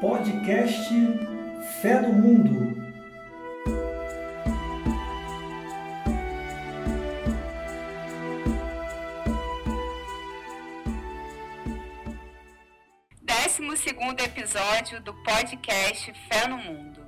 [0.00, 0.94] Podcast
[1.82, 2.72] Fé no Mundo.
[13.20, 17.04] Décimo segundo episódio do podcast Fé no Mundo.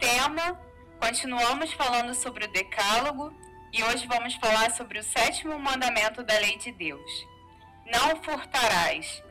[0.00, 0.58] Tema:
[0.98, 3.30] continuamos falando sobre o Decálogo
[3.74, 7.26] e hoje vamos falar sobre o sétimo mandamento da lei de Deus.
[7.84, 9.22] Não furtarás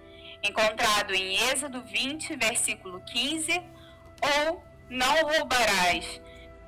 [0.48, 3.62] encontrado em Êxodo 20, versículo 15,
[4.22, 6.22] ou não roubarás,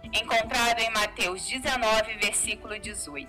[0.03, 3.27] encontrado em Mateus 19, versículo 18.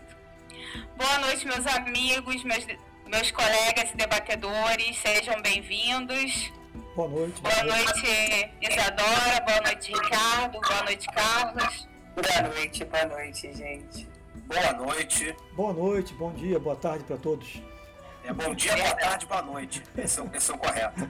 [0.97, 2.67] Boa noite, meus amigos, meus,
[3.07, 6.51] meus colegas e debatedores, sejam bem-vindos.
[6.95, 7.41] Boa noite.
[7.41, 11.89] Boa noite, Isadora, boa noite, Ricardo, boa noite, Carlos.
[12.15, 14.09] Boa noite, boa noite, gente.
[14.47, 15.37] Boa noite.
[15.53, 17.61] Boa noite, bom dia, boa tarde para todos.
[18.29, 19.83] É bom dia, boa tarde, boa noite.
[19.97, 21.09] Esse é, o- esse é o correto.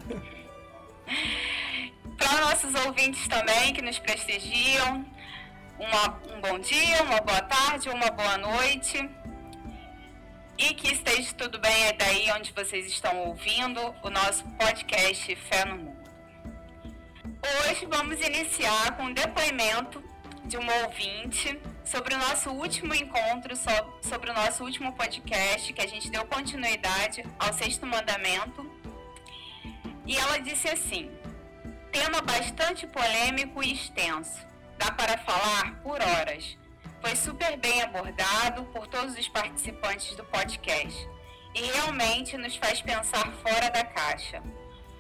[2.17, 5.05] Para nossos ouvintes também que nos prestigiam,
[5.79, 9.11] uma- um bom dia, uma boa tarde, uma boa noite.
[10.57, 15.65] E que esteja tudo bem aí daí onde vocês estão ouvindo o nosso podcast Fé
[15.65, 15.99] no Mundo.
[17.67, 20.03] Hoje vamos iniciar com um depoimento
[20.49, 25.83] de uma ouvinte sobre o nosso último encontro, so- sobre o nosso último podcast, que
[25.83, 28.69] a gente deu continuidade ao sexto mandamento.
[30.07, 31.11] E ela disse assim:
[31.93, 34.39] tema bastante polêmico e extenso.
[34.79, 36.57] Dá para falar por horas.
[37.03, 41.09] Foi super bem abordado por todos os participantes do podcast
[41.55, 44.43] e realmente nos faz pensar fora da caixa,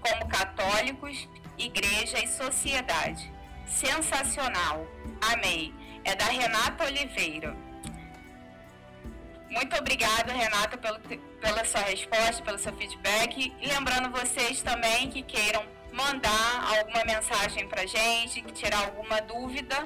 [0.00, 3.32] como católicos, igreja e sociedade.
[3.68, 4.86] Sensacional.
[5.32, 5.74] Amei.
[6.04, 7.54] É da Renata Oliveira.
[9.50, 13.54] Muito obrigada, Renata, pelo, pela sua resposta, pelo seu feedback.
[13.60, 19.84] E lembrando vocês também que queiram mandar alguma mensagem pra gente, que tirar alguma dúvida,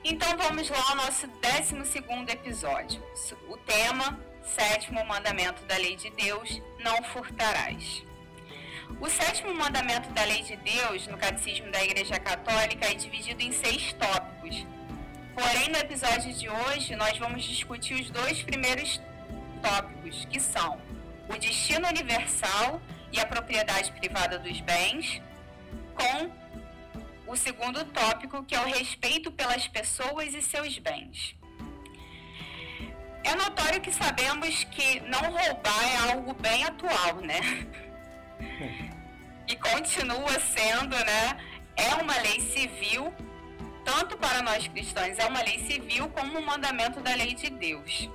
[0.06, 3.02] Então vamos lá ao nosso 12 segundo episódio.
[3.48, 8.04] O tema, sétimo mandamento da lei de Deus, não furtarás.
[9.00, 13.54] O sétimo mandamento da lei de Deus, no Catecismo da Igreja Católica, é dividido em
[13.54, 14.66] seis tópicos.
[15.34, 19.02] Porém, no episódio de hoje, nós vamos discutir os dois primeiros
[19.62, 20.82] tópicos, que são
[21.30, 25.22] o destino universal e a propriedade privada dos bens,
[25.96, 26.43] com
[27.28, 31.36] o segundo tópico, que é o respeito pelas pessoas e seus bens.
[33.24, 37.40] É notório que sabemos que não roubar é algo bem atual, né?
[39.48, 41.38] e continua sendo, né?
[41.76, 43.14] É uma lei civil,
[43.84, 48.10] tanto para nós cristãos, é uma lei civil como um mandamento da lei de Deus.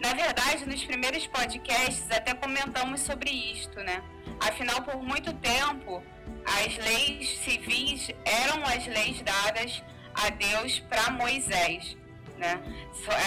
[0.00, 4.02] Na verdade, nos primeiros podcasts até comentamos sobre isto, né?
[4.40, 6.02] Afinal, por muito tempo,
[6.44, 9.82] as leis civis eram as leis dadas
[10.14, 11.96] a Deus para Moisés,
[12.38, 12.60] né?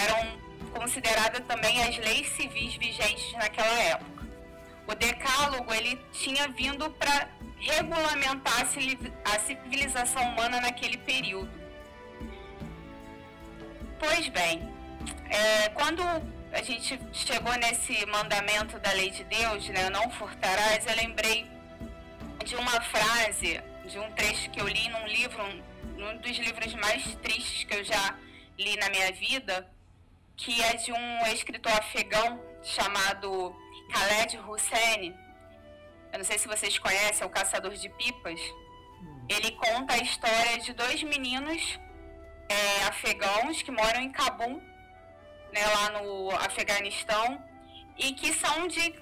[0.04, 0.38] Eram
[0.72, 4.24] consideradas também as leis civis vigentes naquela época.
[4.86, 8.60] O decálogo ele tinha vindo para regulamentar
[9.24, 11.50] a civilização humana naquele período.
[13.98, 14.68] Pois bem,
[15.30, 16.02] é, quando
[16.54, 21.46] a gente chegou nesse mandamento da lei de Deus, né, não furtarás, eu lembrei
[22.44, 27.02] de uma frase, de um trecho que eu li num livro, um, dos livros mais
[27.16, 28.16] tristes que eu já
[28.56, 29.68] li na minha vida,
[30.36, 33.54] que é de um escritor afegão chamado
[33.92, 35.14] Khaled Hosseini.
[36.12, 38.40] Eu não sei se vocês conhecem, é o Caçador de Pipas.
[39.28, 41.78] Ele conta a história de dois meninos
[42.48, 44.62] é, afegãos que moram em Cabul,
[45.54, 47.40] né, lá no Afeganistão,
[47.96, 48.92] e que são de,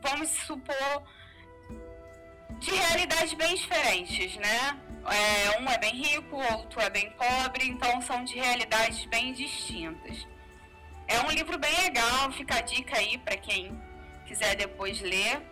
[0.00, 1.02] vamos supor,
[2.58, 4.80] de realidades bem diferentes, né?
[5.04, 10.26] É, um é bem rico, outro é bem pobre, então são de realidades bem distintas.
[11.06, 13.78] É um livro bem legal, fica a dica aí para quem
[14.26, 15.42] quiser depois ler.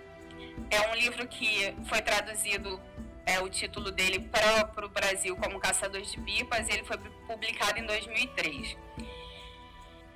[0.71, 2.81] É um livro que foi traduzido,
[3.27, 7.79] é o título dele para o Brasil como Caçadores de Pipas, e ele foi publicado
[7.79, 8.77] em 2003.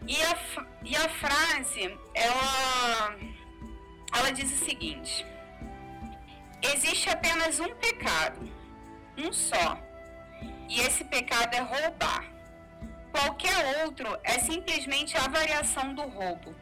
[0.07, 0.39] E a,
[0.83, 3.17] e a frase, ela,
[4.15, 5.27] ela diz o seguinte:
[6.63, 8.49] Existe apenas um pecado,
[9.17, 9.79] um só,
[10.69, 12.25] e esse pecado é roubar.
[13.13, 16.55] Qualquer outro é simplesmente a variação do roubo.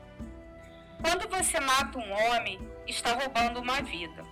[1.03, 4.25] Quando você mata um homem, está roubando uma vida.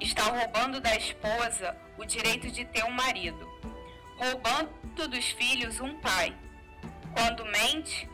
[0.00, 3.48] Está roubando da esposa o direito de ter um marido.
[4.16, 6.36] roubando dos filhos um pai.
[7.14, 8.09] Quando mente,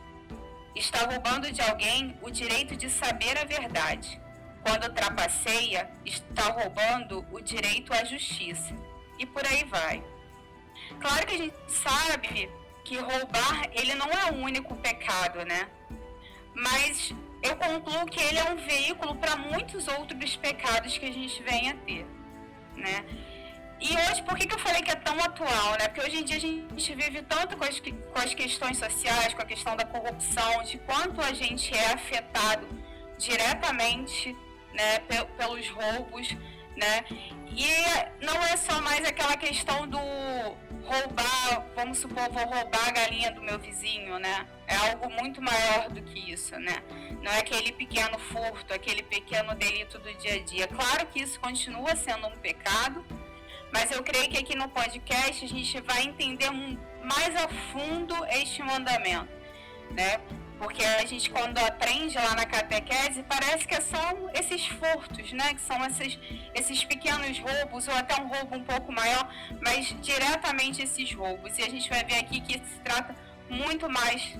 [0.77, 4.19] está roubando de alguém o direito de saber a verdade.
[4.61, 8.75] Quando trapaceia, está roubando o direito à justiça.
[9.17, 10.03] E por aí vai.
[10.99, 12.49] Claro que a gente sabe
[12.83, 15.69] que roubar ele não é o único pecado, né?
[16.53, 17.13] Mas
[17.43, 21.69] eu concluo que ele é um veículo para muitos outros pecados que a gente vem
[21.69, 22.05] a ter,
[22.75, 23.05] né?
[23.79, 25.87] E hoje, por que, que eu falei que é tão atual, né?
[25.87, 29.41] Porque hoje em dia a gente vive tanto com as, com as questões sociais, com
[29.41, 32.67] a questão da corrupção, de quanto a gente é afetado
[33.19, 34.35] diretamente
[34.73, 34.99] né,
[35.37, 36.35] pelos roubos,
[36.75, 37.05] né?
[37.49, 37.65] E
[38.23, 43.41] não é só mais aquela questão do roubar, vamos supor, vou roubar a galinha do
[43.41, 44.47] meu vizinho, né?
[44.67, 46.77] É algo muito maior do que isso, né?
[47.21, 50.67] Não é aquele pequeno furto, aquele pequeno delito do dia a dia.
[50.67, 53.03] Claro que isso continua sendo um pecado,
[53.71, 58.61] mas eu creio que aqui no podcast a gente vai entender mais a fundo este
[58.63, 59.31] mandamento,
[59.91, 60.19] né?
[60.57, 65.53] Porque a gente, quando aprende lá na catequese, parece que são esses furtos, né?
[65.53, 66.17] Que são esses,
[66.55, 69.31] esses pequenos roubos, ou até um roubo um pouco maior,
[69.61, 71.57] mas diretamente esses roubos.
[71.59, 73.15] E a gente vai ver aqui que se trata
[73.49, 74.35] muito mais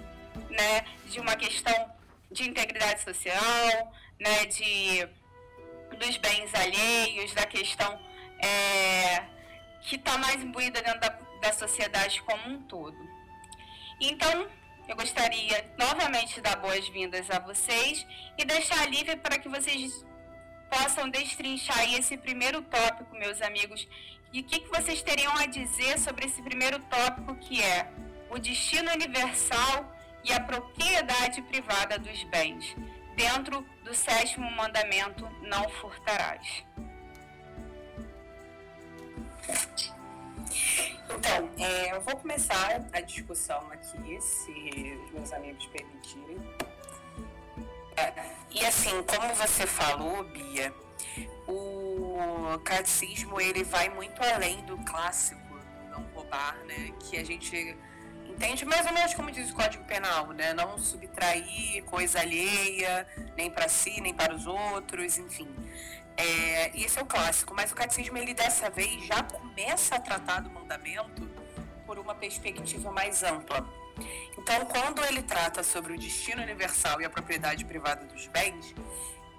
[0.49, 1.91] né, de uma questão
[2.31, 5.07] de integridade social, né, de,
[5.97, 8.06] dos bens alheios, da questão
[8.39, 9.23] é,
[9.81, 11.09] que está mais imbuída dentro da,
[11.41, 12.97] da sociedade como um todo.
[13.99, 14.47] Então,
[14.87, 18.05] eu gostaria novamente de dar boas-vindas a vocês
[18.37, 20.05] e deixar livre para que vocês
[20.69, 23.87] possam destrinchar esse primeiro tópico, meus amigos.
[24.31, 27.91] E o que, que vocês teriam a dizer sobre esse primeiro tópico que é
[28.29, 29.93] o destino universal
[30.23, 32.75] e a propriedade privada dos bens,
[33.15, 36.63] dentro do sétimo mandamento, não furtarás.
[41.09, 46.37] Então, é, eu vou começar a discussão aqui, se os meus amigos permitirem.
[47.95, 48.13] É,
[48.51, 50.73] e assim, como você falou, Bia,
[51.47, 55.47] o catecismo ele vai muito além do clássico
[55.89, 56.93] não roubar, né?
[56.99, 57.75] Que a gente
[58.25, 60.53] entende mais ou menos como diz o Código Penal, né?
[60.53, 65.49] Não subtrair coisa alheia, nem para si, nem para os outros, enfim.
[66.17, 70.41] É, esse é o clássico, mas o catecismo, ele dessa vez já começa a tratar
[70.41, 71.29] do mandamento
[71.85, 73.65] por uma perspectiva mais ampla.
[74.37, 78.73] Então, quando ele trata sobre o destino universal e a propriedade privada dos bens,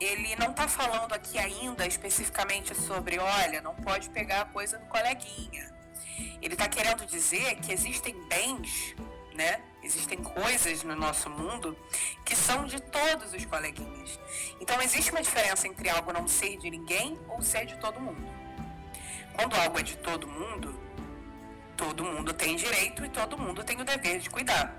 [0.01, 4.87] ele não está falando aqui ainda especificamente sobre, olha, não pode pegar a coisa do
[4.87, 5.73] coleguinha.
[6.41, 8.95] Ele está querendo dizer que existem bens,
[9.35, 11.75] né, Existem coisas no nosso mundo
[12.23, 14.21] que são de todos os coleguinhas.
[14.61, 18.23] Então existe uma diferença entre algo não ser de ninguém ou ser de todo mundo.
[19.33, 20.79] Quando algo é de todo mundo,
[21.75, 24.77] todo mundo tem direito e todo mundo tem o dever de cuidar.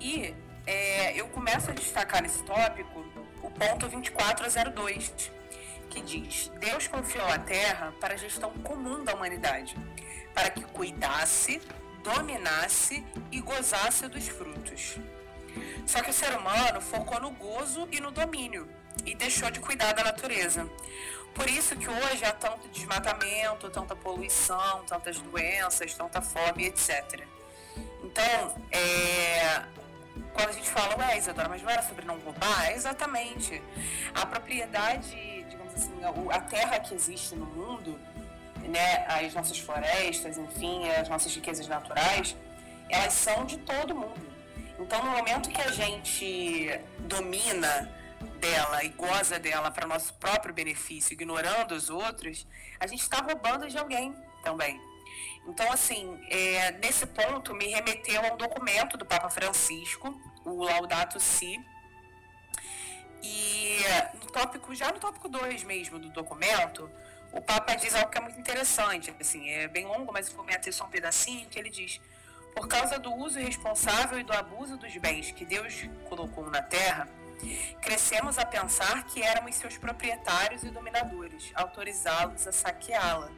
[0.00, 0.34] E
[0.66, 3.06] é, eu começo a destacar nesse tópico
[3.44, 5.30] o ponto 2402,
[5.88, 9.76] que diz: Deus confiou a terra para a gestão comum da humanidade,
[10.34, 11.62] para que cuidasse
[12.06, 14.96] dominasse e gozasse dos frutos.
[15.84, 18.68] Só que o ser humano focou no gozo e no domínio
[19.04, 20.68] e deixou de cuidar da natureza.
[21.34, 27.26] Por isso que hoje há tanto desmatamento, tanta poluição, tantas doenças, tanta fome, etc.
[28.02, 29.62] Então, é,
[30.32, 32.66] quando a gente fala, ué, Isadora, mas não era sobre não roubar?
[32.66, 33.60] É exatamente.
[34.14, 35.92] A propriedade, digamos assim,
[36.30, 37.98] a terra que existe no mundo
[38.68, 42.36] né, as nossas florestas, enfim, as nossas riquezas naturais,
[42.88, 44.26] elas são de todo mundo.
[44.78, 47.90] Então, no momento que a gente domina
[48.40, 52.46] dela e goza dela para nosso próprio benefício, ignorando os outros,
[52.78, 54.80] a gente está roubando de alguém também.
[55.48, 61.18] Então, assim, é, nesse ponto me remeteu a um documento do Papa Francisco, o Laudato
[61.20, 61.58] Si,
[63.22, 63.78] e
[64.22, 66.90] no tópico, já no tópico 2 mesmo do documento,
[67.36, 70.54] o Papa diz algo que é muito interessante, assim, é bem longo, mas vou me
[70.54, 72.00] ater só um pedacinho, que ele diz,
[72.54, 77.06] por causa do uso irresponsável e do abuso dos bens que Deus colocou na terra,
[77.82, 83.30] crescemos a pensar que éramos seus proprietários e dominadores, autorizá-los a saqueá-la.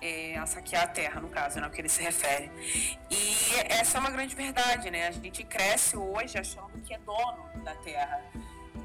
[0.00, 2.52] É, a saquear a terra, no caso, né, que ele se refere.
[3.10, 3.34] E
[3.68, 5.08] essa é uma grande verdade, né?
[5.08, 8.22] A gente cresce hoje achando que é dono da terra,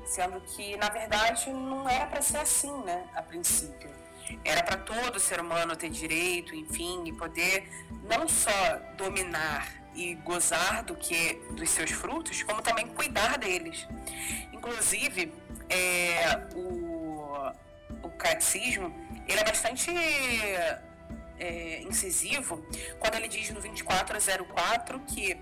[0.07, 4.02] sendo que, na verdade, não era para ser assim, né, a princípio.
[4.43, 7.67] Era para todo ser humano ter direito, enfim, e poder
[8.03, 8.51] não só
[8.97, 13.87] dominar e gozar do que dos seus frutos, como também cuidar deles.
[14.51, 15.31] Inclusive,
[15.69, 17.51] é, o,
[18.01, 18.93] o catecismo
[19.27, 19.91] ele é bastante
[21.39, 22.65] é, incisivo
[22.99, 25.37] quando ele diz no 2404 que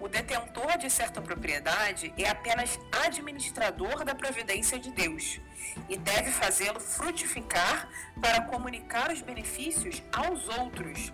[0.00, 5.40] o detentor de certa propriedade é apenas administrador da providência de Deus
[5.88, 7.88] e deve fazê-lo frutificar
[8.20, 11.12] para comunicar os benefícios aos outros.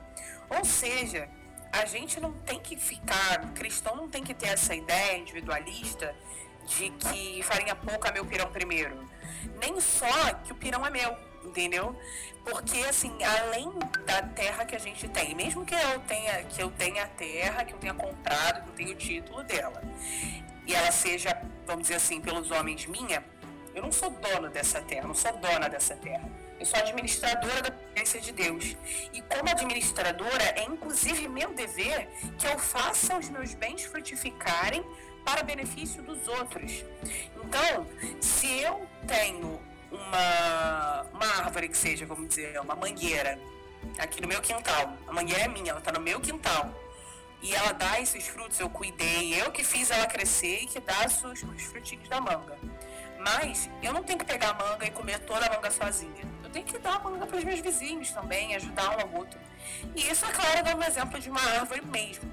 [0.49, 1.29] Ou seja,
[1.73, 6.15] a gente não tem que ficar, cristão não tem que ter essa ideia individualista
[6.65, 9.05] de que farinha pouca meu pirão primeiro.
[9.61, 11.17] Nem só que o pirão é meu,
[11.49, 11.97] entendeu?
[12.45, 13.71] Porque assim, além
[14.05, 17.65] da terra que a gente tem, mesmo que eu tenha que eu tenha a terra,
[17.65, 19.83] que eu tenha comprado, que eu tenha o título dela,
[20.67, 21.37] e ela seja,
[21.67, 23.25] vamos dizer assim, pelos homens minha,
[23.75, 26.29] eu não sou dono dessa terra, não sou dona dessa terra.
[26.59, 28.77] Eu sou administradora da presença de Deus.
[29.13, 34.83] E como administradora, é inclusive meu dever que eu faça os meus bens frutificarem
[35.25, 36.85] para benefício dos outros.
[37.45, 37.87] Então,
[38.21, 43.39] se eu tenho uma, uma árvore que seja, vamos dizer, uma mangueira
[43.99, 44.93] aqui no meu quintal.
[45.07, 46.71] A mangueira é minha, ela está no meu quintal.
[47.43, 51.07] E ela dá esses frutos, eu cuidei, eu que fiz ela crescer e que dá
[51.07, 52.59] os, os frutinhos da manga.
[53.19, 56.25] Mas eu não tenho que pegar a manga e comer toda a manga sozinha.
[56.43, 59.39] Eu tenho que dar a manga para os meus vizinhos também, ajudar um ao outro.
[59.95, 62.33] E isso, é claro, dá um exemplo de uma árvore mesmo.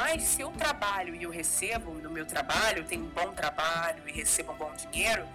[0.00, 4.12] Mas se eu trabalho e eu recebo no meu trabalho, tenho um bom trabalho e
[4.12, 5.26] recebo um bom dinheiro,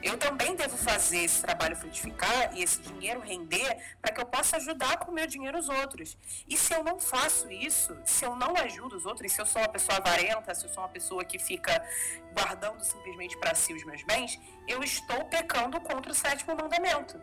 [0.00, 4.58] eu também devo fazer esse trabalho frutificar e esse dinheiro render para que eu possa
[4.58, 6.16] ajudar com o meu dinheiro os outros.
[6.48, 9.60] E se eu não faço isso, se eu não ajudo os outros, se eu sou
[9.60, 11.84] uma pessoa avarenta, se eu sou uma pessoa que fica
[12.32, 14.38] guardando simplesmente para si os meus bens,
[14.68, 17.20] eu estou pecando contra o sétimo mandamento.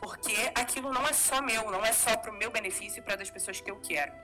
[0.00, 3.14] Porque aquilo não é só meu, não é só para o meu benefício e para
[3.14, 4.23] das pessoas que eu quero.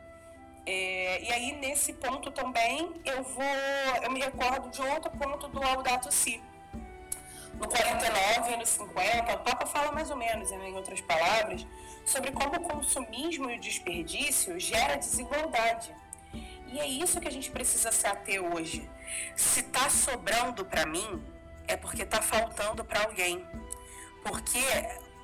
[0.66, 3.44] É, e aí, nesse ponto também, eu vou.
[4.02, 6.40] Eu me recordo de outro ponto do Laudato Si.
[7.54, 11.66] No 49 e no 50, o Papa fala mais ou menos, em outras palavras,
[12.06, 15.94] sobre como o consumismo e o desperdício gera desigualdade.
[16.68, 18.88] E é isso que a gente precisa se ater hoje.
[19.36, 21.22] Se está sobrando para mim,
[21.66, 23.44] é porque está faltando para alguém.
[24.22, 24.62] Porque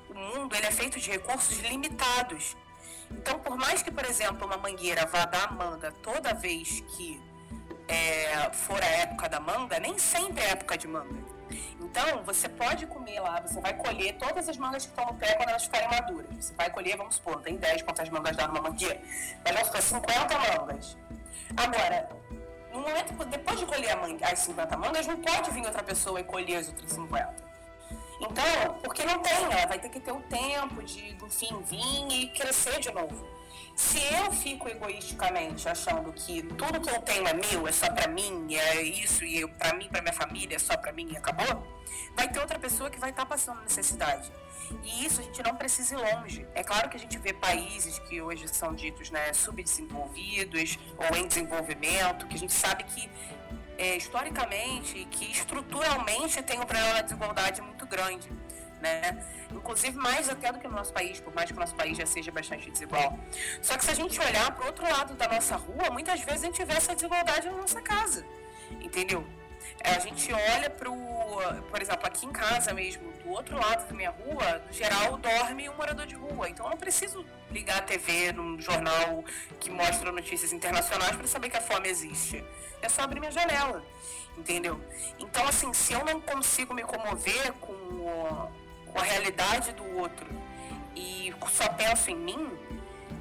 [0.09, 2.55] o mundo ele é feito de recursos limitados.
[3.11, 7.21] Então, por mais que, por exemplo, uma mangueira vá dar manga toda vez que
[7.87, 11.37] é, for a época da manga, nem sempre é época de manga.
[11.79, 15.35] Então, você pode comer lá, você vai colher todas as mangas que estão no pé
[15.35, 16.27] quando elas ficarem maduras.
[16.37, 18.99] Você vai colher, vamos supor, tem 10 quantas mangas dá numa mangueira.
[19.45, 20.97] Vamos supor, 50 mangas.
[21.55, 22.09] Agora,
[22.73, 26.57] no momento, depois de colher as 50 mangas, não pode vir outra pessoa e colher
[26.57, 27.46] as outras 50.
[28.19, 32.29] Então, porque não tem, ela vai ter que ter o tempo de, enfim, vir e
[32.29, 33.27] crescer de novo.
[33.75, 38.07] Se eu fico egoisticamente achando que tudo que eu tenho é meu, é só para
[38.07, 41.63] mim, é isso, e para mim, para minha família, é só para mim e acabou,
[42.15, 44.31] vai ter outra pessoa que vai estar tá passando necessidade.
[44.83, 46.45] E isso a gente não precisa ir longe.
[46.53, 51.27] É claro que a gente vê países que hoje são ditos né, subdesenvolvidos ou em
[51.27, 53.09] desenvolvimento, que a gente sabe que
[53.77, 58.29] é, historicamente que estruturalmente tem um problema da desigualdade muito grande.
[58.81, 59.25] Né?
[59.51, 62.05] Inclusive mais até do que no nosso país, por mais que o nosso país já
[62.05, 63.17] seja bastante desigual.
[63.61, 66.43] Só que se a gente olhar para o outro lado da nossa rua, muitas vezes
[66.43, 68.25] a gente vê essa desigualdade na nossa casa,
[68.79, 69.25] entendeu?
[69.83, 71.37] É, a gente olha para o,
[71.69, 75.67] por exemplo, aqui em casa mesmo, do outro lado da minha rua, no geral dorme
[75.67, 76.49] um morador de rua.
[76.49, 79.23] Então eu não preciso ligar a TV num jornal
[79.59, 82.43] que mostra notícias internacionais para saber que a fome existe.
[82.81, 83.83] É só abrir minha janela,
[84.37, 84.79] entendeu?
[85.19, 87.73] Então, assim, se eu não consigo me comover com,
[88.85, 90.27] com a realidade do outro
[90.95, 92.49] e só penso em mim,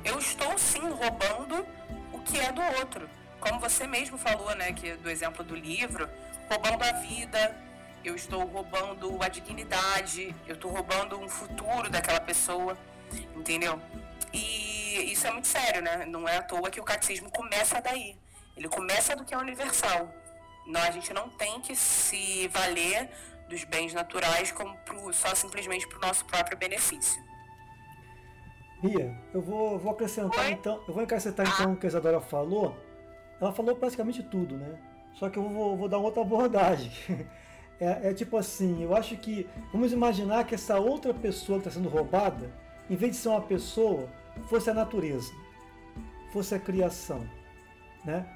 [0.05, 1.67] eu estou sim roubando
[2.13, 3.09] o que é do outro.
[3.41, 6.09] Como você mesmo falou, né, que do exemplo do livro,
[6.49, 7.66] roubando a vida,
[8.05, 12.77] eu estou roubando a dignidade, eu estou roubando um futuro daquela pessoa,
[13.35, 13.81] entendeu?
[14.33, 16.05] E isso é muito sério, né?
[16.07, 18.17] Não é à toa que o catecismo começa daí.
[18.57, 20.09] Ele começa do que é universal.
[20.67, 23.11] Não, a gente não tem que se valer
[23.49, 27.23] dos bens naturais como pro, só simplesmente para o nosso próprio benefício.
[28.83, 30.53] Bia, eu vou, vou acrescentar Oi?
[30.53, 32.77] então, eu vou acrescentar então o que a Isadora falou.
[33.41, 34.79] Ela falou praticamente tudo, né?
[35.15, 36.91] Só que eu vou, vou dar uma outra abordagem.
[37.79, 41.79] É, é, tipo assim, eu acho que vamos imaginar que essa outra pessoa que está
[41.79, 42.51] sendo roubada,
[42.89, 44.09] em vez de ser uma pessoa,
[44.49, 45.33] fosse a natureza,
[46.33, 47.29] fosse a criação,
[48.05, 48.27] né?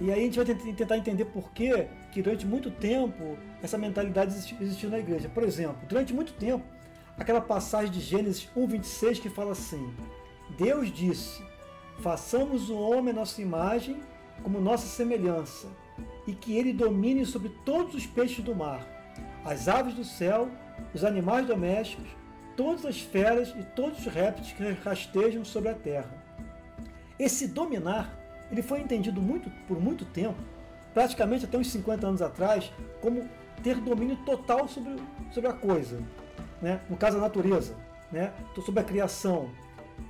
[0.00, 4.34] E aí a gente vai tentar entender por que, que durante muito tempo essa mentalidade
[4.60, 5.28] existiu na igreja.
[5.28, 6.64] Por exemplo, durante muito tempo,
[7.16, 9.92] aquela passagem de Gênesis 1:26 que fala assim:
[10.56, 11.42] Deus disse:
[12.00, 14.00] Façamos o homem a nossa imagem,
[14.42, 15.68] como nossa semelhança
[16.28, 18.86] e que ele domine sobre todos os peixes do mar,
[19.42, 20.50] as aves do céu,
[20.92, 22.06] os animais domésticos,
[22.54, 26.10] todas as feras e todos os répteis que rastejam sobre a terra.
[27.18, 28.14] Esse dominar,
[28.52, 30.38] ele foi entendido muito, por muito tempo,
[30.92, 32.70] praticamente até uns 50 anos atrás,
[33.00, 33.26] como
[33.62, 34.96] ter domínio total sobre,
[35.30, 35.98] sobre a coisa.
[36.60, 36.78] Né?
[36.90, 37.74] No caso, a natureza,
[38.12, 38.34] né?
[38.66, 39.50] sobre a criação.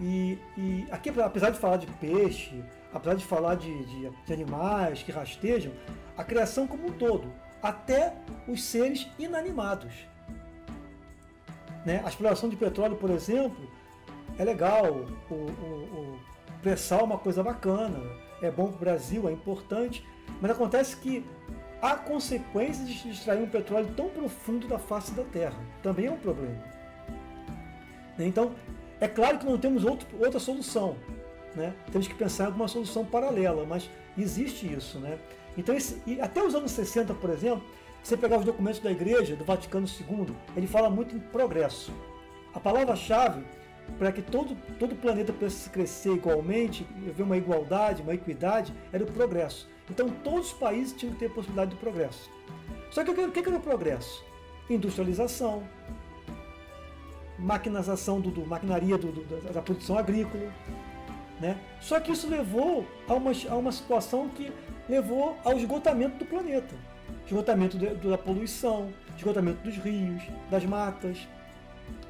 [0.01, 2.61] E, e aqui, apesar de falar de peixe,
[2.92, 5.73] apesar de falar de, de, de animais que rastejam,
[6.16, 8.14] a criação como um todo, até
[8.47, 9.92] os seres inanimados.
[11.85, 12.02] Né?
[12.04, 13.71] A exploração de petróleo, por exemplo,
[14.38, 16.21] é legal, o, o, o
[16.62, 18.00] pré-sal é uma coisa bacana,
[18.42, 20.07] é bom para o Brasil, é importante,
[20.40, 21.25] mas acontece que
[21.80, 25.59] há consequências de extrair um petróleo tão profundo da face da Terra.
[25.83, 26.62] Também é um problema.
[28.18, 28.52] Então,
[29.00, 30.97] é claro que não temos outro, outra solução.
[31.55, 31.75] Né?
[31.90, 34.99] Temos que pensar em alguma solução paralela, mas existe isso.
[34.99, 35.19] Né?
[35.57, 37.64] Então, esse, até os anos 60, por exemplo,
[38.02, 41.93] você pegar os documentos da Igreja, do Vaticano II, ele fala muito em progresso.
[42.55, 43.45] A palavra-chave
[43.97, 49.02] para que todo, todo o planeta pudesse crescer igualmente, haver uma igualdade, uma equidade, era
[49.02, 49.69] o progresso.
[49.90, 52.31] Então todos os países tinham que ter a possibilidade de progresso.
[52.90, 54.25] Só que o que era o progresso?
[54.69, 55.62] Industrialização,
[57.38, 60.52] maquinização do, do maquinaria do, do, da produção agrícola.
[61.40, 61.57] Né?
[61.80, 64.52] Só que isso levou a uma, a uma situação que
[64.88, 66.75] levou ao esgotamento do planeta.
[67.26, 71.28] Esgotamento de, da poluição, esgotamento dos rios, das matas.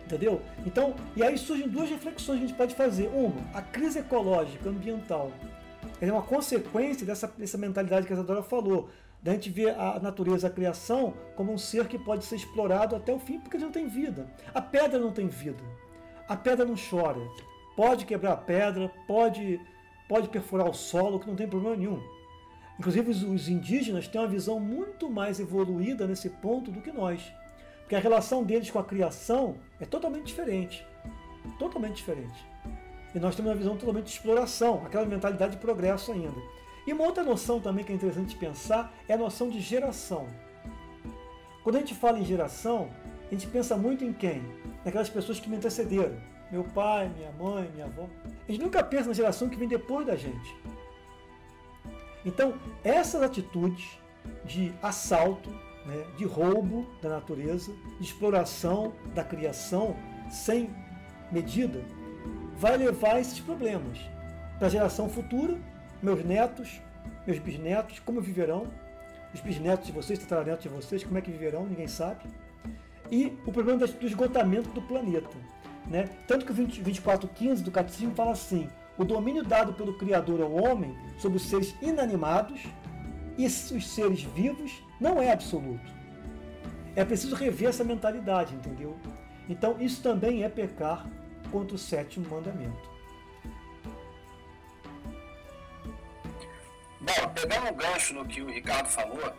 [0.07, 0.41] Entendeu?
[0.65, 3.09] Então, e aí surgem duas reflexões que a gente pode fazer.
[3.09, 5.31] Uma, a crise ecológica, ambiental,
[6.01, 8.89] é uma consequência dessa, dessa mentalidade que a Isadora falou,
[9.23, 13.13] da gente ver a natureza, a criação, como um ser que pode ser explorado até
[13.13, 14.27] o fim, porque ele não tem vida.
[14.55, 15.63] A pedra não tem vida.
[16.29, 17.21] A pedra não chora.
[17.79, 19.61] Pode quebrar a pedra, pode,
[20.09, 22.03] pode perfurar o solo, que não tem problema nenhum.
[22.77, 27.33] Inclusive, os indígenas têm uma visão muito mais evoluída nesse ponto do que nós.
[27.83, 30.85] Porque a relação deles com a criação é totalmente diferente.
[31.57, 32.45] Totalmente diferente.
[33.15, 36.43] E nós temos uma visão totalmente de exploração, aquela mentalidade de progresso ainda.
[36.85, 40.27] E uma outra noção também que é interessante pensar é a noção de geração.
[41.63, 42.91] Quando a gente fala em geração,
[43.29, 44.43] a gente pensa muito em quem?
[44.85, 46.38] Naquelas pessoas que me antecederam.
[46.51, 48.09] Meu pai, minha mãe, minha avó.
[48.49, 50.57] Gente nunca pensa na geração que vem depois da gente.
[52.25, 53.99] Então, essas atitudes
[54.45, 55.51] de assalto,
[55.87, 59.97] né, de roubo da natureza, de exploração da criação
[60.31, 60.71] sem
[61.31, 61.85] medida,
[62.57, 63.99] vai levar a esses problemas
[64.59, 65.57] para a geração futura,
[66.03, 66.81] meus netos,
[67.27, 68.67] meus bisnetos, como viverão,
[69.33, 72.25] os bisnetos de vocês, tataranetos de vocês, como é que viverão, ninguém sabe.
[73.11, 75.37] E o problema do esgotamento do planeta.
[75.89, 76.09] Né?
[76.27, 80.97] Tanto que o 2415 do Catecismo fala assim: o domínio dado pelo Criador ao homem
[81.19, 82.61] sobre os seres inanimados
[83.39, 85.97] e os seres vivos não é absoluto.
[86.95, 88.99] É preciso rever essa mentalidade, entendeu?
[89.49, 91.07] Então, isso também é pecar
[91.51, 92.91] contra o sétimo mandamento.
[97.01, 99.33] Bom, pegando um gancho no que o Ricardo falou,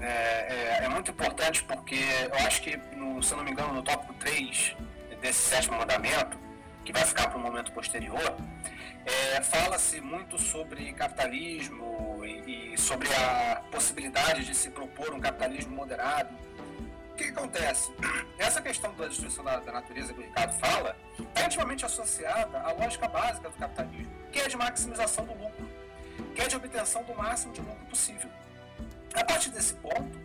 [0.00, 3.82] é, é, é, muito importante porque eu acho que, no, se não me engano, no
[3.82, 4.74] tópico 3
[5.22, 6.38] desse sétimo mandamento,
[6.84, 8.36] que vai ficar para um momento posterior,
[9.06, 15.74] é, fala-se muito sobre capitalismo e, e, sobre a possibilidade de se propor um capitalismo
[15.74, 16.36] moderado
[17.12, 17.92] o que, acontece?
[18.38, 20.96] Essa questão da destruição da, da, natureza que o Ricardo fala
[21.34, 25.68] é intimamente associada à lógica básica do capitalismo, que é de maximização do lucro,
[26.34, 28.30] que é de obtenção do máximo de lucro possível.
[29.14, 30.18] A partir desse ponto,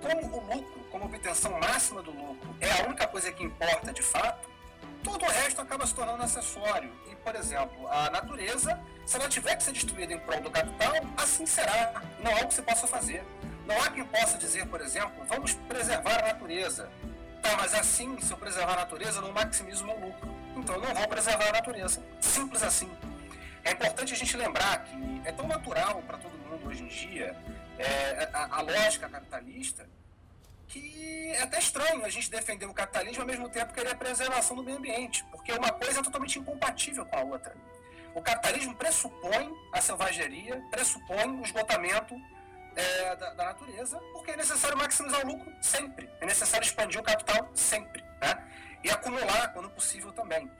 [0.00, 4.00] como o lucro, como obtenção máxima do lucro, é a única coisa que importa de
[4.00, 4.48] fato,
[5.04, 6.90] todo o resto acaba se tornando acessório.
[7.10, 10.94] E, por exemplo, a natureza, se ela tiver que ser destruída em prol do capital,
[11.18, 12.02] assim será.
[12.18, 13.22] Não há o que você possa fazer.
[13.66, 16.90] Não há quem possa dizer, por exemplo, vamos preservar a natureza.
[17.42, 20.34] Tá, mas assim, se eu preservar a natureza, eu não maximizo meu lucro.
[20.56, 22.02] Então eu não vou preservar a natureza.
[22.22, 22.90] Simples assim.
[23.62, 27.36] É importante a gente lembrar que é tão natural para todo mundo hoje em dia
[27.78, 29.86] é, a, a, lógica capitalista
[30.68, 34.56] que é até estranho a gente defender o capitalismo ao mesmo tempo querer a preservação
[34.56, 37.54] do meio ambiente, porque uma coisa é totalmente incompatível com a outra.
[38.14, 42.14] O capitalismo pressupõe a selvageria, pressupõe o esgotamento
[42.74, 46.08] é, da, da, natureza, porque é necessário maximizar o lucro sempre.
[46.20, 48.02] É necessário expandir o capital sempre.
[48.20, 48.42] Né?
[48.84, 50.50] E acumular quando possível também.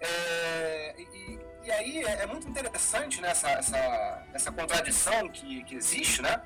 [0.00, 5.76] É, e, e, aí é, é, muito interessante né, essa, essa, essa contradição que, que
[5.76, 6.22] existe.
[6.22, 6.40] Né?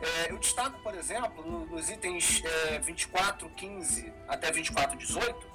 [0.00, 5.46] É, eu destaco, por exemplo, nos itens é, 24, 15 até 24, 18,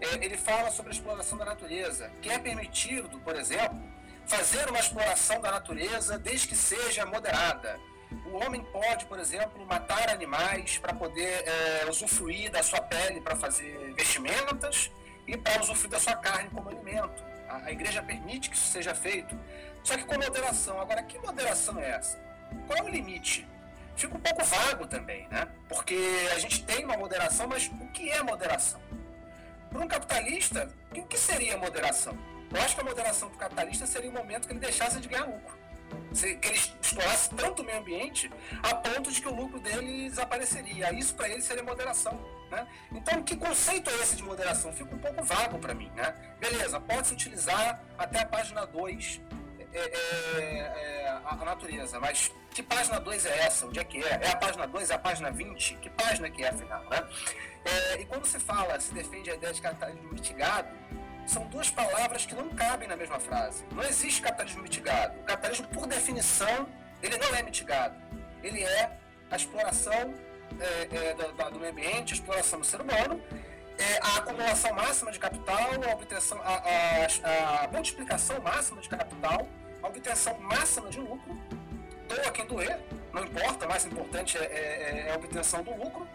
[0.00, 3.80] é, ele fala sobre a exploração da natureza, que é permitido, por exemplo,
[4.26, 7.78] fazer uma exploração da natureza desde que seja moderada,
[8.24, 13.36] o homem pode, por exemplo, matar animais para poder é, usufruir da sua pele para
[13.36, 14.90] fazer vestimentas
[15.26, 17.22] e para usufruir da sua carne como alimento.
[17.48, 19.38] A, a igreja permite que isso seja feito,
[19.84, 20.80] só que com moderação.
[20.80, 22.18] Agora, que moderação é essa?
[22.66, 23.46] Qual é o limite?
[23.98, 25.48] Fica um pouco vago também, né?
[25.68, 25.98] Porque
[26.32, 28.80] a gente tem uma moderação, mas o que é moderação?
[29.68, 32.16] Para um capitalista, o que seria moderação?
[32.54, 35.08] Eu acho que a moderação para o capitalista seria o momento que ele deixasse de
[35.08, 35.58] ganhar lucro.
[36.14, 38.30] Que ele estourasse tanto o meio ambiente
[38.62, 40.92] a ponto de que o lucro dele desapareceria.
[40.92, 42.24] Isso para ele seria moderação.
[42.52, 42.66] Né?
[42.92, 44.72] Então, que conceito é esse de moderação?
[44.72, 45.90] Fica um pouco vago para mim.
[45.96, 46.14] Né?
[46.38, 49.20] Beleza, pode-se utilizar até a página 2
[49.72, 53.66] é, é, é, a, a, natureza, mas que página 2 é essa?
[53.66, 54.20] Onde é que é?
[54.22, 54.90] É a página 2?
[54.90, 55.74] É a página 20?
[55.76, 56.84] Que página que é, afinal?
[56.88, 57.08] Né?
[57.64, 60.68] É, e quando se fala, se defende a ideia de capitalismo mitigado,
[61.26, 63.64] são duas palavras que não cabem na mesma frase.
[63.72, 65.18] Não existe capitalismo mitigado.
[65.20, 66.66] O capitalismo, por definição,
[67.02, 67.94] ele não é mitigado.
[68.42, 68.96] Ele é
[69.30, 70.14] a exploração
[70.58, 73.20] é, é, do, do, meio ambiente, a exploração do ser humano,
[73.78, 79.46] é, a acumulação máxima de capital, a, obtenção, a, a, a multiplicação máxima de capital,
[79.82, 81.36] obtenção máxima de lucro,
[82.08, 82.78] doa quem doer,
[83.12, 86.06] não importa, o mais importante é, é, é a obtenção do lucro,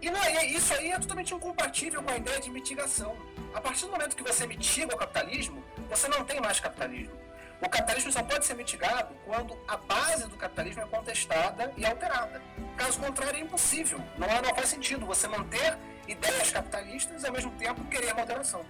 [0.00, 3.16] e não, isso aí é totalmente incompatível com a ideia de mitigação.
[3.54, 7.14] A partir do momento que você mitiga o capitalismo, você não tem mais capitalismo.
[7.60, 12.42] O capitalismo só pode ser mitigado quando a base do capitalismo é contestada e alterada.
[12.76, 13.98] Caso contrário, é impossível.
[14.18, 18.62] Não, não faz sentido você manter ideias capitalistas e ao mesmo tempo querer moderação.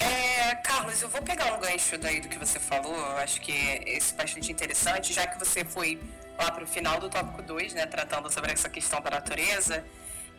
[0.00, 3.52] É, Carlos, eu vou pegar um gancho daí do que você falou, eu acho que
[3.52, 6.00] esse é bastante interessante, já que você foi
[6.38, 9.84] lá para o final do tópico 2, né, tratando sobre essa questão da natureza,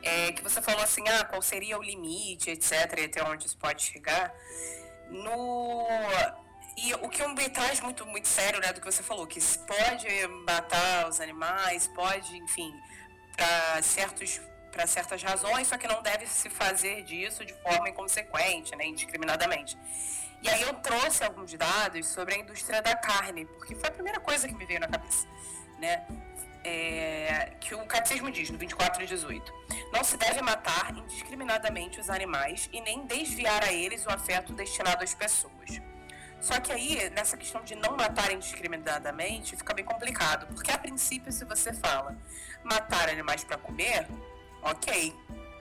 [0.02, 3.58] é, que você falou assim, ah, qual seria o limite, etc, e até onde isso
[3.58, 4.34] pode chegar.
[5.10, 5.86] No...
[6.78, 10.08] E o que me traz muito, muito sério, né, do que você falou, que pode
[10.45, 12.74] matar os animais, pode, enfim,
[13.36, 18.75] para certos para certas razões, só que não deve se fazer disso de forma inconsequente,
[18.75, 19.77] né, indiscriminadamente.
[20.41, 24.19] E aí eu trouxe alguns dados sobre a indústria da carne, porque foi a primeira
[24.19, 25.27] coisa que me veio na cabeça,
[25.77, 26.05] né?
[26.63, 29.53] é, que o catecismo diz no 24 e 18:
[29.91, 35.03] Não se deve matar indiscriminadamente os animais e nem desviar a eles o afeto destinado
[35.03, 35.82] às pessoas.
[36.41, 41.32] Só que aí, nessa questão de não matar indiscriminadamente, fica bem complicado, porque a princípio,
[41.34, 42.17] se você fala
[42.63, 44.08] matar animais para comer,
[44.62, 45.15] ok,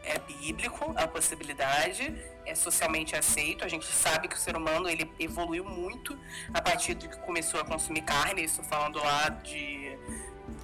[0.04, 2.14] é bíblico a possibilidade,
[2.46, 3.64] é socialmente aceito.
[3.64, 6.18] A gente sabe que o ser humano ele evoluiu muito
[6.52, 9.98] a partir de que começou a consumir carne, isso falando lá de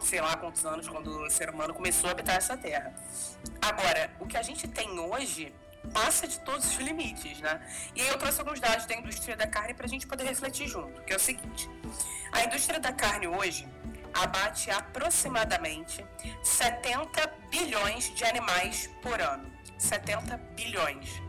[0.02, 2.94] sei lá quantos anos, quando o ser humano começou a habitar essa terra.
[3.60, 5.54] Agora, o que a gente tem hoje
[5.92, 7.60] passa de todos os limites, né?
[7.94, 10.66] E aí eu trouxe alguns dados da indústria da carne para a gente poder refletir
[10.66, 11.68] junto, que é o seguinte:
[12.32, 13.68] a indústria da carne hoje
[14.14, 16.04] abate aproximadamente
[16.42, 19.52] 70 bilhões de animais por ano.
[19.78, 21.22] 70 bilhões.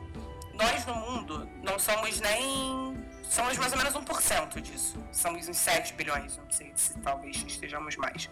[0.54, 2.95] Nós no mundo não somos nem
[3.30, 4.98] somos mais ou menos 1% disso.
[5.12, 8.28] Somos uns 7 bilhões, não sei se talvez estejamos mais.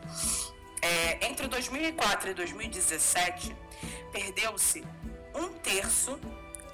[0.81, 3.55] É, entre 2004 e 2017,
[4.11, 4.83] perdeu-se
[5.33, 6.19] um terço,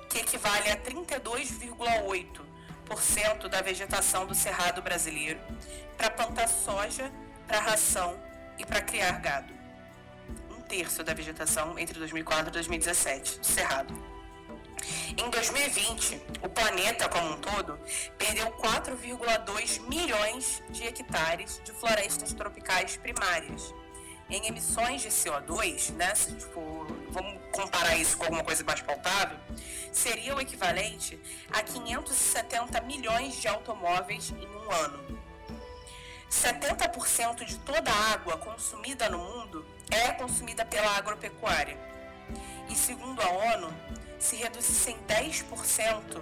[0.10, 5.40] que equivale a 32,8% da vegetação do cerrado brasileiro,
[5.96, 7.12] para plantar soja,
[7.50, 8.16] para ração
[8.60, 9.52] e para criar gado.
[10.52, 14.20] Um terço da vegetação entre 2004 e 2017 do cerrado.
[15.18, 17.78] Em 2020, o planeta como um todo
[18.20, 23.74] perdeu 4,2 milhões de hectares de florestas tropicais primárias.
[24.30, 29.40] Em emissões de CO2, né, se, tipo, vamos comparar isso com alguma coisa mais pautável,
[29.92, 31.20] seria o equivalente
[31.52, 35.29] a 570 milhões de automóveis em um ano.
[36.30, 41.78] 70% de toda a água consumida no mundo é consumida pela agropecuária.
[42.70, 43.74] E segundo a ONU,
[44.20, 46.22] se reduzisse em 10%,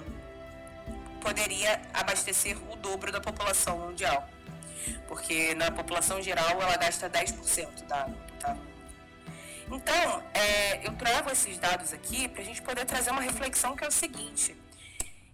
[1.21, 4.27] poderia abastecer o dobro da população mundial.
[5.07, 8.63] Porque na população geral ela gasta 10% da água potável.
[9.69, 13.83] Então, é, eu trago esses dados aqui para a gente poder trazer uma reflexão que
[13.83, 14.55] é o seguinte.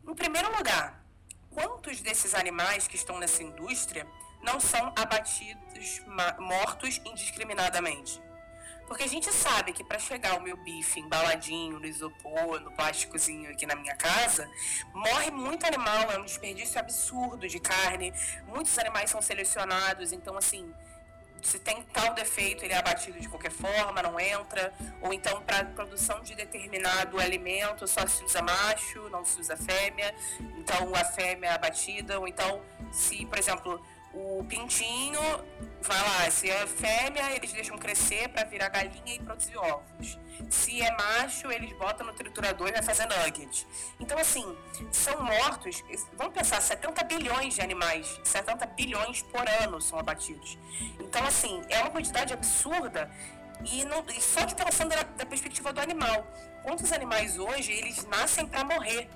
[0.08, 1.00] Em primeiro lugar,
[1.52, 4.08] quantos desses animais que estão nessa indústria
[4.44, 6.02] não são abatidos,
[6.38, 8.22] mortos indiscriminadamente?
[8.88, 13.50] Porque a gente sabe que para chegar o meu bife embaladinho no isopor, no plásticozinho
[13.50, 14.50] aqui na minha casa,
[14.94, 18.14] morre muito animal, é um desperdício absurdo de carne.
[18.46, 20.72] Muitos animais são selecionados, então assim,
[21.44, 24.74] se tem tal defeito, ele é abatido de qualquer forma, não entra.
[25.02, 30.16] Ou então, para produção de determinado alimento, só se usa macho, não se usa fêmea.
[30.58, 32.20] Então, a fêmea é abatida.
[32.20, 35.20] Ou então, se, por exemplo, o pintinho
[35.82, 40.20] vai lá, se é fêmea, eles deixam crescer para virar galinha e produzir ovos.
[40.50, 43.68] Se é macho, eles botam no triturador e vai fazer nugget.
[44.00, 44.46] Então, assim,
[44.92, 50.58] são mortos, vamos pensar, 70 bilhões de animais, 70 bilhões por ano são abatidos.
[51.00, 53.10] Então, assim, é uma quantidade absurda
[53.66, 56.26] e, não, e só de pensando da, da perspectiva do animal.
[56.64, 59.10] Quantos animais hoje, eles nascem para morrer?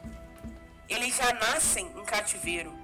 [0.89, 2.76] Eles já nascem em cativeiro.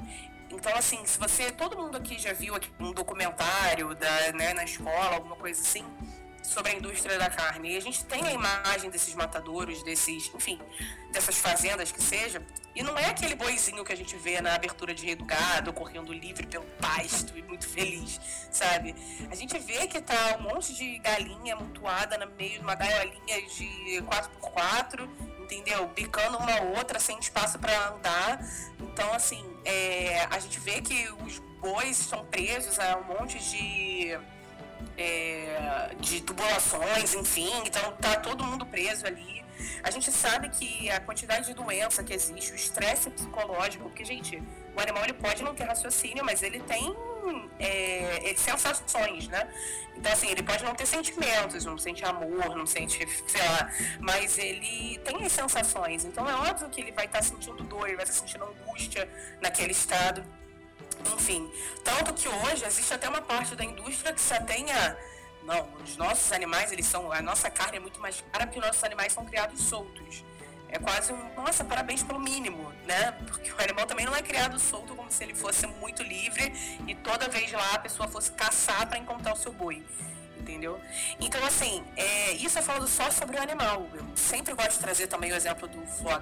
[0.53, 1.51] Então, assim, se você.
[1.51, 5.83] Todo mundo aqui já viu aqui um documentário da, né, na escola, alguma coisa assim,
[6.43, 7.73] sobre a indústria da carne.
[7.73, 10.61] E a gente tem a imagem desses matadouros, desses, enfim,
[11.11, 12.41] dessas fazendas que seja.
[12.75, 15.73] E não é aquele boizinho que a gente vê na abertura de Rei do Gado,
[15.73, 18.19] correndo livre pelo pasto e muito feliz,
[18.51, 18.95] sabe?
[19.31, 23.41] A gente vê que tá um monte de galinha amontoada no meio de uma gaiolinha
[23.47, 25.07] de 4x4,
[25.39, 25.87] entendeu?
[25.87, 28.43] Bicando uma outra, sem espaço para andar.
[28.79, 34.17] Então, assim, é, a gente vê que os bois estão presos a um monte de,
[34.97, 39.43] é, de tubulações, enfim, então tá todo mundo preso ali.
[39.82, 44.41] A gente sabe que a quantidade de doença que existe, o estresse psicológico, porque, gente,
[44.76, 46.93] o animal ele pode não ter raciocínio, mas ele tem
[47.60, 49.47] é, sensações, né?
[49.95, 54.38] Então, assim, ele pode não ter sentimentos, não sente amor, não sente, sei lá, mas
[54.38, 56.04] ele tem as sensações.
[56.04, 58.43] Então, é óbvio que ele vai estar tá sentindo dor, ele vai estar tá sentindo
[58.43, 58.62] angústia
[59.41, 60.23] naquele estado.
[61.15, 61.51] Enfim,
[61.83, 64.97] tanto que hoje existe até uma parte da indústria que só tenha
[65.43, 68.65] não, os nossos animais, eles são, a nossa carne é muito mais cara porque os
[68.65, 70.23] nossos animais são criados soltos
[70.73, 73.12] é quase um, nossa, parabéns pelo mínimo, né?
[73.27, 76.51] Porque o animal também não é criado solto como se ele fosse muito livre
[76.88, 79.83] e toda vez lá a pessoa fosse caçar para encontrar o seu boi.
[80.39, 80.81] Entendeu?
[81.21, 83.88] Então, assim, é, isso eu falando só sobre o animal.
[83.93, 86.15] Eu sempre gosto de trazer também o exemplo do foie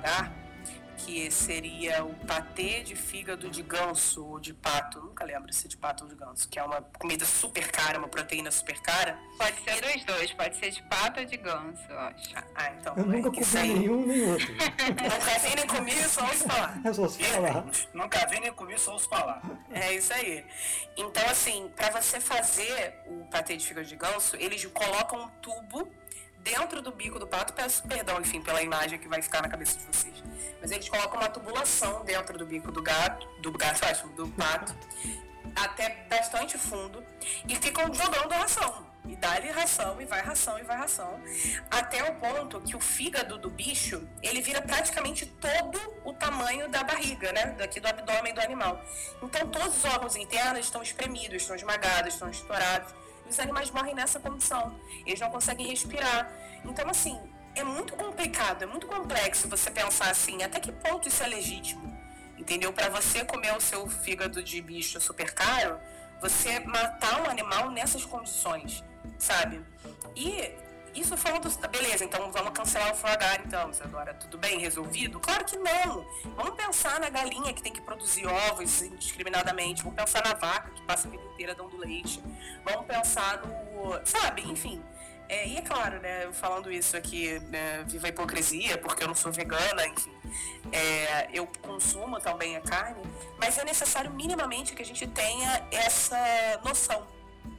[1.05, 5.69] que seria o patê de fígado de ganso ou de pato, nunca lembro se é
[5.69, 9.17] de pato ou de ganso, que é uma comida super cara, uma proteína super cara.
[9.37, 12.35] Pode ser dos dois, pode ser de pato ou de ganso, eu acho.
[12.55, 12.93] Ah, então.
[12.95, 13.73] Eu nunca comi aí...
[13.73, 14.47] nenhum nem outro.
[14.53, 16.81] nunca vi nem comi, só ouço falar.
[16.83, 17.65] É só ouço falar.
[17.93, 19.41] nunca vi nem comi, só ouço falar.
[19.71, 20.45] É isso aí.
[20.95, 25.91] Então, assim, para você fazer o patê de fígado de ganso, eles colocam um tubo
[26.43, 29.77] dentro do bico do pato, peço perdão, enfim, pela imagem que vai ficar na cabeça
[29.77, 30.23] de vocês.
[30.61, 34.75] Mas eles colocam uma tubulação dentro do bico do gato, do gato, acho, do pato,
[35.55, 37.03] até bastante fundo,
[37.47, 38.91] e ficam jogando ração.
[39.03, 41.19] E dá-lhe ração, e vai ração, e vai ração.
[41.71, 46.83] Até o ponto que o fígado do bicho, ele vira praticamente todo o tamanho da
[46.83, 47.47] barriga, né?
[47.57, 48.79] Daqui do abdômen do animal.
[49.21, 52.93] Então todos os órgãos internos estão espremidos, estão esmagados, estão estourados
[53.31, 54.79] os animais morrem nessa condição.
[55.05, 56.31] Eles não conseguem respirar.
[56.65, 57.19] Então, assim,
[57.55, 61.91] é muito complicado, é muito complexo você pensar assim, até que ponto isso é legítimo.
[62.37, 62.73] Entendeu?
[62.73, 65.79] Para você comer o seu fígado de bicho super caro,
[66.19, 68.83] você matar um animal nessas condições,
[69.17, 69.61] sabe?
[70.15, 70.51] E
[70.93, 73.13] isso falando, beleza, então vamos cancelar o foie
[73.45, 75.19] então, agora tudo bem, resolvido?
[75.19, 76.05] Claro que não.
[76.35, 80.81] Vamos pensar na galinha que tem que produzir ovos indiscriminadamente, vamos pensar na vaca que
[80.81, 82.21] passa a vida inteira dando leite,
[82.65, 84.81] vamos pensar no, sabe, enfim.
[85.31, 89.15] É, e é claro, né, falando isso aqui, né, viva a hipocrisia, porque eu não
[89.15, 90.11] sou vegana, enfim,
[90.73, 93.01] é, eu consumo também a carne,
[93.39, 96.17] mas é necessário minimamente que a gente tenha essa
[96.65, 97.07] noção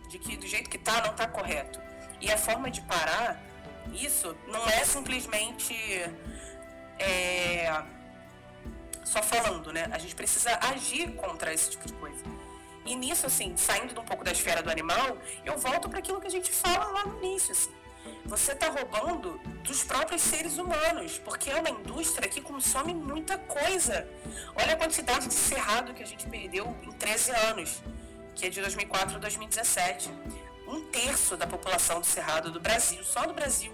[0.07, 1.81] de que do jeito que tá, não tá correto.
[2.21, 3.43] E a forma de parar
[3.95, 5.75] isso não é simplesmente
[6.99, 7.83] é,
[9.03, 9.89] só falando, né?
[9.91, 12.23] A gente precisa agir contra esse tipo de coisa.
[12.85, 16.27] E nisso, assim, saindo um pouco da esfera do animal, eu volto para aquilo que
[16.27, 17.71] a gente fala lá no início, assim.
[18.25, 24.09] Você está roubando dos próprios seres humanos, porque é uma indústria que consome muita coisa.
[24.57, 27.83] Olha a quantidade de cerrado que a gente perdeu em 13 anos,
[28.35, 30.11] que é de 2004 a 2017
[30.67, 33.73] um terço da população do Cerrado do Brasil, só do Brasil.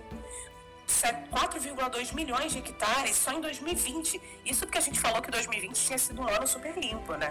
[0.89, 4.21] 4,2 milhões de hectares só em 2020.
[4.45, 7.31] Isso porque a gente falou que 2020 tinha sido um ano super limpo, né?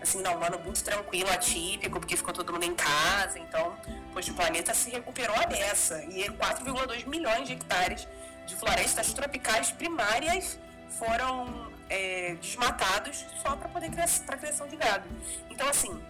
[0.00, 3.76] Assim, não, um ano muito tranquilo, atípico, porque ficou todo mundo em casa, então,
[4.12, 6.02] pois o planeta se recuperou a dessa.
[6.04, 8.08] E 4,2 milhões de hectares
[8.46, 10.58] de florestas tropicais primárias
[10.98, 13.90] foram é, desmatados só para poder
[14.26, 15.08] para criação de gado.
[15.50, 16.02] Então, assim,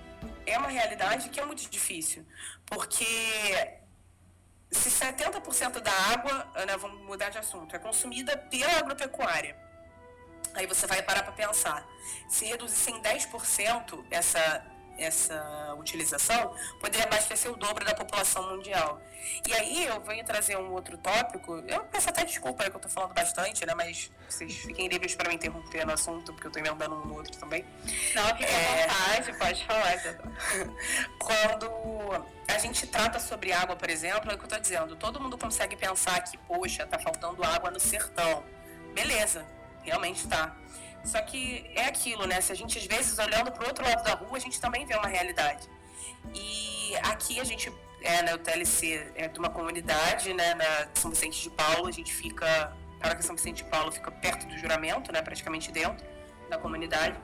[0.47, 2.25] é uma realidade que é muito difícil,
[2.67, 3.05] porque
[4.71, 9.57] se 70% da água, né, vamos mudar de assunto, é consumida pela agropecuária,
[10.55, 11.87] aí você vai parar para pensar,
[12.29, 19.01] se reduzisse em 10% essa essa utilização, poderia abastecer o dobro da população mundial.
[19.47, 22.79] E aí eu venho trazer um outro tópico, eu peço até desculpa aí que eu
[22.79, 26.51] estou falando bastante, né, mas vocês fiquem livres para me interromper no assunto, porque eu
[26.51, 27.65] estou emendando um no outro também.
[28.15, 28.85] Não, fica é...
[28.85, 29.95] à vontade, pode falar,
[31.19, 35.21] Quando a gente trata sobre água, por exemplo, é o que eu estou dizendo, todo
[35.21, 38.45] mundo consegue pensar que, poxa, tá faltando água no sertão.
[38.95, 39.45] Beleza,
[39.83, 40.55] realmente tá.
[41.05, 42.41] Só que é aquilo, né?
[42.41, 44.87] Se a gente, às vezes, olhando para o outro lado da rua, a gente também
[44.87, 45.69] vê uma realidade.
[46.35, 51.11] E aqui a gente, é, né, o TLC é de uma comunidade, né, na São
[51.11, 54.57] Vicente de Paulo, a gente fica, para que São Vicente de Paulo fica perto do
[54.57, 56.05] juramento, né, praticamente dentro
[56.49, 57.19] da comunidade.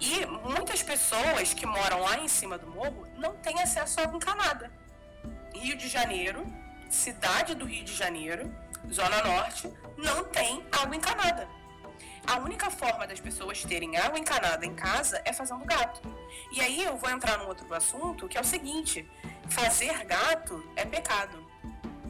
[0.00, 4.16] E muitas pessoas que moram lá em cima do morro não têm acesso a água
[4.16, 4.70] encanada.
[5.54, 6.44] Rio de Janeiro,
[6.90, 8.54] cidade do Rio de Janeiro,
[8.92, 11.48] Zona Norte, não tem água encanada.
[12.26, 16.00] A única forma das pessoas terem água encanada em casa é fazendo gato.
[16.50, 19.08] E aí eu vou entrar num outro assunto que é o seguinte:
[19.48, 21.44] fazer gato é pecado,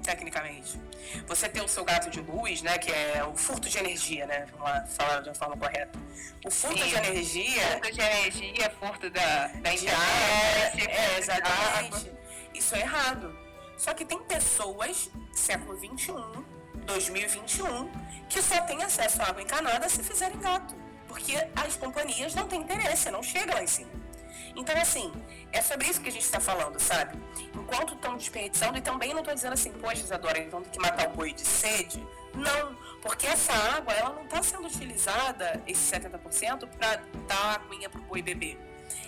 [0.03, 0.81] tecnicamente.
[1.27, 4.46] Você tem o seu gato de luz, né, que é o furto de energia, né?
[4.53, 5.98] Vamos lá falar de uma forma correta.
[6.44, 6.88] O furto Sim.
[6.88, 7.62] de energia.
[7.72, 10.88] Furto de energia, furto da, da internet.
[10.88, 12.12] É, é, exatamente.
[12.55, 13.37] Isso é errado.
[13.77, 16.44] Só que tem pessoas, século 21,
[16.85, 17.90] 2021,
[18.29, 20.75] que só tem acesso à água encanada se fizerem gato.
[21.09, 23.90] Porque as companhias não têm interesse, não chegam lá em cima.
[24.57, 25.12] Então, assim,
[25.53, 27.18] é sobre isso que a gente está falando, sabe?
[27.55, 31.09] Enquanto estão desperdiçando, e também não estou dizendo assim, poxa, Isadora, então tem que matar
[31.09, 32.05] o boi de sede.
[32.35, 38.01] Não, porque essa água, ela não está sendo utilizada, esse 70%, para dar aguinha para
[38.01, 38.59] o boi beber.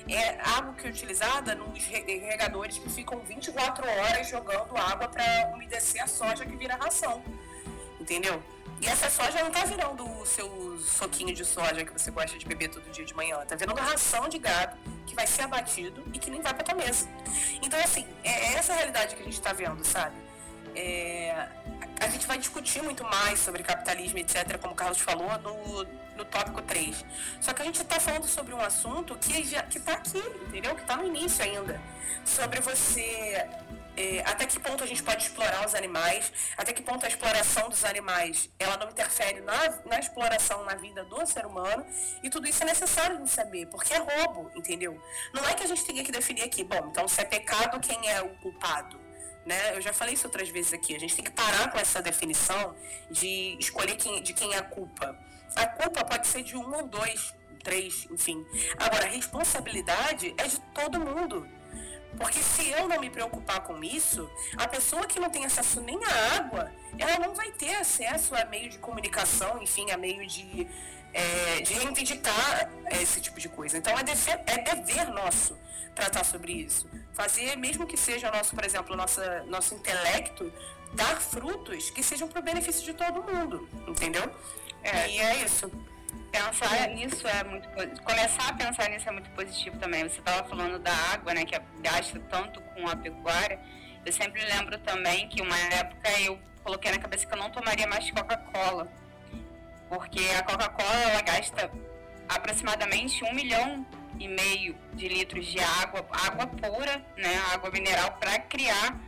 [0.08, 6.02] É água que é utilizada nos regadores que ficam 24 horas jogando água para umedecer
[6.02, 7.22] a soja que vira ração
[8.06, 8.40] entendeu?
[8.80, 12.46] E essa soja não tá virando o seu soquinho de soja que você gosta de
[12.46, 13.44] beber todo dia de manhã.
[13.46, 16.74] Tá virando ração de gado que vai ser abatido e que nem vai pra tua
[16.74, 17.08] mesa.
[17.62, 20.14] Então, assim, é, é essa realidade que a gente tá vendo, sabe?
[20.74, 21.48] É,
[22.00, 25.84] a gente vai discutir muito mais sobre capitalismo, etc., como o Carlos falou, no,
[26.16, 27.04] no tópico 3.
[27.40, 30.74] Só que a gente está falando sobre um assunto que já que está aqui, entendeu?
[30.74, 31.80] Que está no início ainda.
[32.24, 33.48] Sobre você
[33.96, 37.68] é, até que ponto a gente pode explorar os animais, até que ponto a exploração
[37.68, 41.87] dos animais ela não interfere na, na exploração na vida do ser humano,
[42.22, 45.00] e tudo isso é necessário de saber, porque é roubo, entendeu?
[45.32, 48.09] Não é que a gente tenha que definir aqui, bom, então se é pecado, quem
[48.11, 49.00] é o culpado?
[49.46, 49.76] Né?
[49.76, 52.74] Eu já falei isso outras vezes aqui, a gente tem que parar com essa definição
[53.11, 55.16] de escolher quem, de quem é a culpa.
[55.54, 57.32] A culpa pode ser de um ou dois,
[57.62, 58.44] três, enfim.
[58.78, 61.48] Agora, a responsabilidade é de todo mundo.
[62.18, 65.98] Porque se eu não me preocupar com isso, a pessoa que não tem acesso nem
[66.05, 70.66] à água, ela não vai ter acesso a meio de comunicação, enfim, a meio de,
[71.12, 73.76] é, de reivindicar esse tipo de coisa.
[73.76, 75.59] Então é dever, é dever nosso
[75.94, 76.88] tratar sobre isso.
[77.12, 80.52] Fazer, mesmo que seja nosso, por exemplo, nossa, nosso intelecto,
[80.92, 84.31] dar frutos que sejam para o benefício de todo mundo, entendeu?
[84.83, 85.70] É, e é isso
[86.31, 87.68] pensar nisso é muito
[88.02, 90.02] começar a pensar nisso é muito positivo também.
[90.02, 93.59] Você estava falando da água, né, que gasta tanto com a pecuária.
[94.05, 97.87] Eu sempre lembro também que uma época eu coloquei na cabeça que eu não tomaria
[97.87, 98.90] mais Coca-Cola,
[99.88, 101.70] porque a Coca-Cola ela gasta
[102.29, 103.87] aproximadamente um milhão
[104.18, 108.98] e meio de litros de água, água pura, né, água mineral para criar,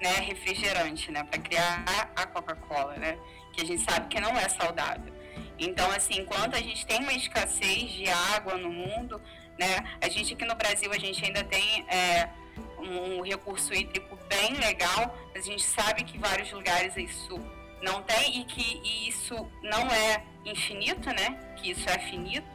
[0.00, 3.18] né, refrigerante, né, para criar a Coca-Cola, né,
[3.52, 5.19] que a gente sabe que não é saudável.
[5.60, 9.20] Então, assim, enquanto a gente tem uma escassez de água no mundo,
[9.58, 12.30] né, a gente aqui no Brasil a gente ainda tem é,
[12.78, 17.38] um recurso hídrico bem legal, mas a gente sabe que vários lugares isso
[17.82, 21.38] não tem e que e isso não é infinito, né?
[21.56, 22.48] Que isso é finito.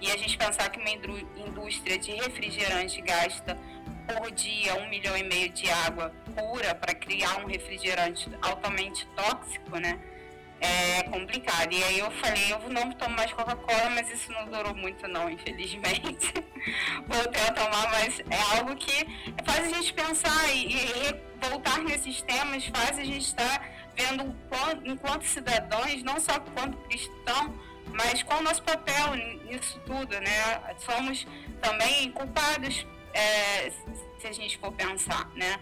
[0.00, 0.90] E a gente pensar que uma
[1.46, 3.56] indústria de refrigerante gasta
[4.08, 9.78] por dia um milhão e meio de água pura para criar um refrigerante altamente tóxico,
[9.78, 10.00] né?
[10.60, 11.72] É complicado.
[11.72, 15.28] E aí eu falei, eu não tomo mais Coca-Cola, mas isso não durou muito não,
[15.30, 16.32] infelizmente.
[17.08, 19.06] Voltei a tomar, mas é algo que
[19.44, 24.36] faz a gente pensar e, e voltar nesses temas, faz a gente estar vendo
[24.84, 27.54] enquanto cidadãos, não só quanto cristão,
[27.92, 30.74] mas qual o nosso papel nisso tudo, né?
[30.78, 31.26] Somos
[31.60, 33.70] também culpados, é,
[34.18, 35.58] se a gente for pensar, né?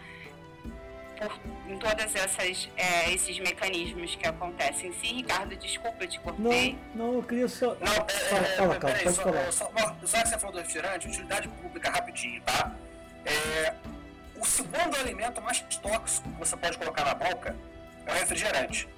[1.18, 4.92] Por, em todas essas é, esses mecanismos que acontecem.
[4.94, 6.78] Sim, Ricardo, desculpa, eu te cortei.
[6.94, 7.74] Não, não, eu queria só.
[7.74, 9.52] Não, é, fala, é, fala, cara, pode só, falar.
[9.52, 9.72] Só,
[10.04, 12.72] só, que você falou do refrigerante, utilidade pública rapidinho, tá?
[13.24, 13.74] É,
[14.36, 17.56] o segundo alimento mais tóxico que você pode colocar na boca
[18.06, 18.88] é o refrigerante.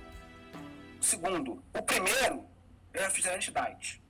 [1.01, 1.63] O segundo.
[1.75, 2.45] O primeiro
[2.93, 4.01] é o refrigerante diet.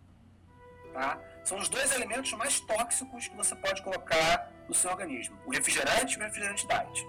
[0.92, 1.20] Tá?
[1.44, 6.16] são os dois alimentos mais tóxicos que você pode colocar no seu organismo: o refrigerante
[6.16, 7.06] e o refrigerante diet.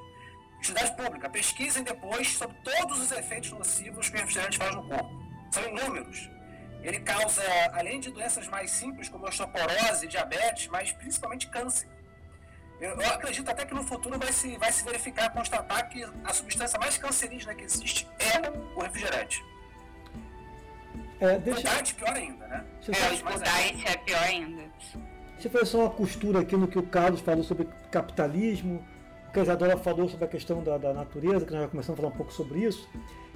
[0.61, 5.09] Utilidade pública, pesquisem depois sobre todos os efeitos nocivos que o refrigerante faz no corpo.
[5.51, 6.29] São inúmeros.
[6.83, 7.41] Ele causa,
[7.73, 11.89] além de doenças mais simples, como osteoporose, diabetes, mas principalmente câncer.
[12.79, 16.31] Eu, eu, acredito até que no futuro vai se, vai se verificar, constatar que a
[16.31, 19.43] substância mais cancerígena que existe é o refrigerante.
[21.19, 21.59] É, deixa...
[21.59, 22.65] O diet pior ainda, né?
[22.87, 24.63] É, o diet é pior ainda.
[25.33, 28.85] Deixa eu fazer só uma costura aqui no que o Carlos falou sobre capitalismo,
[29.31, 32.01] que a Isadora falou sobre a questão da, da natureza, que nós já começamos a
[32.01, 32.87] falar um pouco sobre isso.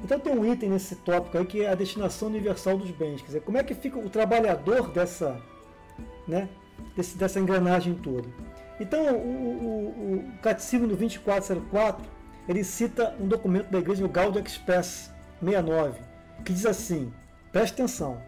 [0.04, 3.22] Então tem um item nesse tópico aí que é a destinação universal dos bens.
[3.22, 5.41] Quer dizer, como é que fica o trabalhador dessa,
[6.28, 6.50] né,
[6.96, 8.28] desse, dessa engrenagem toda.
[8.80, 12.06] Então o, o, o Catecismo do 2404,
[12.48, 16.00] ele cita um documento da igreja, o Gaudium Express 69,
[16.43, 17.12] que diz assim,
[17.52, 18.22] preste atenção,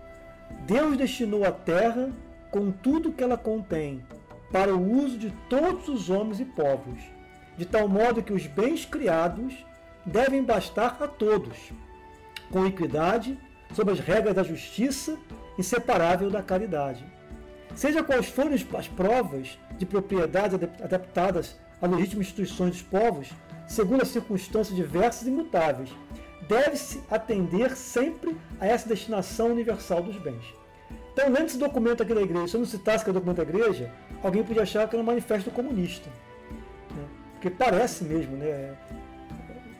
[0.65, 2.09] Deus destinou a terra
[2.49, 4.03] com tudo que ela contém
[4.51, 6.99] para o uso de todos os homens e povos,
[7.57, 9.65] de tal modo que os bens criados
[10.05, 11.57] devem bastar a todos,
[12.51, 13.37] com equidade,
[13.73, 15.17] sob as regras da justiça,
[15.57, 17.03] inseparável da caridade.
[17.75, 23.29] Seja quais forem as provas de propriedade adaptadas às legítimas instituições dos povos,
[23.67, 25.89] segundo as circunstâncias diversas e imutáveis,
[26.47, 30.45] deve-se atender sempre a essa destinação universal dos bens.
[31.11, 33.43] Então, lendo esse documento aqui da igreja, se eu não citasse que é documento da
[33.43, 33.91] igreja,
[34.23, 36.09] alguém podia achar que era um manifesto comunista.
[37.37, 38.75] Porque parece mesmo, né?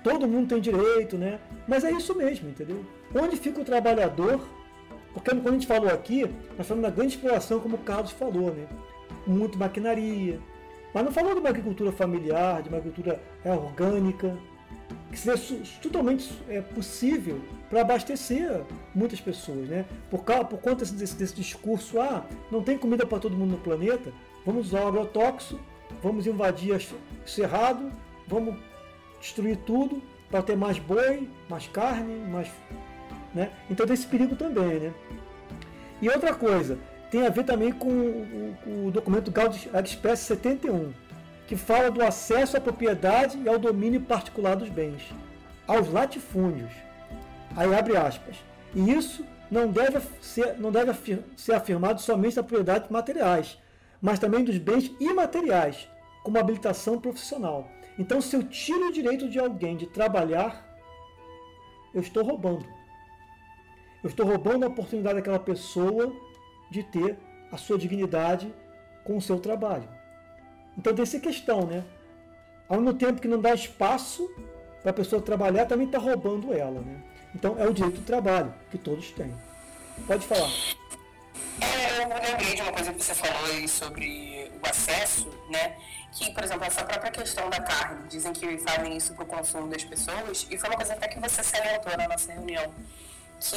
[0.08, 1.38] todo mundo tem direito, né?
[1.68, 2.86] Mas é isso mesmo, entendeu?
[3.14, 4.40] Onde fica o trabalhador?
[5.14, 6.26] Porque quando a gente falou aqui,
[6.58, 8.68] nós falamos da grande exploração, como o Carlos falou, né?
[9.26, 10.40] Muito maquinaria.
[10.94, 14.38] Mas não falou de uma agricultura familiar, de uma agricultura é, orgânica,
[15.12, 18.62] que seria totalmente é, possível para abastecer
[18.96, 19.86] muitas pessoas, né?
[20.10, 23.58] Por, causa, por conta desse, desse discurso, ah, não tem comida para todo mundo no
[23.58, 24.14] planeta,
[24.46, 25.60] vamos usar o agrotóxico,
[26.02, 26.76] vamos invadir o
[27.30, 27.92] cerrado,
[28.28, 28.56] vamos
[29.20, 32.50] destruir tudo para ter mais boi, mais carne, mais.
[33.34, 33.52] Né?
[33.70, 34.80] Então tem esse perigo também.
[34.80, 34.94] Né?
[36.02, 36.78] E outra coisa,
[37.10, 40.94] tem a ver também com o, o documento Gaudium Express 71,
[41.48, 45.02] que fala do acesso à propriedade e ao domínio particular dos bens,
[45.66, 46.72] aos latifúndios.
[47.56, 48.36] Aí abre aspas.
[48.76, 50.94] E isso não deve ser, não deve
[51.36, 53.58] ser afirmado somente das propriedades materiais,
[54.02, 55.88] mas também dos bens imateriais,
[56.28, 57.72] como habilitação profissional.
[57.98, 60.62] Então, se eu tiro o direito de alguém de trabalhar,
[61.94, 62.66] eu estou roubando.
[64.04, 66.14] Eu estou roubando a oportunidade daquela pessoa
[66.70, 67.18] de ter
[67.50, 68.54] a sua dignidade
[69.06, 69.88] com o seu trabalho.
[70.78, 71.86] Então tem essa questão, né?
[72.68, 74.30] Ao mesmo tempo que não dá espaço
[74.82, 77.02] para a pessoa trabalhar, também está roubando ela, né?
[77.34, 79.34] Então é o direito do trabalho, que todos têm.
[80.06, 80.52] Pode falar.
[81.62, 85.78] É, eu lembrei de uma coisa que você falou aí sobre o acesso, né?
[86.18, 89.70] Que, por exemplo, essa própria questão da carne, dizem que fazem isso para o consumo
[89.70, 92.74] das pessoas, e foi uma coisa até que você salientou na nossa reunião,
[93.40, 93.56] que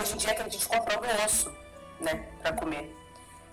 [0.00, 1.54] hoje em dia tem gente comprando osso,
[2.00, 2.96] né, para comer.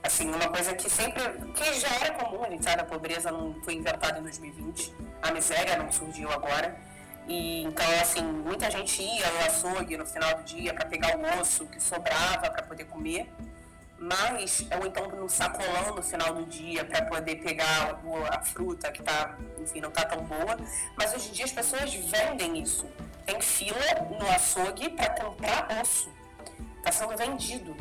[0.02, 1.22] Assim, uma coisa que sempre,
[1.54, 5.32] que já era comum, a gente sabe, a pobreza não foi inventada em 2020, a
[5.32, 6.80] miséria não surgiu agora,
[7.28, 11.42] e então, assim, muita gente ia no açougue no final do dia para pegar o
[11.42, 13.30] osso que sobrava para poder comer,
[14.00, 18.00] mas ou então no sacolão no final do dia para poder pegar
[18.32, 20.58] a fruta que tá, enfim, não tá tão boa.
[20.96, 22.88] Mas hoje em dia as pessoas vendem isso.
[23.26, 23.78] Tem fila
[24.10, 26.10] no açougue para comprar osso.
[26.78, 27.76] Está sendo vendido.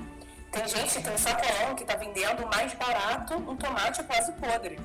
[0.51, 4.79] Tem gente tem um sacolão que está vendendo mais barato um tomate quase podre.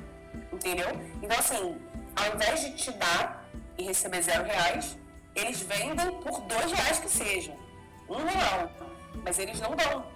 [0.52, 0.88] Entendeu?
[1.20, 1.80] Então assim,
[2.14, 3.44] ao invés de te dar
[3.76, 4.96] e receber zero reais,
[5.34, 7.52] eles vendem por dois reais que seja.
[8.08, 8.70] Um real.
[9.24, 10.13] Mas eles não dão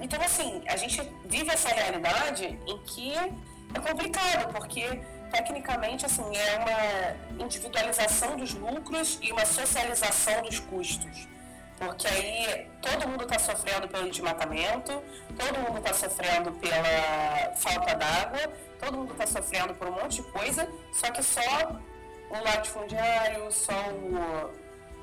[0.00, 6.58] então, assim, a gente vive essa realidade em que é complicado, porque tecnicamente assim, é
[6.58, 11.28] uma individualização dos lucros e uma socialização dos custos.
[11.78, 15.02] Porque aí todo mundo está sofrendo pelo desmatamento,
[15.38, 20.22] todo mundo está sofrendo pela falta d'água, todo mundo está sofrendo por um monte de
[20.24, 21.80] coisa, só que só
[22.28, 24.50] o latifundiário, só o,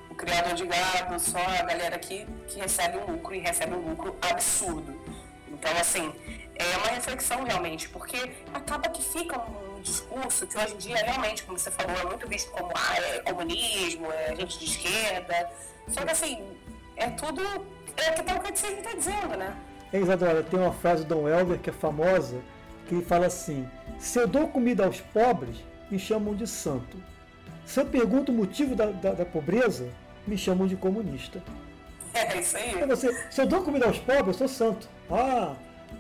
[0.10, 3.89] o criador de gado, só a galera que, que recebe um lucro e recebe um
[3.89, 4.99] lucro absurdo.
[5.49, 6.14] Então, assim,
[6.55, 11.43] é uma reflexão realmente, porque acaba que fica um discurso que hoje em dia, realmente,
[11.43, 15.49] como você falou, é muito visto como ah, é comunismo, é gente de esquerda.
[15.88, 16.58] Só que, assim,
[16.95, 17.41] é tudo.
[17.97, 19.55] É o que catecismo está dizendo, né?
[19.91, 22.41] É, Isadora, tem uma frase do Dom Helder que é famosa,
[22.88, 25.58] que ele fala assim: Se eu dou comida aos pobres,
[25.89, 26.97] me chamam de santo.
[27.68, 29.89] Se eu pergunto o motivo da, da, da pobreza,
[30.26, 31.43] me chamam de comunista.
[32.13, 32.80] É isso aí.
[32.80, 34.88] É você, se eu dou comida aos pobres, eu sou santo.
[35.11, 35.53] Ah,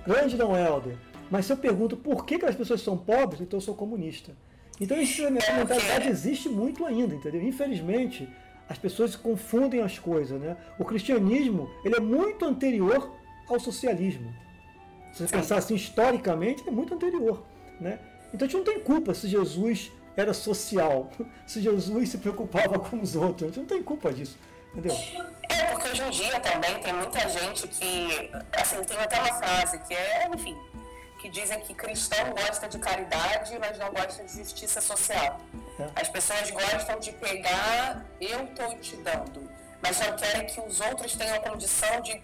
[0.05, 0.95] grande não, Helder.
[1.29, 4.31] Mas se eu pergunto por que, que as pessoas são pobres, então eu sou comunista.
[4.79, 7.41] Então essa mentalidade existe muito ainda, entendeu?
[7.41, 8.29] Infelizmente,
[8.69, 10.55] as pessoas confundem as coisas, né?
[10.79, 13.11] O cristianismo, ele é muito anterior
[13.49, 14.33] ao socialismo.
[15.11, 17.43] Se você pensar assim historicamente, é muito anterior,
[17.81, 17.99] né?
[18.33, 21.11] Então a gente não tem culpa se Jesus era social,
[21.45, 23.55] se Jesus se preocupava com os outros.
[23.55, 24.37] Não tem culpa disso,
[24.73, 24.97] entendeu?
[25.49, 29.79] É, porque hoje em dia também tem muita gente que, assim, tem até uma frase
[29.79, 30.57] que é, enfim,
[31.21, 35.39] que dizem que cristão gosta de caridade, mas não gosta de justiça social.
[35.79, 35.87] É.
[35.95, 39.49] As pessoas gostam de pegar, eu estou te dando,
[39.81, 42.21] mas não querem que os outros tenham condição de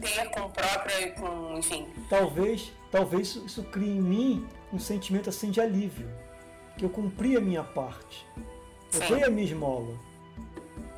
[0.00, 1.88] ter com própria, com, enfim.
[2.08, 6.08] Talvez, talvez isso, isso crie em mim um sentimento assim de alívio,
[6.80, 8.26] que eu cumpri a minha parte,
[8.94, 9.94] eu dei a minha esmola.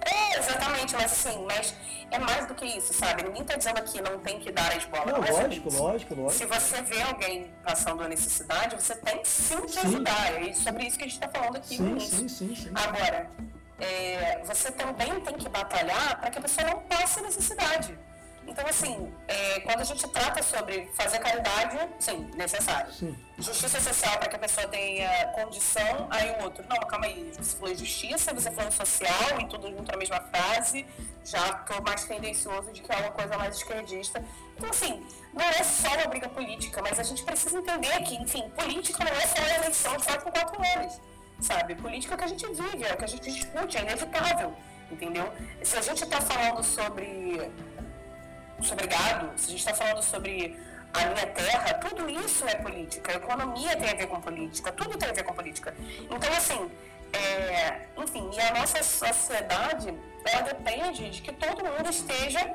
[0.01, 1.75] É, exatamente, mas assim, mas
[2.09, 3.25] é mais do que isso, sabe?
[3.25, 5.07] Ninguém está dizendo que não tem que dar a esmola.
[5.07, 6.39] Não, é lógico, lógico, lógico.
[6.39, 9.81] Se você vê alguém passando a necessidade, você tem sim que sim.
[9.81, 10.41] ajudar.
[10.41, 11.99] É sobre isso que a gente está falando aqui sim.
[11.99, 12.71] Sim, sim, sim.
[12.77, 13.29] Agora,
[13.81, 17.99] é, você também tem que batalhar para que a pessoa não passe necessidade.
[18.53, 22.93] Então, assim, é, quando a gente trata sobre fazer caridade, sim, necessário.
[22.93, 23.17] Sim.
[23.39, 27.57] Justiça social para que a pessoa tenha condição, aí o outro, não, calma aí, você
[27.57, 30.85] falou justiça, você falou social, e tudo junto na mesma frase,
[31.25, 34.23] já estou mais tendencioso de que é uma coisa mais esquerdista.
[34.55, 38.51] Então, assim, não é só uma briga política, mas a gente precisa entender que, enfim,
[38.51, 41.01] política não é só a eleição de quatro em quatro anos,
[41.41, 41.75] sabe?
[41.77, 44.55] Política é o que a gente vive, é o que a gente discute, é inevitável,
[44.91, 45.33] entendeu?
[45.63, 47.51] Se a gente está falando sobre
[48.65, 50.59] sobre gado, se a gente está falando sobre
[50.93, 53.13] a minha terra, tudo isso é política.
[53.13, 55.75] A economia tem a ver com política, tudo tem a ver com política.
[56.11, 56.71] Então, assim,
[57.13, 59.95] é, enfim, e a nossa sociedade,
[60.25, 62.55] ela depende de que todo mundo esteja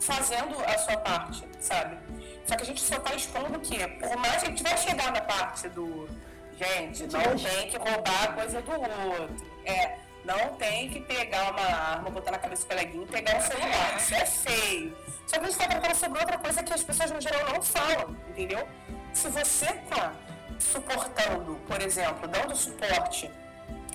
[0.00, 1.96] fazendo a sua parte, sabe?
[2.44, 5.12] Só que a gente só está expondo que, por mais que a gente vai chegar
[5.12, 6.08] na parte do,
[6.56, 9.46] gente, não tem que roubar a coisa do outro.
[9.64, 13.40] É, não tem que pegar uma arma, botar na cabeça do coleguinha e pegar um
[13.40, 13.96] celular.
[13.96, 14.96] Isso é feio.
[15.26, 17.62] Só que a gente está tratando sobre outra coisa que as pessoas no geral não
[17.62, 18.66] falam, entendeu?
[19.12, 20.12] Se você está
[20.58, 23.30] suportando, por exemplo, dando suporte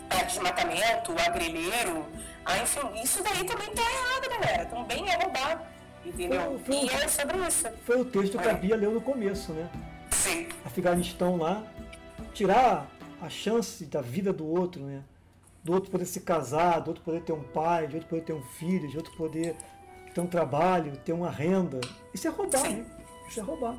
[0.09, 2.05] a desmatamento, a grelheiro,
[2.45, 4.65] a, enfim, isso daí também está errado, galera.
[4.65, 5.71] Também é roubar,
[6.05, 6.61] entendeu?
[6.65, 7.67] Foi, foi, e é sobre isso.
[7.85, 8.55] Foi o texto que a é.
[8.55, 9.69] Bia leu no começo, né?
[10.11, 10.47] Sim.
[10.65, 11.63] Afeganistão lá,
[12.33, 12.87] tirar
[13.21, 15.01] a chance da vida do outro, né?
[15.63, 18.33] Do outro poder se casar, do outro poder ter um pai, de outro poder ter
[18.33, 19.55] um filho, de outro poder
[20.13, 21.79] ter um trabalho, ter uma renda.
[22.13, 22.75] Isso é roubar, Sim.
[22.77, 22.85] né?
[23.27, 23.75] Isso é roubar.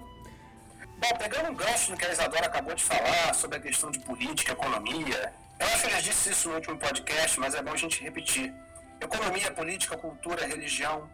[0.98, 4.00] Bom, pegando um gancho no que a Isadora acabou de falar sobre a questão de
[4.00, 7.76] política, economia, eu acho que ela disse isso no último podcast, mas é bom a
[7.76, 8.52] gente repetir.
[9.00, 11.08] Economia, política, cultura, religião,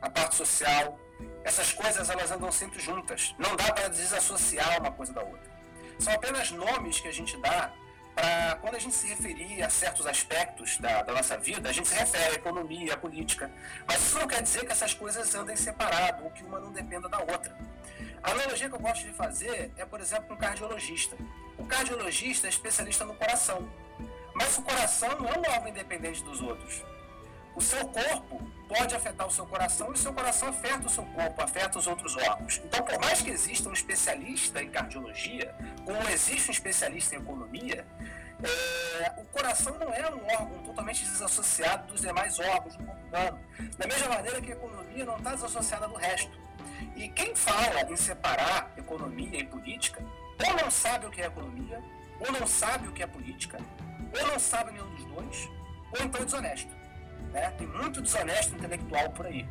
[0.00, 0.98] a parte social,
[1.44, 3.34] essas coisas elas andam sempre juntas.
[3.38, 5.50] Não dá para desassociar uma coisa da outra.
[5.98, 7.72] São apenas nomes que a gente dá
[8.16, 11.86] para quando a gente se referir a certos aspectos da, da, nossa vida, a gente
[11.86, 13.50] se refere à economia, à política.
[13.86, 17.10] Mas isso não quer dizer que essas coisas andem separado ou que uma não dependa
[17.10, 17.54] da outra.
[18.22, 21.14] A analogia que eu gosto de fazer é, por exemplo, um cardiologista.
[21.58, 23.70] O cardiologista é especialista no coração,
[24.34, 26.82] mas o coração não é um órgão independente dos outros.
[27.54, 31.04] O seu corpo pode afetar o seu coração e o seu coração afeta o seu
[31.06, 32.60] corpo, afeta os outros órgãos.
[32.64, 35.54] Então, por mais que exista um especialista em cardiologia,
[35.84, 37.86] como existe um especialista em economia,
[38.42, 43.40] é, o coração não é um órgão totalmente desassociado dos demais órgãos do corpo humano.
[43.78, 46.46] Da mesma maneira que a economia não está desassociada do resto.
[46.94, 50.02] E quem fala em separar economia e política,
[50.46, 51.82] ou não sabe o que é economia,
[52.20, 53.58] ou não sabe o que é política,
[54.18, 55.48] ou não sabe nenhum dos dois,
[55.98, 56.85] ou então é desonesto.
[57.36, 57.50] Né?
[57.58, 59.46] Tem muito desonesto intelectual por aí.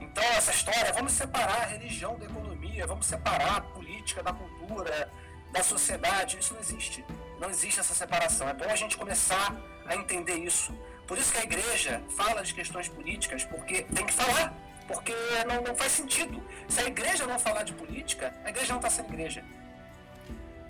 [0.00, 5.10] Então, essa história, vamos separar a religião da economia, vamos separar a política da cultura,
[5.52, 7.04] da sociedade, isso não existe.
[7.40, 8.48] Não existe essa separação.
[8.48, 9.54] É bom a gente começar
[9.84, 10.72] a entender isso.
[11.06, 14.54] Por isso que a igreja fala de questões políticas, porque tem que falar.
[14.86, 15.12] Porque
[15.48, 16.40] não, não faz sentido.
[16.68, 19.44] Se a igreja não falar de política, a igreja não está sendo igreja.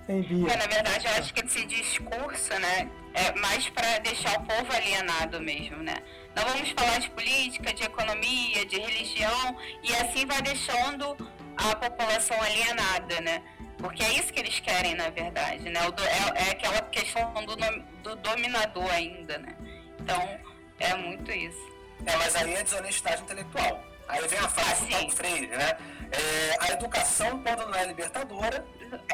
[0.09, 4.73] É, na verdade, eu acho que esse discurso, né, é mais para deixar o povo
[4.73, 5.97] alienado mesmo, né?
[6.35, 11.17] Não vamos falar de política, de economia, de religião, e assim vai deixando
[11.57, 13.43] a população alienada, né?
[13.79, 15.81] Porque é isso que eles querem, na verdade, né?
[15.81, 17.57] É, é aquela questão do,
[18.03, 19.57] do dominador ainda, né?
[19.99, 20.39] Então,
[20.79, 21.75] é muito isso.
[22.05, 23.83] É, mas aí é desonestidade intelectual.
[24.09, 25.77] Aí vem a frase ah, do Paulo Freire, né?
[26.13, 28.65] É, a educação, quando não é libertadora,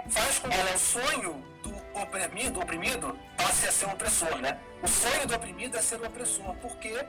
[0.08, 4.58] faz com que o sonho do oprimido, oprimido passe a ser um opressor, né?
[4.82, 7.04] O sonho do oprimido é ser o opressor, porque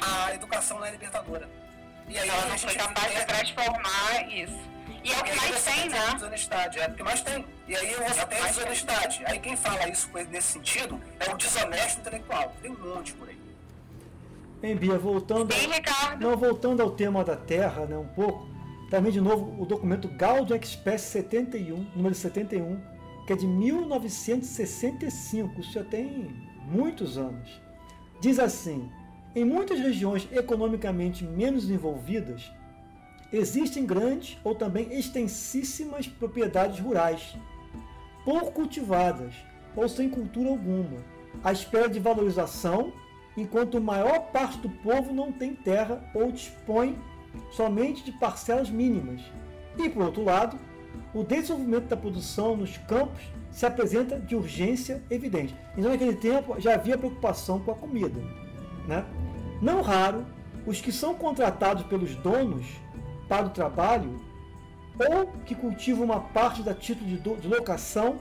[0.00, 1.48] a educação não é libertadora.
[2.08, 4.74] E aí ela não foi capaz de transformar isso.
[5.02, 6.14] E é o que mais tem, né?
[6.14, 7.46] Desonestidade, é o que mais tem.
[7.68, 9.22] E aí você tem a desonestidade.
[9.26, 12.54] Aí quem fala isso nesse sentido é o desonesto intelectual.
[12.62, 13.38] Tem um monte por aí.
[14.62, 16.22] Bem, Bia, voltando, Sim, Ricardo.
[16.22, 18.48] não, voltando ao tema da Terra, né, um pouco,
[18.90, 22.80] também de novo o documento Gaudium Express 71, número 71,
[23.26, 26.28] que é de 1965, isso já tem
[26.66, 27.62] muitos anos.
[28.20, 28.90] Diz assim:
[29.34, 32.52] em muitas regiões economicamente menos desenvolvidas,
[33.32, 37.36] existem grandes ou também extensíssimas propriedades rurais,
[38.24, 39.34] pouco cultivadas
[39.74, 40.98] ou sem cultura alguma,
[41.42, 42.92] à espera de valorização,
[43.36, 46.96] enquanto a maior parte do povo não tem terra ou dispõe
[47.50, 49.20] somente de parcelas mínimas.
[49.78, 50.58] E, por outro lado,
[51.12, 55.54] o desenvolvimento da produção nos campos se apresenta de urgência evidente.
[55.76, 58.20] Então, naquele tempo, já havia preocupação com a comida.
[58.86, 59.04] Né?
[59.62, 60.26] Não raro,
[60.66, 62.66] os que são contratados pelos donos
[63.28, 64.20] para o trabalho
[64.98, 68.20] ou que cultivam uma parte da título de, de locação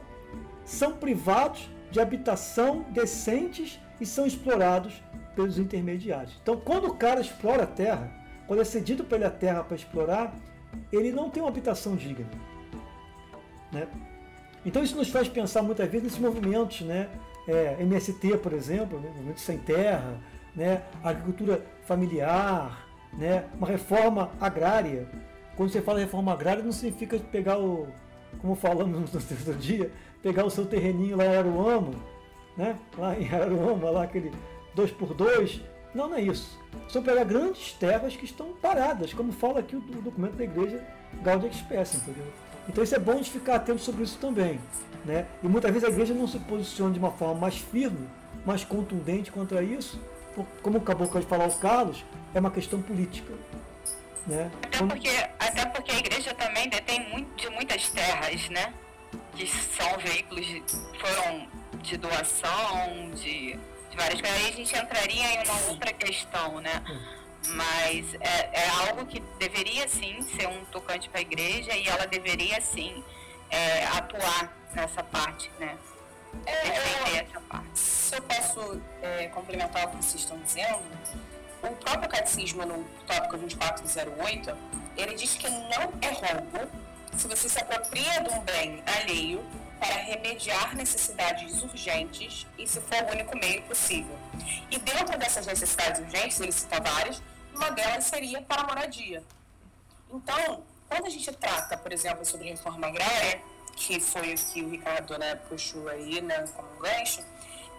[0.66, 5.02] são privados de habitação decentes e são explorados
[5.36, 6.38] pelos intermediários.
[6.42, 8.12] Então, quando o cara explora a terra,
[8.48, 10.34] quando é cedido para ele a terra para explorar,
[10.92, 12.28] ele não tem uma habitação digna.
[13.72, 13.88] Né?
[14.66, 17.10] Então, isso nos faz pensar muitas vezes nesses movimentos, né?
[17.48, 19.10] É, MST, por exemplo, né?
[19.10, 20.18] movimento sem terra,
[20.56, 20.84] né?
[21.04, 23.46] agricultura familiar, né?
[23.58, 25.08] uma reforma agrária.
[25.58, 27.88] Quando você fala reforma agrária, não significa pegar o,
[28.40, 29.92] como falamos no outro dia,
[30.22, 31.94] pegar o seu terreninho lá em Aruama,
[32.56, 32.78] né?
[32.98, 34.32] lá em Aruama, lá aquele
[34.76, 35.73] 2x2.
[35.94, 36.60] Não, não é isso.
[36.90, 40.84] São pegar grandes terras que estão paradas, como fala aqui o, documento da igreja
[41.22, 42.26] Gaudium Express, entendeu?
[42.68, 44.60] Então isso é bom de ficar atento sobre isso também.
[45.06, 45.26] Né?
[45.44, 48.08] E muitas vezes a igreja não se posiciona de uma forma mais firme,
[48.46, 50.00] mais contundente contra isso,
[50.62, 53.34] como acabou de falar o Carlos, é uma questão política.
[54.26, 54.50] Né?
[54.64, 58.74] Até, porque, até porque a igreja também detém muito, de muitas terras, né?
[59.36, 60.64] Que são veículos de,
[61.00, 61.48] foram
[61.82, 63.60] de doação, de,
[63.94, 64.40] de várias coisas.
[64.40, 66.84] Aí a gente entraria em uma outra questão, né?
[67.50, 72.06] Mas é, é algo que deveria sim ser um tocante para a igreja e ela
[72.06, 73.04] deveria sim
[73.50, 75.78] é, atuar nessa parte, né?
[76.46, 77.80] É, essa parte.
[77.80, 80.82] Se eu posso é, complementar o que vocês estão dizendo,
[81.62, 84.58] o próprio catecismo no tópico 2408,
[84.98, 86.72] ele diz que não é roubo
[87.16, 89.46] se você se apropria de um bem alheio
[89.84, 94.18] para remediar necessidades urgentes e se for o único meio possível.
[94.72, 97.22] E dentro dessas necessidades urgentes, ele cita várias,
[97.54, 99.22] uma delas seria para a moradia.
[100.10, 103.42] Então, quando a gente trata, por exemplo, sobre reforma agrária,
[103.76, 107.22] que foi o que o Ricardo né, puxou aí né, como um gancho,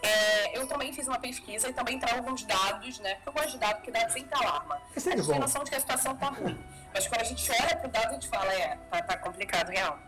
[0.03, 3.15] é, eu também fiz uma pesquisa e também trago alguns dados, né?
[3.15, 4.83] Porque eu gosto de dados, porque dados sempre alarma.
[4.95, 6.63] É a gente tem noção de que a situação está ruim.
[6.93, 9.71] Mas quando a gente olha para o dado, a gente fala, é, tá, tá complicado,
[9.71, 9.99] real.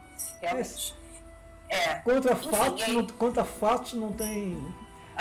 [0.42, 1.05] Realmente.
[1.68, 1.94] É.
[1.96, 2.92] Contra, Enfim, fatos, aí...
[2.92, 4.62] não, contra fatos não tem,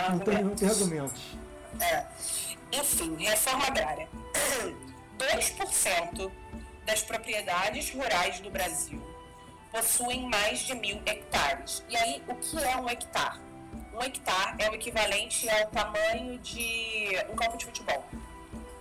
[0.08, 1.22] não tem, não tem argumentos.
[1.80, 2.06] É.
[2.72, 4.08] Enfim, reforma agrária.
[5.18, 6.30] 2%
[6.84, 9.02] das propriedades rurais do Brasil
[9.72, 11.84] possuem mais de mil hectares.
[11.88, 13.40] E aí, o que é um hectare?
[13.92, 18.04] Um hectare é o equivalente ao tamanho de um campo de futebol.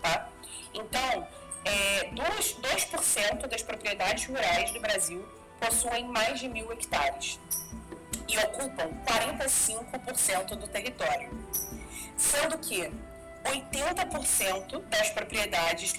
[0.01, 0.29] Tá?
[0.73, 1.27] Então,
[1.65, 5.27] é, 2%, 2 das propriedades rurais do Brasil
[5.59, 7.39] possuem mais de mil hectares
[8.27, 11.29] e ocupam 45% do território.
[12.17, 12.91] Sendo que
[13.43, 15.93] 80% das propriedades,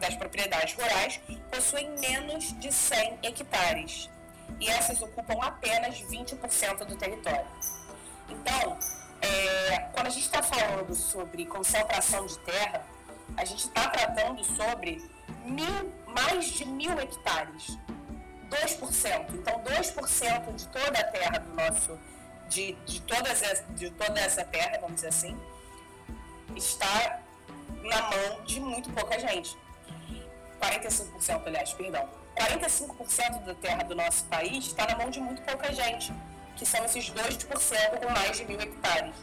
[0.00, 4.08] das propriedades rurais possuem menos de 100 hectares
[4.60, 7.46] e essas ocupam apenas 20% do território.
[8.28, 8.78] Então,
[9.20, 12.86] é, quando a gente está falando sobre concentração de terra,
[13.36, 15.02] a gente está tratando sobre
[15.44, 17.76] mil, mais de mil hectares.
[18.52, 19.34] 2%.
[19.34, 21.98] Então, 2% de toda a terra do nosso,
[22.48, 25.38] de, de, todas, de toda essa terra, vamos dizer assim,
[26.54, 27.20] está
[27.82, 29.56] na mão de muito pouca gente.
[30.60, 32.08] 45%, aliás, perdão.
[32.36, 36.12] 45% da terra do nosso país está na mão de muito pouca gente,
[36.56, 39.14] que são esses 2% com mais de mil hectares.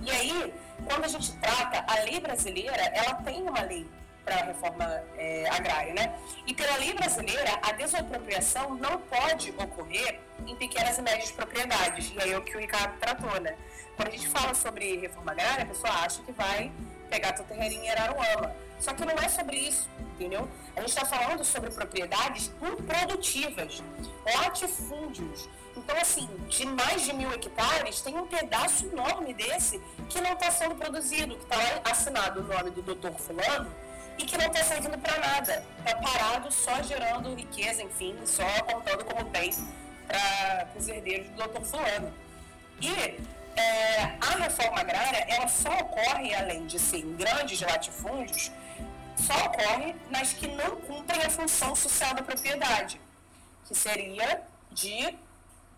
[0.00, 0.54] E aí,
[0.88, 3.88] quando a gente trata, a lei brasileira, ela tem uma lei
[4.24, 6.14] para a reforma é, agrária, né?
[6.46, 12.12] E pela lei brasileira, a desapropriação não pode ocorrer em pequenas e médias propriedades.
[12.14, 13.56] E aí é o que o Ricardo tratou, né?
[13.96, 16.72] Quando a gente fala sobre reforma agrária, a pessoa acha que vai
[17.10, 18.54] pegar seu terreirinho em Araruama.
[18.80, 20.48] Só que não é sobre isso, entendeu?
[20.74, 23.82] A gente está falando sobre propriedades improdutivas,
[24.24, 25.48] latifúndios.
[25.76, 30.50] Então, assim, de mais de mil hectares, tem um pedaço enorme desse que não está
[30.50, 33.70] sendo produzido, que está assinado o nome do doutor fulano,
[34.18, 35.64] e que não está servindo para nada.
[35.78, 39.52] Está parado só gerando riqueza, enfim, só contando como bem
[40.06, 42.12] para os herdeiros do doutor Fulano.
[42.80, 42.92] E
[43.56, 48.50] é, a reforma agrária, ela só ocorre, além de ser em grandes latifúndios,
[49.16, 53.00] só ocorre nas que não cumprem a função social da propriedade,
[53.66, 55.16] que seria de,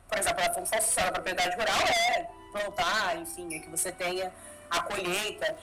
[0.09, 4.33] por exemplo, a função social da propriedade rural é plantar, enfim, é que você tenha
[4.71, 5.57] a colheita,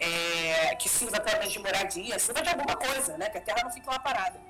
[0.00, 3.28] é, que sirva também de moradia, sirva de alguma coisa, né?
[3.30, 4.40] Que a terra não fique lá parada.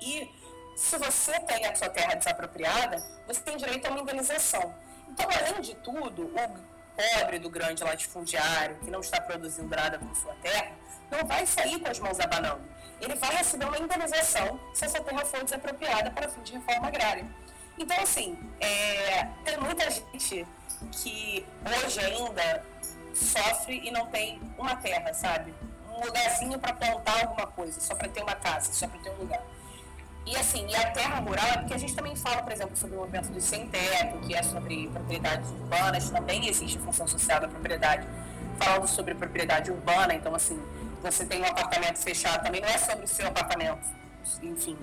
[0.00, 0.30] E
[0.76, 4.74] se você tem a sua terra desapropriada, você tem direito a uma indenização.
[5.08, 10.14] Então, além de tudo, o pobre do grande latifundiário, que não está produzindo nada com
[10.14, 10.72] sua terra,
[11.10, 12.62] não vai sair com as mãos abanando.
[13.00, 17.26] Ele vai receber uma indenização se essa terra for desapropriada para fim de reforma agrária.
[17.78, 20.46] Então, assim, é, tem muita gente
[20.92, 21.46] que
[21.84, 22.64] hoje ainda
[23.24, 25.54] sofre e não tem uma terra, sabe?
[25.90, 29.16] Um lugarzinho para plantar alguma coisa, só para ter uma casa, só para ter um
[29.16, 29.42] lugar.
[30.26, 32.96] E assim, e a terra rural é porque a gente também fala, por exemplo, sobre
[32.96, 37.48] o movimento do sem teto, que é sobre propriedades urbanas, também existe função social da
[37.48, 38.06] propriedade,
[38.58, 40.60] falando sobre propriedade urbana, então assim,
[41.02, 43.80] você tem um apartamento fechado, também não é sobre o seu apartamento,
[44.42, 44.76] enfim.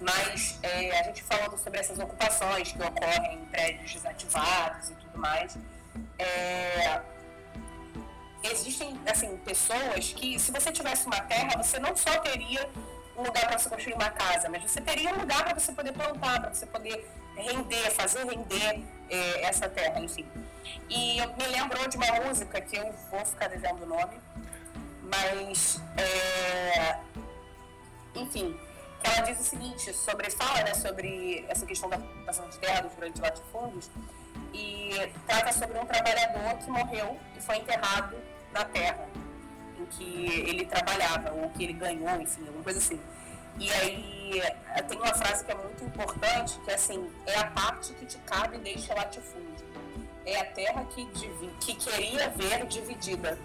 [0.00, 5.18] Mas é, a gente falando sobre essas ocupações que ocorrem em prédios desativados e tudo
[5.18, 5.58] mais,
[6.18, 7.00] é,
[8.42, 12.68] existem assim pessoas que se você tivesse uma terra você não só teria
[13.16, 15.92] um lugar para você construir uma casa mas você teria um lugar para você poder
[15.92, 20.26] plantar para você poder render fazer render é, essa terra enfim.
[20.88, 24.18] E eu me lembrou de uma música que eu vou ficar devendo o nome
[25.02, 26.98] mas é,
[28.14, 28.58] enfim
[29.04, 32.94] ela diz o seguinte sobre fala né sobre essa questão da ocupação de terra dos
[32.94, 33.90] grandes latifúndios
[34.54, 34.90] e
[35.26, 38.16] trata sobre um trabalhador que morreu e foi enterrado
[38.52, 39.08] na terra
[39.78, 43.00] em que ele trabalhava, ou que ele ganhou, enfim, alguma coisa assim.
[43.58, 47.46] E aí eh, tem uma frase que é muito importante, que é assim, é a
[47.46, 49.66] parte que te cabe deixa latifúndio.
[50.24, 51.04] É a terra que,
[51.60, 53.38] que queria ver dividida.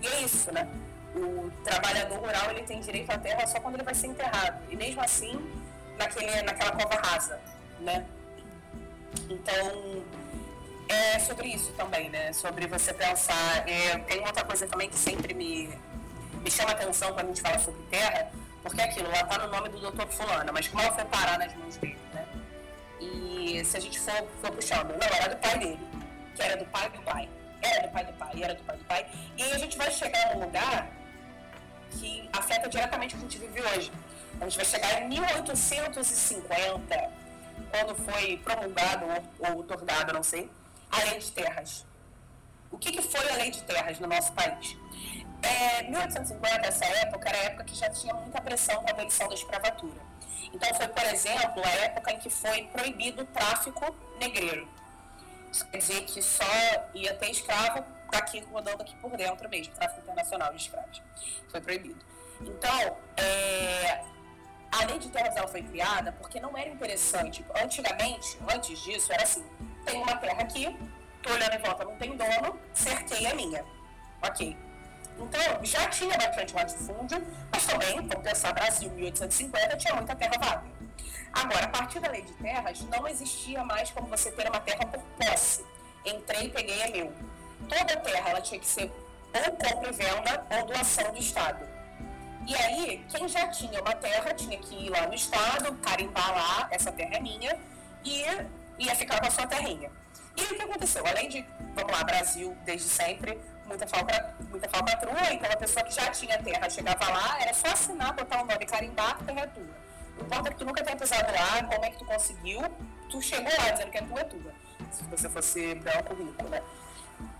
[0.00, 0.68] E é isso, né?
[1.14, 4.62] O trabalhador rural ele tem direito à terra só quando ele vai ser enterrado.
[4.70, 5.40] E mesmo assim,
[5.98, 7.40] naquele, naquela cova rasa,
[7.80, 8.06] né?
[9.28, 10.04] Então,
[10.90, 12.32] é sobre isso também, né?
[12.32, 13.68] Sobre você pensar.
[13.68, 15.70] É, tem outra coisa também que sempre me,
[16.42, 18.30] me chama atenção quando a gente fala sobre terra,
[18.62, 21.38] porque é aquilo, ela tá no nome do doutor Fulano, mas como ela foi parar
[21.38, 22.26] nas mãos dele, né?
[23.00, 25.80] E se a gente for, for puxando, não, era do pai dele,
[26.34, 27.28] que era do pai do pai,
[27.62, 30.34] era do pai do pai, era do pai do pai, e a gente vai chegar
[30.34, 30.90] num lugar
[31.92, 33.92] que afeta diretamente o que a gente vive hoje.
[34.40, 37.10] A gente vai chegar em 1850,
[37.70, 40.50] quando foi promulgado ou, ou otorgado, não sei,
[40.90, 41.86] a lei de terras.
[42.70, 44.76] O que, que foi a lei de terras no nosso país?
[45.42, 49.28] É, 1850, essa época, era a época que já tinha muita pressão para a abolição
[49.28, 50.00] da escravatura.
[50.52, 54.68] Então, foi, por exemplo, a época em que foi proibido o tráfico negreiro.
[55.50, 56.44] Isso quer dizer que só
[56.94, 61.02] ia ter escravo aqui, rodando aqui por dentro mesmo, tráfico internacional de escravos.
[61.48, 62.04] Foi proibido.
[62.40, 64.04] Então, é,
[64.70, 67.44] a lei de terras ela foi criada porque não era interessante.
[67.62, 69.44] Antigamente, antes disso, era assim:
[69.84, 70.76] tem uma terra aqui,
[71.22, 73.64] tô olhando em volta, não tem dono, cerquei a minha.
[74.22, 74.56] Ok.
[75.18, 80.64] Então, já tinha bastante latifúndio, mas também, vamos pensar, Brasil, 1850, tinha muita terra vaga.
[81.32, 84.86] Agora, a partir da lei de terras, não existia mais como você ter uma terra
[84.86, 85.64] por posse.
[86.04, 87.12] Entrei, peguei, é meu.
[87.68, 88.90] Toda terra, ela tinha que ser
[89.32, 91.68] ou compra e venda ou doação do Estado.
[92.46, 96.68] E aí, quem já tinha uma terra tinha que ir lá no Estado, carimbar lá,
[96.70, 97.56] essa terra é minha,
[98.02, 98.24] e
[98.80, 99.90] ia ficar com a sua terrinha.
[100.36, 101.06] E o que aconteceu?
[101.06, 105.94] Além de, vamos lá, Brasil, desde sempre, muita falta, muita falcatrua, então a pessoa que
[105.94, 109.80] já tinha terra chegava lá, era só assinar, botar o nome, carimbar, terra é tua.
[110.16, 112.62] Não importa que tu nunca tenha pisado lá, como é que tu conseguiu,
[113.10, 114.52] tu chegou lá dizendo que a tua é tua.
[114.90, 116.62] Se você fosse branco, rico, né?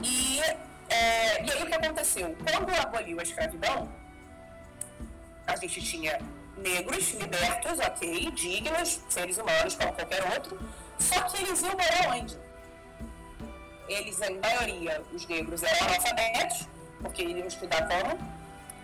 [0.03, 0.41] E,
[0.89, 2.37] é, e aí o que aconteceu?
[2.45, 3.91] Quando aboliu a escravidão,
[5.47, 6.19] a gente tinha
[6.57, 10.59] negros libertos, ok, dignos, seres humanos como qualquer outro,
[11.01, 12.39] só que eles iam morar onde?
[13.89, 16.69] Eles, em maioria, os negros eram analfabetos,
[17.01, 18.19] porque iriam estudar como,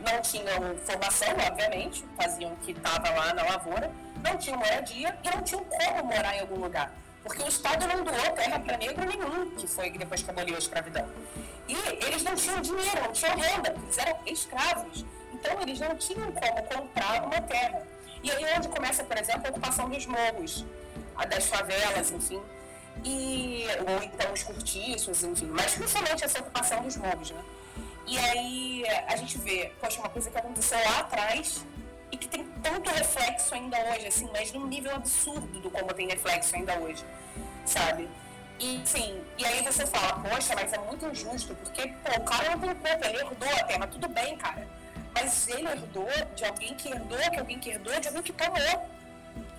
[0.01, 3.91] não tinham formação, obviamente, faziam o que estava lá na lavoura,
[4.23, 6.93] não tinham moradia e não tinham como morar em algum lugar.
[7.23, 10.59] Porque o Estado não doou terra para negro nenhum, que foi depois que aboliu a
[10.59, 11.09] escravidão.
[11.67, 15.05] E eles não tinham dinheiro, não tinham renda, eles eram escravos.
[15.33, 17.83] Então eles não tinham como comprar uma terra.
[18.23, 20.65] E aí é onde começa, por exemplo, a ocupação dos morros,
[21.25, 22.43] das favelas, enfim.
[23.05, 27.45] E, ou então os cortiços, enfim, mas principalmente essa ocupação dos morros, né?
[28.07, 31.65] E aí a gente vê, poxa, uma coisa que aconteceu lá atrás
[32.11, 36.09] e que tem tanto reflexo ainda hoje, assim, mas num nível absurdo do como tem
[36.09, 37.05] reflexo ainda hoje,
[37.65, 38.09] sabe?
[38.59, 42.51] E sim, e aí você fala, poxa, mas é muito injusto, porque pô, o cara
[42.51, 44.67] não tem culpa, ele herdou a terra, tudo bem, cara.
[45.13, 48.91] Mas ele herdou de alguém que herdou, que alguém que herdou, de alguém que tomou.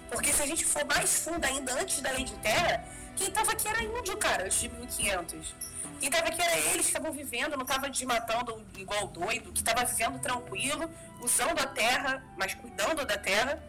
[0.10, 2.84] Porque se a gente for mais fundo ainda antes da lei de terra,
[3.16, 5.56] quem estava aqui era índio, cara, antes de 1500.
[6.00, 9.84] Quem estava aqui era eles que estavam vivendo, não estava desmatando igual doido, que estava
[9.84, 10.90] vivendo tranquilo,
[11.22, 13.62] usando a terra, mas cuidando da terra.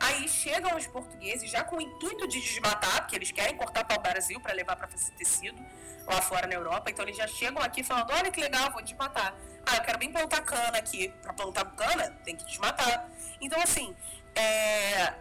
[0.00, 3.98] Aí chegam os portugueses já com o intuito de desmatar, porque eles querem cortar para
[3.98, 5.62] o Brasil para levar para fazer tecido
[6.06, 6.90] lá fora na Europa.
[6.90, 9.34] Então eles já chegam aqui falando: olha que legal, vou desmatar.
[9.66, 11.08] Ah, eu quero bem plantar cana aqui.
[11.22, 13.08] Para plantar cana, tem que desmatar.
[13.40, 13.94] Então, assim,
[14.34, 15.14] é,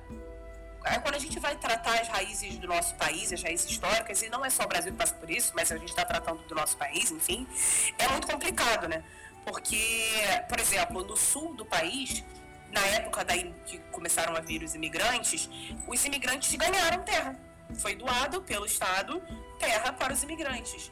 [0.86, 4.30] é, quando a gente vai tratar as raízes do nosso país, as raízes históricas, e
[4.30, 6.56] não é só o Brasil que passa por isso, mas a gente está tratando do
[6.56, 7.48] nosso país, enfim,
[7.98, 9.04] é muito complicado, né?
[9.46, 10.14] Porque,
[10.48, 12.24] por exemplo, no sul do país,
[12.72, 15.50] na época daí que começaram a vir os imigrantes,
[15.88, 17.38] os imigrantes ganharam terra.
[17.76, 19.22] Foi doado pelo Estado
[19.60, 20.92] terra para os imigrantes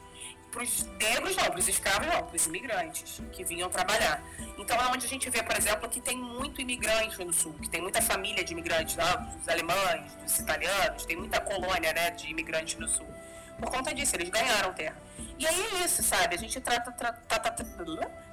[0.52, 4.22] para os negros não, para os escravos não, para os imigrantes que vinham trabalhar.
[4.58, 7.68] Então é onde a gente vê, por exemplo, que tem muito imigrante no sul, que
[7.68, 12.28] tem muita família de imigrantes, lá, dos alemães, dos italianos, tem muita colônia né, de
[12.28, 13.08] imigrantes no sul.
[13.58, 14.96] Por conta disso, eles ganharam terra.
[15.38, 16.34] E aí é isso, sabe?
[16.34, 17.56] A gente trata, trata,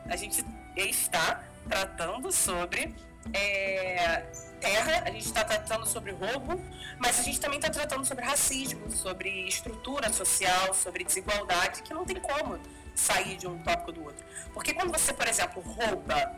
[0.09, 0.45] a gente
[0.76, 2.95] está tratando sobre
[3.34, 4.26] é,
[4.59, 6.61] terra, a gente está tratando sobre roubo,
[6.97, 12.05] mas a gente também está tratando sobre racismo, sobre estrutura social, sobre desigualdade, que não
[12.05, 12.59] tem como
[12.95, 14.26] sair de um tópico do outro.
[14.53, 16.36] Porque quando você, por exemplo, rouba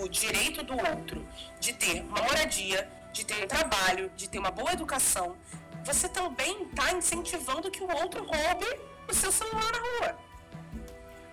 [0.00, 1.26] o direito do outro
[1.60, 5.36] de ter uma moradia, de ter um trabalho, de ter uma boa educação,
[5.84, 8.66] você também está incentivando que o outro roube
[9.08, 10.18] o seu celular na rua.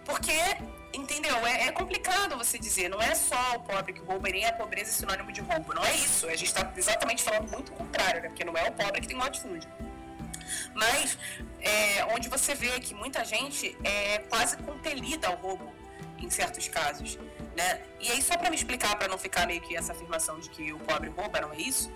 [0.06, 0.32] Porque
[0.94, 1.36] Entendeu?
[1.48, 2.90] É, é, complicado você dizer.
[2.90, 5.74] Não é só o pobre que rouba, nem a pobreza é sinônimo de roubo.
[5.74, 6.28] Não é isso.
[6.28, 8.28] A gente está exatamente falando muito o contrário, né?
[8.30, 9.68] Porque não é o pobre que tem latifúndio.
[10.76, 11.18] Mas
[11.62, 15.74] é, onde você vê que muita gente é quase compelida ao roubo
[16.20, 17.18] em certos casos,
[17.56, 17.82] né?
[18.00, 20.72] E aí só para me explicar, para não ficar meio que essa afirmação de que
[20.72, 21.92] o pobre rouba, não é isso?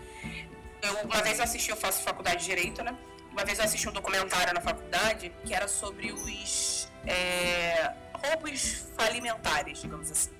[0.81, 2.95] Eu uma vez eu assisti, eu faço faculdade de direito, né?
[3.31, 7.93] Uma vez eu assisti um documentário na faculdade que era sobre os é,
[8.23, 10.31] roubos falimentares, digamos assim.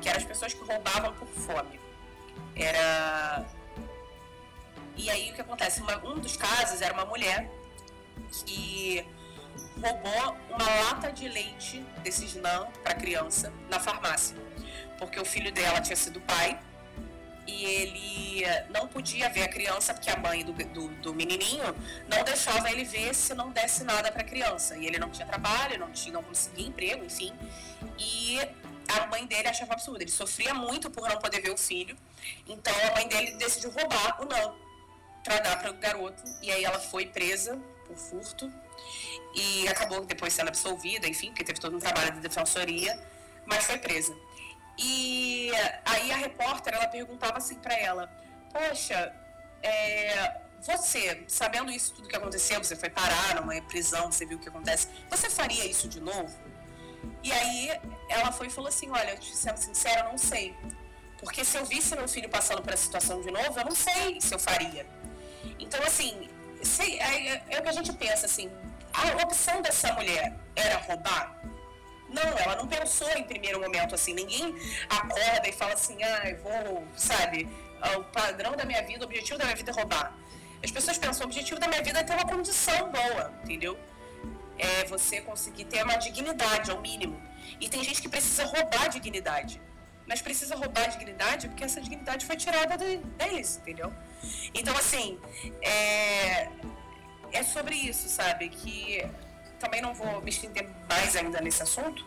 [0.00, 1.80] Que eram as pessoas que roubavam por fome.
[2.56, 3.46] Era.
[4.96, 5.80] E aí o que acontece?
[5.80, 7.50] Uma, um dos casos era uma mulher
[8.44, 9.06] que
[9.80, 14.36] roubou uma lata de leite desses NAN para criança na farmácia.
[14.98, 16.60] Porque o filho dela tinha sido pai
[17.50, 21.74] e ele não podia ver a criança porque a mãe do, do, do menininho
[22.08, 24.76] não deixava ele ver se não desse nada para a criança.
[24.76, 27.32] E ele não tinha trabalho, não, tinha, não conseguia emprego, enfim.
[27.98, 28.38] E
[28.88, 30.00] a mãe dele achava absurdo.
[30.00, 31.96] Ele sofria muito por não poder ver o filho.
[32.46, 34.56] Então a mãe dele decidiu roubar o não
[35.24, 36.22] para dar para o garoto.
[36.40, 38.50] E aí ela foi presa por furto
[39.34, 42.98] e acabou depois sendo absolvida, enfim, porque teve todo um trabalho de defensoria,
[43.46, 44.16] mas foi presa.
[44.82, 45.50] E
[45.84, 48.10] aí a repórter, ela perguntava assim para ela,
[48.50, 49.14] poxa,
[49.62, 54.40] é, você, sabendo isso tudo que aconteceu, você foi parar numa prisão, você viu o
[54.40, 56.34] que acontece, você faria isso de novo?
[57.22, 57.78] E aí
[58.08, 60.56] ela foi e falou assim, olha, sendo sincera, eu não sei.
[61.18, 64.18] Porque se eu visse meu filho passando por essa situação de novo, eu não sei
[64.20, 64.86] se eu faria.
[65.58, 66.30] Então, assim,
[66.62, 68.50] sei, é, é o que a gente pensa, assim,
[68.94, 71.38] a opção dessa mulher era roubar?
[72.10, 74.12] Não, ela não pensou em primeiro momento assim.
[74.12, 74.54] Ninguém
[74.88, 77.48] acorda e fala assim, ah, eu vou, sabe,
[77.96, 80.14] o padrão da minha vida, o objetivo da minha vida é roubar.
[80.62, 83.78] As pessoas pensam, o objetivo da minha vida é ter uma condição boa, entendeu?
[84.58, 87.20] É você conseguir ter uma dignidade, ao mínimo.
[87.60, 89.60] E tem gente que precisa roubar a dignidade.
[90.06, 93.92] Mas precisa roubar a dignidade porque essa dignidade foi tirada deles, entendeu?
[94.52, 95.18] Então, assim,
[95.62, 96.50] é,
[97.32, 98.48] é sobre isso, sabe?
[98.48, 99.08] Que
[99.60, 102.04] também não vou me estender mais ainda nesse assunto,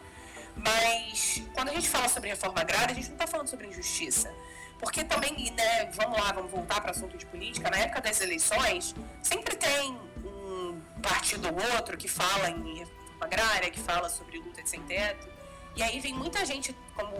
[0.55, 4.33] mas quando a gente fala sobre reforma agrária, a gente não está falando sobre injustiça.
[4.79, 8.19] Porque também, né, vamos lá, vamos voltar para o assunto de política, na época das
[8.19, 14.37] eleições, sempre tem um partido ou outro que fala em reforma agrária, que fala sobre
[14.39, 15.29] luta de sem teto,
[15.75, 17.15] e aí vem muita gente, como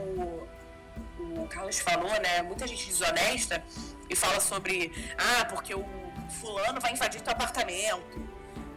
[1.20, 3.64] o Carlos falou, né, muita gente desonesta
[4.10, 5.86] e fala sobre, ah, porque o
[6.42, 8.20] fulano vai invadir teu apartamento,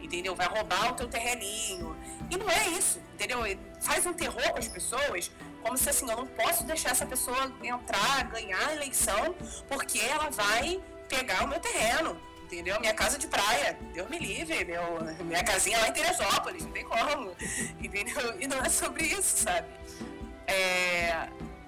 [0.01, 0.35] entendeu?
[0.35, 1.95] Vai roubar o teu terreninho.
[2.29, 3.39] E não é isso, entendeu?
[3.81, 5.31] Faz um terror com as pessoas,
[5.61, 9.35] como se assim, eu não posso deixar essa pessoa entrar, ganhar a eleição,
[9.67, 12.79] porque ela vai pegar o meu terreno, entendeu?
[12.79, 14.83] Minha casa de praia, Deus me livre, meu,
[15.25, 17.35] minha casinha lá em Teresópolis, não tem como,
[17.81, 18.39] entendeu?
[18.39, 19.67] E não é sobre isso, sabe?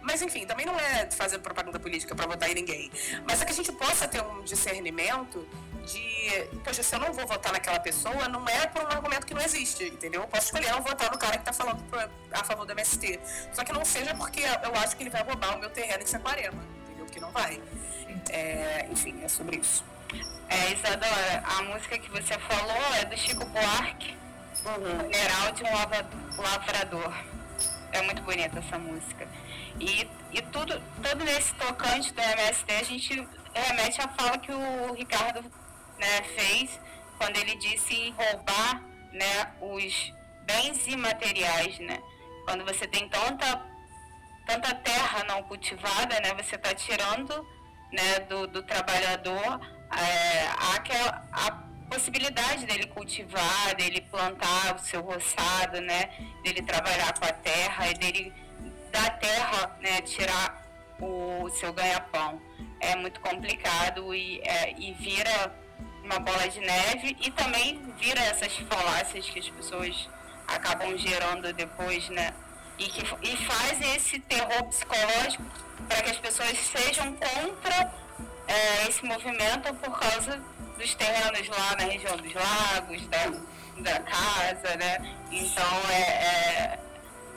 [0.02, 2.92] Mas enfim, também não é fazer propaganda política para votar em ninguém.
[3.28, 5.48] Mas é que a gente possa ter um discernimento
[5.92, 9.34] de, poxa, se eu não vou votar naquela pessoa, não é por um argumento que
[9.34, 10.22] não existe, entendeu?
[10.22, 11.84] Eu posso escolher não votar no cara que está falando
[12.32, 13.20] a favor do MST.
[13.54, 16.06] Só que não seja porque eu acho que ele vai roubar o meu terreno em
[16.06, 17.06] Saquarema, entendeu?
[17.08, 17.62] Que não vai.
[18.30, 19.84] É, enfim, é sobre isso.
[20.48, 24.18] É, Isadora, a música que você falou é do Chico Buarque,
[24.66, 25.00] uhum.
[25.00, 27.14] Funeral de um Lavrador.
[27.92, 29.28] É muito bonita essa música.
[29.80, 34.94] E, e tudo, tudo nesse tocante do MST, a gente remete à fala que o
[34.94, 35.44] Ricardo
[36.00, 36.80] né, fez
[37.18, 38.82] quando ele disse em roubar
[39.12, 40.14] né, os
[40.46, 42.02] bens imateriais, né?
[42.46, 43.62] Quando você tem tanta,
[44.46, 47.46] tanta terra não cultivada, né, você está tirando
[47.92, 49.60] né, do, do trabalhador
[49.92, 51.52] é, a, a
[51.90, 56.10] possibilidade dele cultivar, dele plantar o seu roçado, né,
[56.44, 58.34] dele trabalhar com a terra e dele
[58.92, 60.66] da terra né, tirar
[61.00, 62.42] o seu ganha-pão.
[62.80, 65.54] É muito complicado e, é, e vira
[66.10, 70.10] uma bola de neve e também vira essas falácias que as pessoas
[70.48, 72.34] acabam gerando depois, né?
[72.80, 75.44] E, que, e faz esse terror psicológico
[75.88, 77.94] para que as pessoas sejam contra
[78.48, 80.42] é, esse movimento por causa
[80.78, 83.28] dos terrenos lá na região dos lagos, da,
[83.78, 85.16] da casa, né?
[85.32, 86.80] Então é, é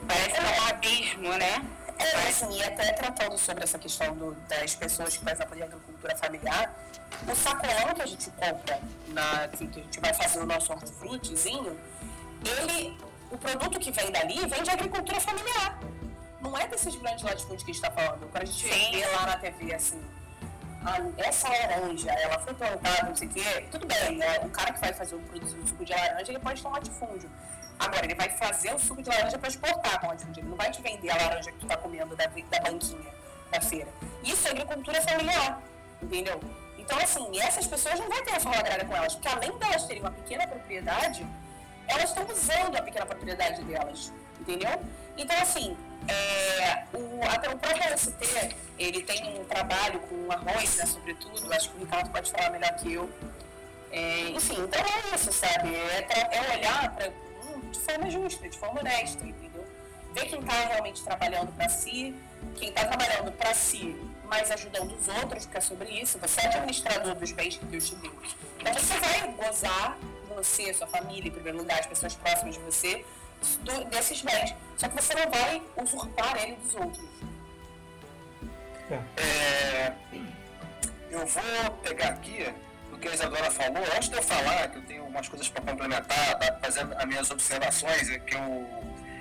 [0.09, 1.62] parece é um abismo, né?
[2.03, 6.16] É, assim, e até tratando sobre essa questão do, das pessoas que, exemplo, de agricultura
[6.16, 6.74] familiar,
[7.30, 10.72] o sacolão que a gente compra, na, que, que a gente vai fazer o nosso
[10.72, 11.78] hortifrutezinho,
[12.44, 12.98] ele,
[13.30, 15.78] o produto que vem dali vem de agricultura familiar.
[16.40, 18.28] Não é desses grandes latifúndios que a gente está falando.
[18.30, 20.03] Quando a gente vê lá na TV, assim,
[21.18, 24.40] essa laranja, ela foi plantada, não sei o quê, tudo bem, né?
[24.40, 26.72] o cara que vai fazer o produto do suco de laranja, ele pode ter um
[26.72, 27.30] latifúndio.
[27.83, 30.41] Agora, ele vai fazer o suco de laranja para exportar latifúndio.
[30.41, 33.12] Ele não vai te vender a laranja que tu está comendo da, da banquinha
[33.51, 33.89] da feira.
[34.22, 35.61] Isso é agricultura familiar,
[36.01, 36.41] entendeu?
[36.78, 40.01] Então, assim, essas pessoas não vão ter reforma agrária com elas, porque além delas terem
[40.01, 41.26] uma pequena propriedade,
[41.89, 44.80] elas estão usando a pequena propriedade delas, entendeu?
[45.16, 45.76] Então, assim,
[46.07, 51.70] é, o, até o próprio ST, ele tem um trabalho com arroz, né, sobretudo, acho
[51.70, 53.11] que o Ricardo pode falar melhor que eu.
[53.91, 55.74] É, enfim, então é isso, sabe?
[55.74, 57.12] É, é olhar pra,
[57.73, 59.66] de forma justa, de forma honesta, entendeu?
[60.12, 62.14] Ver quem está realmente trabalhando para si,
[62.57, 63.97] quem está trabalhando para si,
[64.27, 66.18] mas ajudando os outros, porque é sobre isso.
[66.18, 68.12] Você é administrador dos bens que Deus te deu.
[68.61, 69.99] Então você vai gozar,
[70.29, 73.05] você, sua família, em primeiro lugar, as pessoas próximas de você,
[73.61, 74.55] do, desses bens.
[74.77, 77.09] Só que você não vai usurpar ele dos outros.
[79.16, 79.95] É,
[81.11, 82.53] eu vou pegar aqui
[83.03, 86.38] que a Isadora falou, antes de eu falar, que eu tenho umas coisas para complementar,
[86.38, 88.66] para fazer as minhas observações, é que eu,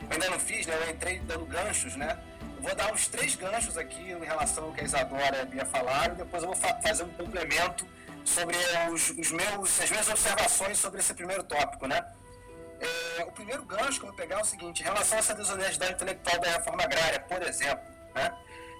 [0.09, 0.75] ainda não fiz, né?
[0.75, 2.17] Eu entrei dando ganchos, né?
[2.57, 6.13] Eu vou dar uns três ganchos aqui em relação ao que a Isadora havia falado,
[6.13, 7.85] e depois eu vou fa fazer um complemento
[8.23, 8.55] sobre
[8.91, 12.03] os, os, meus, as minhas observações sobre esse primeiro tópico, né?
[12.79, 15.35] É, o primeiro gancho que eu vou pegar é o seguinte, em relação a essa
[15.35, 17.83] desonestidade intelectual da reforma agrária, por exemplo,
[18.15, 18.31] né?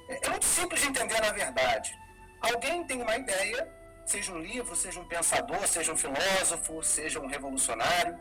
[0.10, 1.94] É, é muito simples de entender na verdade.
[2.42, 3.68] Alguém tem uma ideia,
[4.12, 8.20] seja um livro, seja um pensador, seja um filósofo, seja um revolucionário,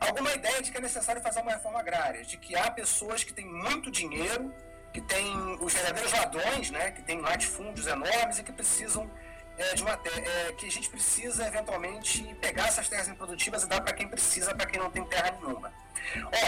[0.00, 3.32] alguma ideia de que é necessário fazer uma reforma agrária, de que há pessoas que
[3.32, 4.52] têm muito dinheiro,
[4.92, 9.08] que têm os verdadeiros ladrões, né, que têm latifúndios enormes e que precisam
[9.56, 13.80] é, de uma é, que a gente precisa eventualmente pegar essas terras improdutivas e dar
[13.80, 15.72] para quem precisa, para quem não tem terra nenhuma.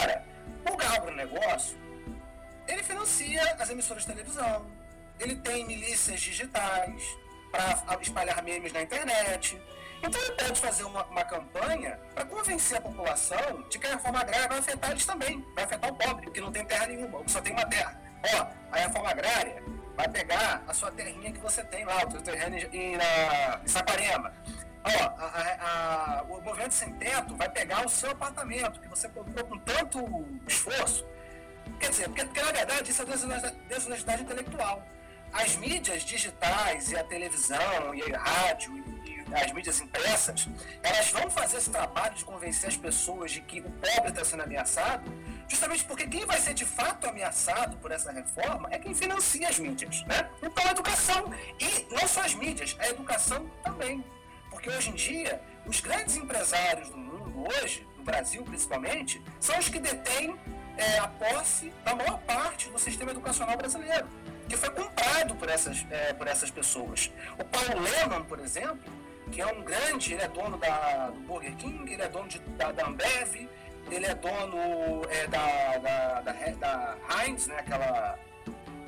[0.01, 0.25] Ora,
[0.69, 1.79] o agronegócio,
[2.67, 4.67] ele financia as emissoras de televisão,
[5.19, 7.03] ele tem milícias digitais,
[7.51, 9.61] para espalhar memes na internet.
[10.03, 14.21] Então ele pode fazer uma, uma campanha para convencer a população de que a reforma
[14.21, 17.25] agrária vai afetar eles também, vai afetar o pobre, que não tem terra nenhuma, ou
[17.25, 18.01] que só tem uma terra.
[18.35, 19.63] Ó, a reforma agrária
[19.97, 23.69] vai pegar a sua terrinha que você tem lá, o seu terreno em, na, em
[23.69, 24.33] Saquarema.
[24.83, 29.07] Ó, a, a, a, o movimento sem teto vai pegar o seu apartamento, que você
[29.11, 31.07] comprou com tanto esforço.
[31.79, 33.05] Quer dizer, porque, porque na verdade isso é
[33.69, 34.83] desonestidade intelectual
[35.33, 39.01] as mídias digitais e a televisão e a rádio e
[39.33, 40.49] as mídias impressas,
[40.83, 44.43] elas vão fazer esse trabalho de convencer as pessoas de que o pobre está sendo
[44.43, 45.11] ameaçado,
[45.49, 49.59] justamente porque quem vai ser de fato ameaçado por essa reforma é quem financia as
[49.59, 50.29] mídias, né?
[50.43, 54.05] Então a educação, e não só as mídias, a educação também.
[54.51, 59.69] Porque hoje em dia, os grandes empresários do mundo hoje, no Brasil principalmente, são os
[59.69, 60.37] que detêm
[60.77, 64.09] é, a posse da maior parte do sistema educacional brasileiro
[64.51, 67.11] que foi comprado por essas, é, por essas pessoas.
[67.39, 68.93] O Paulo Lehmann, por exemplo,
[69.31, 72.41] que é um grande, ele é dono da, do Burger King, ele é dono de,
[72.41, 73.49] da, da Ambev,
[73.89, 78.19] ele é dono é, da, da, da, da Heinz, né, aquela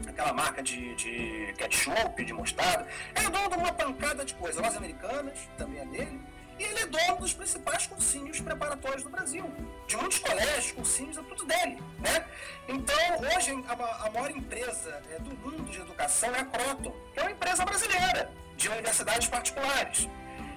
[0.09, 2.87] aquela marca de, de ketchup, de mostarda.
[3.15, 4.57] Ele é dono de uma pancada de coisas.
[4.57, 6.21] Lojas americanas, também é dele.
[6.59, 9.45] E ele é dono dos principais cursinhos preparatórios do Brasil.
[9.87, 11.83] De muitos colégios, cursinhos, é tudo dele.
[11.99, 12.25] Né?
[12.69, 12.97] Então,
[13.35, 17.33] hoje, a, maior empresa é, do mundo de educação é a Croton, que é uma
[17.33, 20.09] empresa brasileira, de universidades particulares.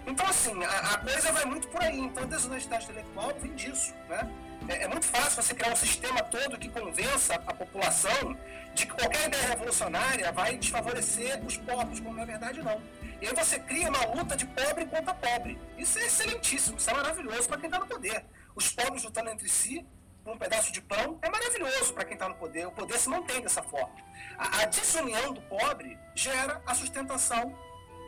[0.06, 2.00] Então, assim, a, a coisa vai muito por aí.
[2.00, 3.94] Então, a desonestidade intelectual vem disso.
[4.08, 4.30] Né?
[4.68, 8.38] É, é, muito fácil você criar um sistema todo que convença a população
[8.74, 12.82] de que qualquer ideia revolucionária vai desfavorecer os pobres, quando na verdade não.
[13.22, 15.60] E aí você cria uma luta de pobre contra pobre.
[15.78, 18.26] Isso é excelentíssimo, isso é maravilhoso para quem está no poder.
[18.56, 19.86] Os pobres lutando entre si
[20.24, 22.68] por um pedaço de pão é maravilhoso para quem está no poder.
[22.68, 23.96] O poder se mantém dessa forma.
[24.38, 27.56] A, a desunião do pobre gera a sustentação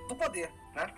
[0.07, 0.51] do poder.
[0.73, 0.93] Né?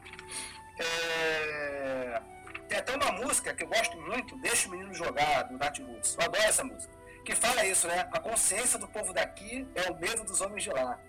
[0.79, 2.21] É...
[2.67, 6.15] Tem até uma música que eu gosto muito, Deixa o Menino Jogar, do Nat Roots.
[6.17, 6.93] Eu adoro essa música.
[7.25, 8.07] Que fala isso, né?
[8.11, 10.99] A consciência do povo daqui é o medo dos homens de lá.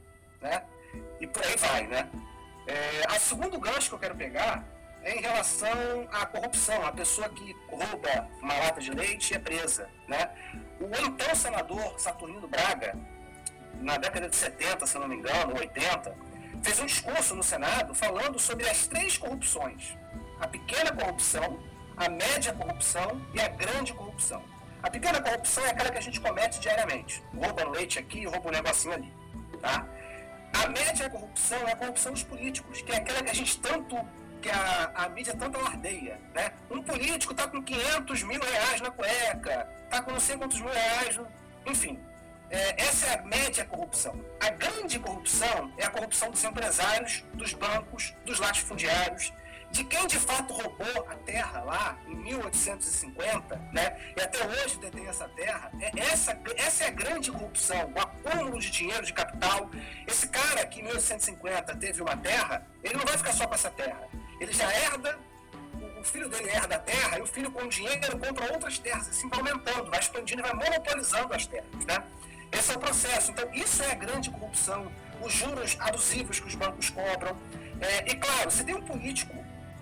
[0.41, 0.65] Né?
[1.21, 2.11] E por aí vai, né?
[2.67, 4.65] É, a segundo gancho que eu quero pegar
[5.03, 6.85] é em relação à corrupção.
[6.87, 9.89] A pessoa que rouba uma lata de leite é presa.
[10.07, 10.31] Né?
[10.81, 12.97] O então senador Saturnino Braga,
[13.81, 16.15] na década de 70, se não me engano, 80,
[16.63, 19.97] fez um discurso no Senado falando sobre as três corrupções
[20.41, 21.61] a pequena corrupção,
[21.97, 24.43] a média corrupção e a grande corrupção.
[24.83, 27.23] A pequena corrupção é aquela que a gente comete diariamente.
[27.37, 29.13] Rouba um leite aqui, rouba um negocinho ali.
[29.61, 29.87] Tá?
[30.53, 33.97] A média corrupção é a corrupção dos políticos, que é aquela que a gente tanto,
[34.43, 36.21] que a, a mídia tanto alardeia.
[36.35, 36.53] Né?
[36.71, 40.71] Um político está com 500 mil reais na cueca, está com não sei quantos mil
[40.71, 41.27] reais, no...
[41.67, 41.99] enfim.
[42.51, 44.21] É, essa é a média corrupção.
[44.41, 49.33] A grande corrupção é a corrupção dos empresários, dos bancos, dos latifundiários,
[49.71, 55.07] de quem de fato roubou a terra lá em 1850, né, e até hoje detém
[55.07, 59.71] essa terra, é essa, essa é a grande corrupção, o acúmulo de dinheiro, de capital.
[60.07, 63.71] Esse cara que em 1850 teve uma terra, ele não vai ficar só com essa
[63.71, 64.09] terra.
[64.41, 65.19] Ele já herda,
[65.99, 69.29] o filho dele herda a terra, e o filho com dinheiro compra outras terras, assim
[69.29, 71.85] vai aumentando, vai expandindo vai monopolizando as terras.
[71.87, 72.03] Né?
[72.53, 73.31] Esse é o processo.
[73.31, 74.91] Então, isso é a grande corrupção,
[75.23, 77.37] os juros abusivos que os bancos cobram.
[77.81, 79.40] É, e claro, se tem um político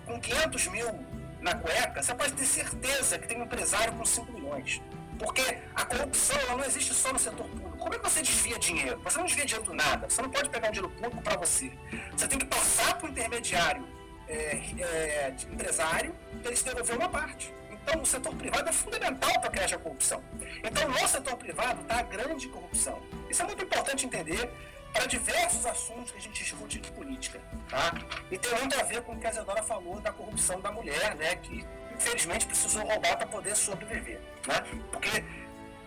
[0.09, 0.99] com 500 mil
[1.39, 4.81] na cueca, você pode ter certeza que tem um empresário com 5 milhões.
[5.19, 7.77] Porque a corrupção ela não existe só no setor público.
[7.77, 8.99] Como é que você desvia dinheiro?
[9.03, 10.09] Você não desvia dinheiro do nada.
[10.09, 11.71] Você não pode pegar um dinheiro público para você.
[12.15, 13.85] Você tem que passar para o intermediário
[14.27, 17.53] é, é, de empresário para ele se devolver uma parte.
[17.69, 20.23] Então, o setor privado é fundamental para criar a corrupção.
[20.63, 23.01] Então, no setor privado está a grande corrupção.
[23.29, 24.49] Isso é muito importante entender
[24.93, 27.39] para diversos assuntos que a gente discute de política.
[27.69, 27.93] Tá?
[28.31, 31.15] E tem muito a ver com o que a Isadora falou da corrupção da mulher,
[31.15, 31.35] né?
[31.37, 34.19] que infelizmente precisou roubar para poder sobreviver.
[34.47, 34.55] Né?
[34.91, 35.23] Porque,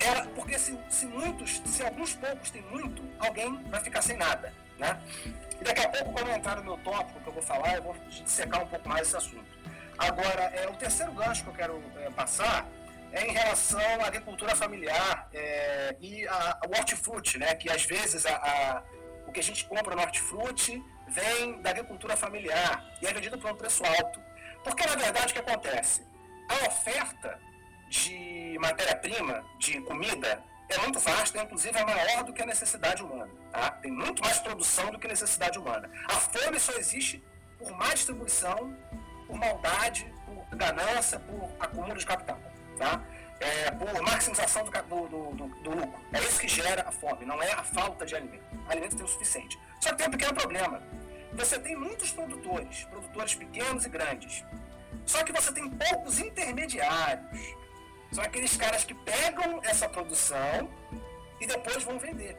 [0.00, 4.52] ela, porque se, se muitos, se alguns poucos têm muito, alguém vai ficar sem nada.
[4.78, 5.00] Né?
[5.60, 7.82] E daqui a pouco, quando eu entrar no meu tópico que eu vou falar, eu
[7.82, 7.96] vou
[8.26, 9.62] secar um pouco mais esse assunto.
[9.98, 12.66] Agora, é, o terceiro gancho que eu quero é, passar
[13.12, 17.54] é em relação à agricultura familiar é, e a, a hortifruti, né?
[17.54, 18.82] Que às vezes a, a,
[19.26, 23.52] o que a gente compra no hortifruti vem da agricultura familiar e é vendido por
[23.52, 24.20] um preço alto.
[24.64, 26.06] Porque na verdade o que acontece?
[26.48, 27.38] A oferta
[27.88, 33.30] de matéria-prima, de comida, é muito vasta, inclusive é maior do que a necessidade humana.
[33.50, 33.72] Tá?
[33.72, 35.90] Tem muito mais produção do que necessidade humana.
[36.08, 37.22] A fome só existe
[37.58, 38.74] por má distribuição,
[39.26, 42.40] por maldade, por ganância, por acúmulo de capital
[42.72, 43.02] tá?
[43.40, 46.00] É, por maximização do, do, do, do, lucro.
[46.12, 48.44] É isso que gera a fome, não é a falta de alimento.
[48.68, 49.58] Alimento tem o suficiente.
[49.80, 50.82] Só que tem um pequeno problema.
[51.32, 54.44] Você tem muitos produtores, produtores pequenos e grandes.
[55.04, 57.56] Só que você tem poucos intermediários.
[58.12, 60.70] São aqueles caras que pegam essa produção
[61.40, 62.36] e depois vão vender.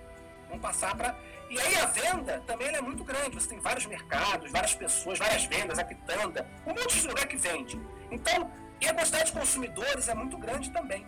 [0.47, 1.17] Vão passar para.
[1.49, 3.35] E aí a venda também é muito grande.
[3.35, 7.35] Você tem vários mercados, várias pessoas, várias vendas, a quitanda, um monte de lugar que
[7.35, 7.81] vende.
[8.11, 8.51] Então,
[8.83, 11.05] e a quantidade de consumidores é muito grande também.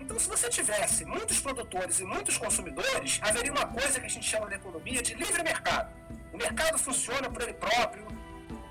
[0.00, 4.26] Então, se você tivesse muitos produtores e muitos consumidores, haveria uma coisa que a gente
[4.26, 5.94] chama na economia de livre mercado.
[6.32, 8.06] O mercado funciona por ele próprio,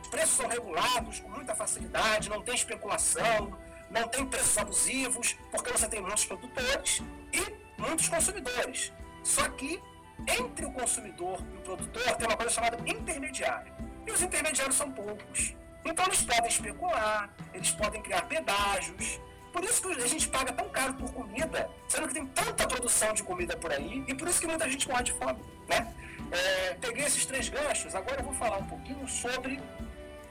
[0.01, 3.55] os preços são regulados com muita facilidade, não tem especulação,
[3.91, 8.91] não tem preços abusivos, porque você tem muitos produtores e muitos consumidores.
[9.23, 9.79] Só que
[10.27, 13.71] entre o consumidor e o produtor tem uma coisa chamada intermediário.
[14.07, 15.55] E os intermediários são poucos.
[15.85, 19.19] Então eles podem especular, eles podem criar pedágios.
[19.51, 23.13] Por isso que a gente paga tão caro por comida, sendo que tem tanta produção
[23.13, 25.39] de comida por aí, e por isso que muita gente morre de fome.
[25.67, 25.93] Né?
[26.31, 29.59] É, peguei esses três ganchos, agora eu vou falar um pouquinho sobre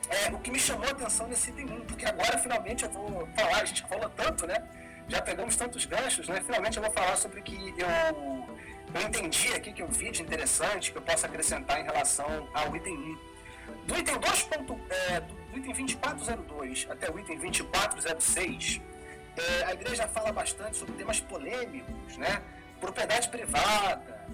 [0.08, 3.28] é, o que me chamou a atenção nesse item 1, porque agora finalmente eu vou
[3.36, 4.62] falar, a gente falou tanto, né?
[5.08, 6.40] Já pegamos tantos ganchos, né?
[6.44, 8.46] Finalmente eu vou falar sobre o que eu,
[8.94, 12.74] eu entendi aqui que eu vi de interessante que eu posso acrescentar em relação ao
[12.76, 13.18] item 1.
[13.86, 14.48] Do item 2.
[15.10, 18.80] É, do item 2402 até o item 2406,
[19.36, 22.42] é, a igreja fala bastante sobre temas polêmicos, né?
[22.80, 24.26] Propriedade privada,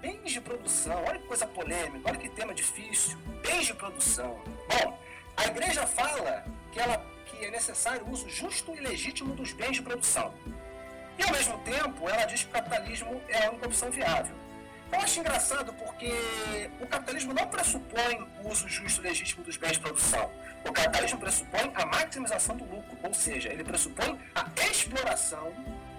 [0.00, 4.40] bens de produção, olha que coisa polêmica, olha que tema difícil, bens de produção.
[4.68, 4.98] Bom,
[5.36, 9.76] a igreja fala que, ela, que é necessário o uso justo e legítimo dos bens
[9.76, 10.34] de produção.
[11.18, 14.45] E ao mesmo tempo, ela diz que o capitalismo é a única opção viável.
[14.92, 16.12] Eu acho engraçado porque
[16.80, 20.30] o capitalismo não pressupõe o uso justo e legítimo dos bens de produção.
[20.64, 25.52] O capitalismo pressupõe a maximização do lucro, ou seja, ele pressupõe a exploração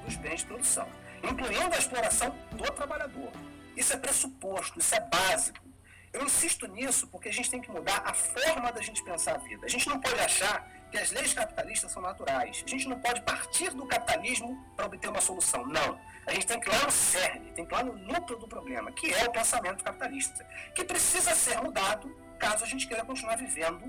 [0.05, 0.87] dos bens de produção,
[1.23, 3.31] incluindo a exploração do trabalhador.
[3.75, 5.67] Isso é pressuposto, isso é básico.
[6.13, 9.37] Eu insisto nisso porque a gente tem que mudar a forma da gente pensar a
[9.37, 9.65] vida.
[9.65, 12.63] A gente não pode achar que as leis capitalistas são naturais.
[12.65, 15.65] A gente não pode partir do capitalismo para obter uma solução.
[15.65, 15.99] Não.
[16.25, 18.47] A gente tem que ir lá no cerne, tem que ir lá no núcleo do
[18.47, 20.45] problema, que é o pensamento capitalista,
[20.75, 23.83] que precisa ser mudado caso a gente queira continuar vivendo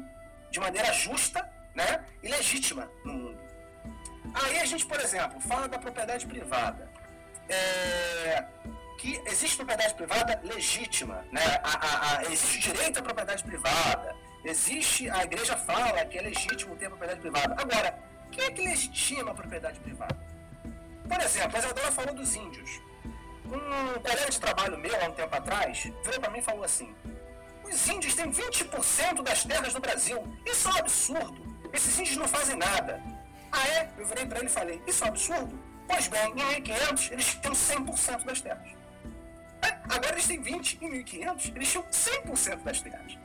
[0.50, 3.40] de maneira justa né, e legítima no mundo.
[4.34, 6.90] Aí a gente, por exemplo, fala da propriedade privada.
[7.48, 8.44] É,
[8.98, 11.60] que existe propriedade privada legítima, né?
[11.62, 16.76] A, a, a, existe direito à propriedade privada, existe, a igreja fala que é legítimo
[16.76, 17.54] ter propriedade privada.
[17.60, 17.98] Agora,
[18.30, 20.16] quem é que legitima a propriedade privada?
[21.08, 22.80] Por exemplo, a Isadora falou dos índios.
[23.46, 26.94] Um colega de trabalho meu, há um tempo atrás, virou para mim e falou assim:
[27.64, 30.22] os índios têm 20% das terras do Brasil.
[30.44, 31.58] Isso é um absurdo.
[31.72, 33.02] Esses índios não fazem nada.
[33.50, 33.90] Ah, é?
[33.96, 35.58] Eu virei para ele e falei: Isso é um absurdo?
[35.86, 38.70] Pois bem, em 1500 eles têm 100% das terras.
[39.62, 43.18] É, agora eles têm 20, em 1500 eles tinham 100% das terras.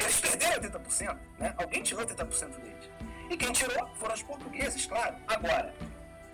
[0.00, 1.54] Eles perderam 80%, né?
[1.56, 2.90] Alguém tirou 80% deles.
[3.30, 5.16] E quem tirou foram os portugueses, claro.
[5.26, 5.74] Agora,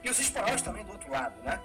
[0.03, 1.61] e os espanhóis também do outro lado, né?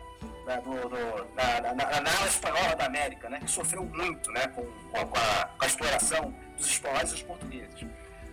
[0.45, 3.39] Da, do, do, da, da, na, na ala espanhola da América, né?
[3.39, 4.47] Que sofreu muito, né?
[4.47, 7.85] Com, com, a, com a exploração dos espanhóis e dos portugueses.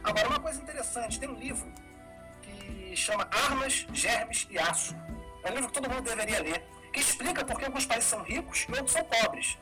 [0.05, 1.73] Agora, uma coisa interessante, tem um livro
[2.43, 4.95] que chama Armas, Germes e Aço.
[5.45, 8.23] É um livro que todo mundo deveria ler, que explica por que alguns países são
[8.23, 9.57] ricos e outros são pobres.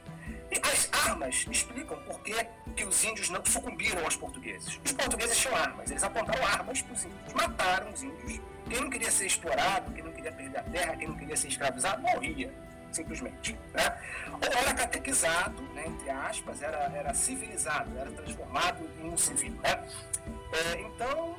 [0.51, 2.35] E as armas explicam por que,
[2.75, 4.81] que os índios não sucumbiram aos portugueses.
[4.85, 8.41] Os portugueses tinham armas, eles apontaram armas para os índios, mataram os índios
[8.71, 11.49] quem não queria ser explorado, quem não queria perder a terra, quem não queria ser
[11.49, 12.55] escravizado, morria,
[12.93, 13.59] simplesmente.
[13.75, 13.99] Né?
[14.33, 19.59] Ou era catequizado, né, entre aspas, era, era civilizado, era transformado em um civil.
[19.63, 19.89] Né?
[20.53, 21.37] É, então,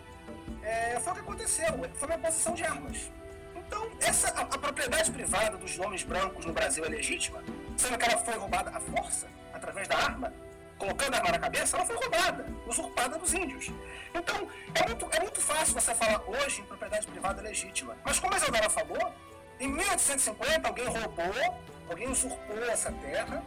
[0.62, 3.10] é, foi o que aconteceu, foi uma posição de armas.
[3.56, 7.42] Então, essa, a, a, propriedade privada dos homens brancos no Brasil é legítima,
[7.82, 10.32] sendo que ela foi roubada à força, através da arma,
[10.78, 13.72] colocando a arma na cabeça, ela foi roubada, usurpada dos índios.
[14.14, 17.98] Então, é muito, é muito fácil você falar hoje em propriedade privada legítima.
[18.06, 19.14] Mas como a Isadora falou,
[19.60, 23.44] em 1850 alguém roubou, alguém usurpou essa terra,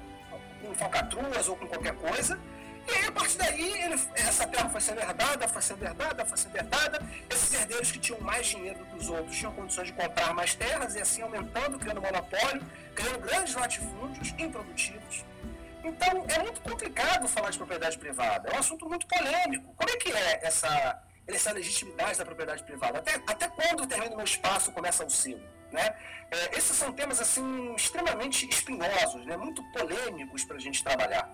[0.61, 2.39] com falcatruas ou com qualquer coisa,
[2.86, 6.36] e aí, a partir daí, ele, essa terra foi sendo herdada, foi sendo herdada, foi
[6.36, 7.02] sendo herdada.
[7.31, 10.55] Esses herdeiros que tinham mais dinheiro do que os outros tinham condições de comprar mais
[10.55, 12.62] terras e assim aumentando, criando monopólio,
[12.94, 15.24] criando grandes latifúndios improdutivos.
[15.82, 18.51] Então, é muito complicado falar de propriedade privada.
[18.51, 19.74] É um assunto muito polêmico.
[19.74, 22.98] Como é que é essa, essa legitimidade da propriedade privada?
[22.98, 25.40] Até, até quando o meu espaço começa o seu?
[25.75, 25.93] Né?
[26.31, 29.37] É, esses são temas assim extremamente espinhosos, né?
[29.37, 31.29] muito polêmicos para a gente trabalhar.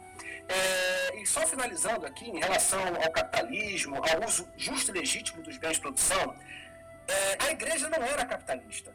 [0.49, 5.59] É, e só finalizando aqui, em relação ao capitalismo, ao uso justo e legítimo dos
[5.59, 6.35] bens de produção,
[7.07, 8.95] é, a igreja não era capitalista.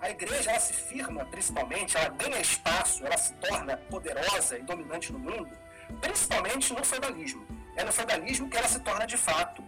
[0.00, 5.12] A igreja ela se firma, principalmente, ela ganha espaço, ela se torna poderosa e dominante
[5.12, 5.50] no mundo,
[6.00, 7.46] principalmente no feudalismo.
[7.76, 9.62] É no feudalismo que ela se torna de fato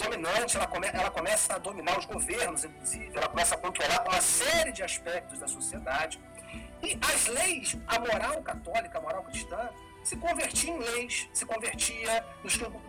[0.00, 4.20] dominante, ela, come, ela começa a dominar os governos, inclusive, ela começa a controlar uma
[4.20, 6.20] série de aspectos da sociedade.
[6.82, 9.68] E as leis, a moral católica, a moral cristã,
[10.02, 12.24] se convertia em leis, se convertia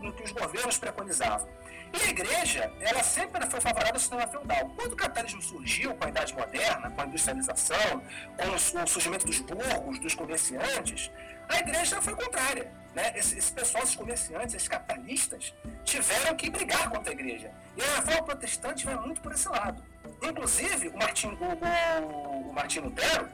[0.02, 1.48] no que os governos preconizavam.
[1.94, 4.70] E a igreja, ela sempre foi favorável ao sistema feudal.
[4.78, 8.02] Quando o capitalismo surgiu com a Idade Moderna, com a industrialização,
[8.38, 11.12] com o surgimento dos burgos, dos comerciantes,
[11.50, 12.72] a igreja foi contrária.
[12.94, 13.14] Né?
[13.16, 15.54] Esse, esse pessoal, esses comerciantes, esses capitalistas,
[15.86, 17.52] tiveram que brigar contra a igreja.
[17.78, 19.82] E a reforma protestante vai muito por esse lado.
[20.22, 23.30] Inclusive, o Martinho, o, o, Martinho Lutero,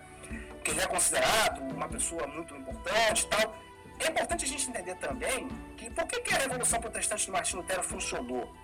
[0.64, 3.56] que ele é considerado uma pessoa muito importante e tal,
[4.00, 7.62] é importante a gente entender também que por que, que a Revolução Protestante de Martinho
[7.62, 8.56] Lutero funcionou?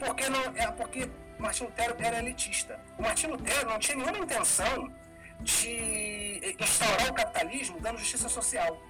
[0.00, 1.08] Porque, não, é, porque
[1.38, 2.80] Martinho Lutero era elitista.
[2.98, 4.92] O Martinho Lutero não tinha nenhuma intenção
[5.40, 8.82] de instaurar o capitalismo dando justiça social.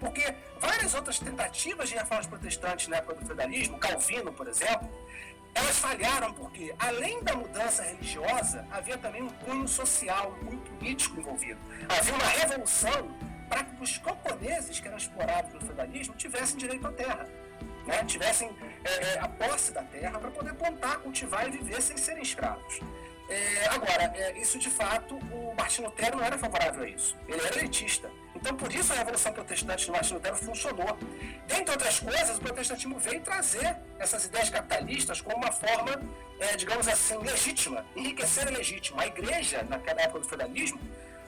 [0.00, 4.88] Porque várias outras tentativas de reformas protestantes na época do feudalismo, Calvino, por exemplo,
[5.54, 11.18] elas falharam porque, além da mudança religiosa, havia também um cunho social, um cunho político
[11.18, 11.60] envolvido.
[11.88, 13.10] Havia uma revolução
[13.48, 17.26] para que os camponeses que eram explorados no feudalismo tivessem direito à terra,
[17.86, 18.04] né?
[18.04, 18.54] tivessem
[18.84, 22.80] é, é, a posse da terra para poder plantar, cultivar e viver sem serem escravos.
[23.28, 27.16] É, agora, é, isso de fato, o Martin Lutero não era favorável a isso.
[27.26, 28.10] Ele era elitista.
[28.40, 30.96] Então, por isso a Revolução Protestante do Martin Lutero funcionou.
[31.48, 36.00] Dentre outras coisas, o protestantismo veio trazer essas ideias capitalistas como uma forma,
[36.38, 39.00] é, digamos assim, legítima, enriquecer é legítimo.
[39.00, 40.80] A igreja, naquela época do feudalismo,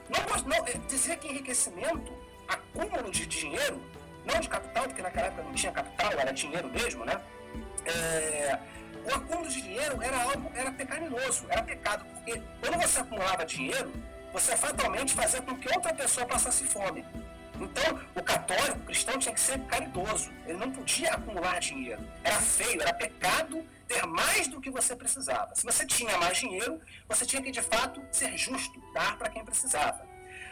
[0.09, 2.13] não, não, é, dizia que enriquecimento,
[2.47, 3.81] acúmulo de dinheiro,
[4.23, 7.19] não de capital, porque naquela época não tinha capital, era dinheiro mesmo, né?
[7.85, 8.57] É,
[9.03, 13.91] o acúmulo de dinheiro era algo, era pecaminoso, era pecado, porque quando você acumulava dinheiro,
[14.33, 17.05] você fatalmente fazia com que outra pessoa passasse fome.
[17.59, 20.31] Então, o católico, o cristão, tinha que ser caridoso.
[20.47, 22.01] Ele não podia acumular dinheiro.
[22.23, 25.53] Era feio, era pecado ter mais do que você precisava.
[25.53, 29.45] Se você tinha mais dinheiro, você tinha que, de fato, ser justo, dar para quem
[29.45, 30.09] precisava.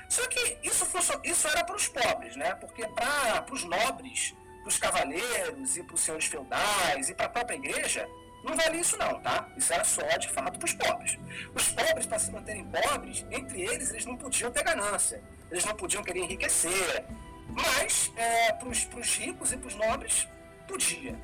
[0.08, 0.86] Só que isso,
[1.24, 2.54] isso era para os pobres, né?
[2.56, 7.30] Porque para os nobres, para os cavaleiros e para os senhores feudais e para a
[7.30, 8.08] própria igreja,
[8.44, 9.50] não vale isso não, tá?
[9.58, 11.18] Isso era só de fato para os pobres.
[11.54, 15.22] Os pobres, para se manterem pobres, entre eles, eles não podiam ter ganância.
[15.52, 17.06] Eles não podiam querer enriquecer.
[17.50, 20.28] Mas, é, para os ricos e para os nobres,
[20.68, 21.16] podia.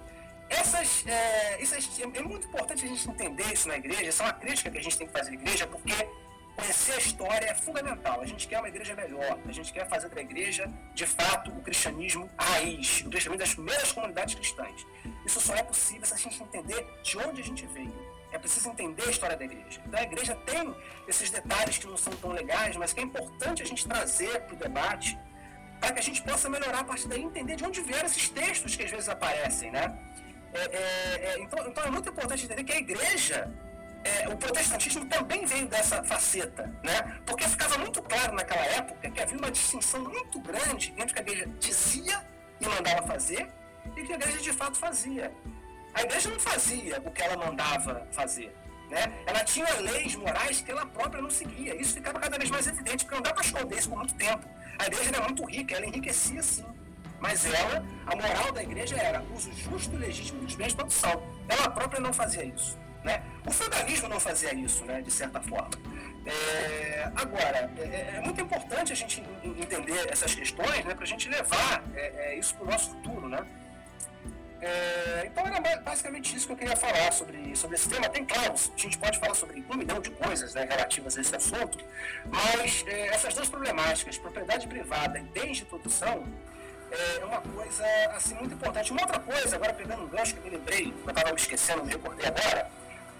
[0.49, 4.33] Essas, é, essas, é muito importante a gente entender isso na igreja, essa é uma
[4.33, 5.93] crítica que a gente tem que fazer na igreja, porque
[6.55, 8.21] conhecer a história é fundamental.
[8.21, 11.61] A gente quer uma igreja melhor, a gente quer fazer da igreja, de fato, o
[11.61, 14.85] cristianismo raiz, o cristianismo das primeiras comunidades cristãs.
[15.25, 18.15] Isso só é possível se a gente entender de onde a gente veio.
[18.31, 19.81] É preciso entender a história da igreja.
[19.85, 20.75] Então a igreja tem
[21.07, 24.55] esses detalhes que não são tão legais, mas que é importante a gente trazer para
[24.55, 25.17] o debate
[25.79, 28.75] para que a gente possa melhorar a partir daí entender de onde vieram esses textos
[28.75, 29.97] que às vezes aparecem, né?
[30.53, 33.53] É, é, é, então, então é muito importante entender que a igreja
[34.05, 37.19] é, o protestantismo também veio dessa faceta, né?
[37.25, 41.19] Porque ficava muito claro naquela época que havia uma distinção muito grande entre o que
[41.19, 42.23] a igreja dizia
[42.61, 43.47] e mandava fazer
[43.95, 45.33] e o que a igreja de fato fazia.
[45.95, 48.55] A igreja não fazia o que ela mandava fazer.
[48.91, 49.11] Né?
[49.25, 51.75] Ela tinha leis morais que ela própria não seguia.
[51.75, 54.47] Isso ficava cada vez mais evidente, porque não dá para esconder isso por muito tempo.
[54.77, 56.65] A igreja era muito rica, ela enriquecia sim.
[57.19, 61.23] Mas ela, a moral da igreja era uso justo e legítimo dos bens de produção.
[61.47, 62.84] Ela própria não fazia isso.
[63.05, 63.21] Né?
[63.45, 65.69] O feudalismo não fazia isso, né, de certa forma.
[66.25, 71.07] É, agora, é, é, é, muito importante a gente entender essas questões né, para a
[71.07, 73.29] gente levar é, é isso para o nosso futuro.
[73.29, 73.45] Né?
[74.59, 78.09] É, então era basicamente isso que eu queria falar sobre, sobre esse tema.
[78.09, 81.35] Tem, claro, a gente pode falar sobre um milhão de coisas né, relativas a esse
[81.35, 81.77] assunto,
[82.25, 86.25] mas essas duas problemáticas, propriedade privada e bens de produção,
[86.91, 88.91] é uma coisa assim, muito importante.
[88.91, 91.85] Uma outra coisa, agora pegando um gancho que eu me lembrei, eu estava me esquecendo,
[91.85, 92.67] me recordei agora,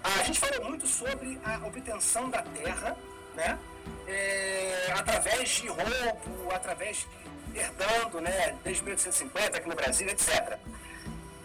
[0.02, 2.96] a gente falou muito sobre a obtenção da terra,
[3.34, 3.58] né?
[4.06, 7.06] É, através de roubo, através
[7.52, 8.56] de herdando, né?
[8.62, 10.58] Desde 1850 aqui no Brasil, etc.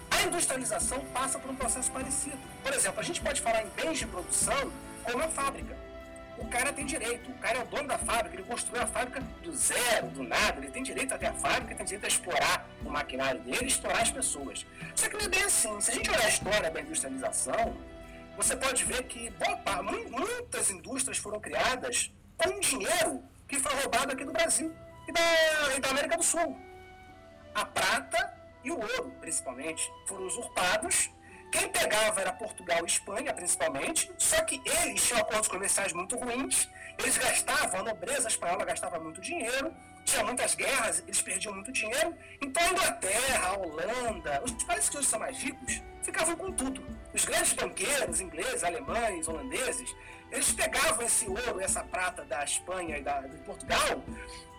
[0.10, 2.38] A industrialização passa por um processo parecido.
[2.64, 4.72] Por exemplo, a gente pode falar em bens de produção
[5.04, 5.76] como a fábrica.
[6.38, 9.22] O cara tem direito, o cara é o dono da fábrica, ele construiu a fábrica
[9.44, 12.68] do zero, do nada, ele tem direito a ter a fábrica, tem direito a explorar
[12.84, 14.66] o maquinário dele, explorar as pessoas.
[14.96, 15.80] Só que não é bem assim.
[15.80, 17.78] Se a gente olhar a história da industrialização,
[18.36, 19.32] você pode ver que
[20.10, 24.74] muitas indústrias foram criadas com dinheiro que foi roubado aqui do Brasil
[25.08, 26.58] e da, e da América do Sul.
[27.54, 28.34] A prata
[28.64, 31.10] e o ouro, principalmente, foram usurpados.
[31.52, 36.70] Quem pegava era Portugal e Espanha, principalmente, só que eles tinham acordos comerciais muito ruins,
[36.98, 39.74] eles gastavam, a nobreza espanhola gastava muito dinheiro,
[40.06, 42.16] tinha muitas guerras, eles perdiam muito dinheiro.
[42.42, 47.01] Então a Inglaterra, a Holanda, os países que hoje são mais ricos, ficavam com tudo.
[47.14, 49.96] Os grandes banqueiros ingleses, alemães, holandeses,
[50.32, 54.02] eles pegavam esse ouro, essa prata da Espanha e da, de Portugal,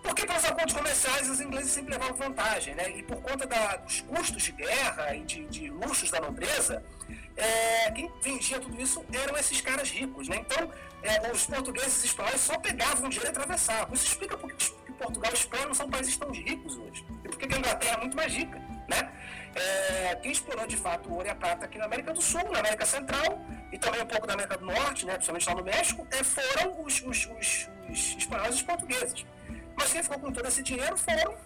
[0.02, 2.90] porque pelos acordos comerciais os ingleses sempre levavam vantagem, né?
[2.90, 6.84] E por conta da, dos custos de guerra e de, de luxos da nobreza,
[7.36, 10.36] é, quem vendia tudo isso eram esses caras ricos, né?
[10.36, 10.70] Então,
[11.02, 13.94] é, os portugueses e espanhóis só pegavam dinheiro e atravessavam.
[13.94, 17.04] Isso explica por que Portugal e Espanha não são países tão ricos hoje.
[17.24, 18.58] E por que a Inglaterra é muito mais rica,
[18.88, 19.12] né?
[19.54, 22.42] É, quem explorou de fato o ouro e a prata aqui na América do Sul,
[22.50, 25.64] na América Central e também um pouco da América do Norte, né, principalmente lá no
[25.64, 29.26] México, é, foram os, os, os, os espanhóis e os portugueses.
[29.76, 31.36] Mas quem ficou com todo esse dinheiro foram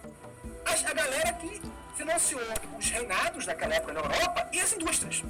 [0.65, 1.61] a, a galera que
[1.95, 2.41] financiou
[2.77, 5.23] os reinados daquela época na Europa e as indústrias.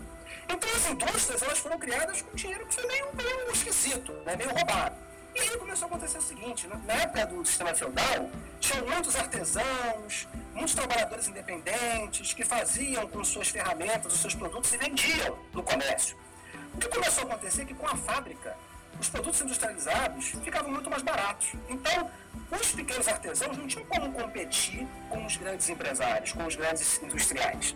[0.49, 4.51] Então as indústrias elas foram criadas com dinheiro que foi meio, meio esquisito, né, meio
[4.51, 4.95] roubado.
[5.35, 6.81] E aí começou a acontecer o seguinte, né?
[6.85, 8.29] na época do sistema feudal,
[8.59, 10.27] tinham muitos artesãos,
[10.57, 16.17] muitos trabalhadores independentes que faziam com suas ferramentas, os seus produtos e vendiam no comércio.
[16.73, 18.57] O que começou a acontecer é que com a fábrica,
[18.99, 21.53] os produtos industrializados ficavam muito mais baratos.
[21.69, 22.09] Então,
[22.51, 27.75] os pequenos artesãos não tinham como competir com os grandes empresários, com os grandes industriais.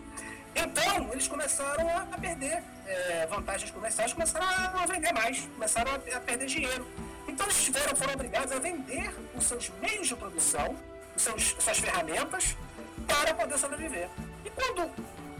[0.56, 6.48] Então, eles começaram a, perder é, vantagens comerciais, começaram a, vender mais, começaram a, perder
[6.48, 6.88] dinheiro.
[7.28, 10.76] Então, eles tiveram, foram obrigados a vender os seus meios de produção,
[11.16, 12.58] os seus, suas ferramentas,
[13.02, 14.10] para poder sobreviver.
[14.46, 14.90] E quando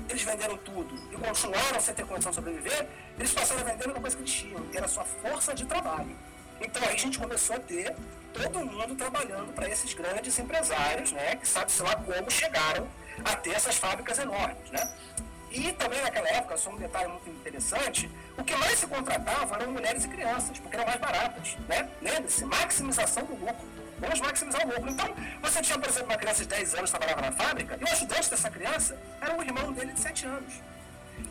[0.10, 4.00] eles venderam tudo e continuaram sem ter condição de sobreviver, eles passaram a vender uma
[4.00, 6.16] coisa que eles tinham, que era a sua força de trabalho.
[6.60, 7.96] Então aí a gente começou a ter
[8.34, 12.88] todo mundo trabalhando para esses grandes empresários, né, que sabe-se lá como chegaram
[13.26, 14.96] a ter essas fábricas enormes, né?
[15.52, 19.74] E também naquela época, só um detalhe muito interessante, o que mais se contratava eram
[19.74, 21.90] mulheres e crianças, porque eram mais baratas, né?
[22.02, 23.68] Lembre-se, maximização do lucro.
[24.00, 24.90] Vamos maximizar o lucro.
[24.90, 27.84] Então, você tinha, por exemplo, uma criança de 10 anos que trabalhava na fábrica, e
[27.84, 30.54] o ajudante dessa criança era o irmão dele de 7 anos.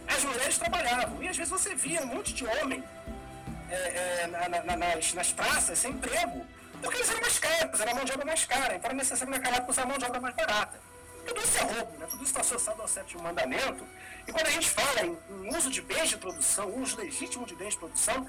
[0.06, 2.84] As mulheres trabalhavam, e às vezes você via um monte de homem
[3.70, 6.44] é, é, na, na, nas, nas praças sem emprego,
[6.82, 9.56] porque eles eram mais caros, era mão de obra mais cara, então era necessário naquela
[9.56, 10.89] época usar mão de obra mais barata.
[11.30, 12.06] Tudo isso é roubo, né?
[12.10, 13.86] tudo isso está associado ao sétimo mandamento.
[14.26, 17.54] E quando a gente fala em, em uso de bens de produção, uso legítimo de
[17.54, 18.26] bens de produção,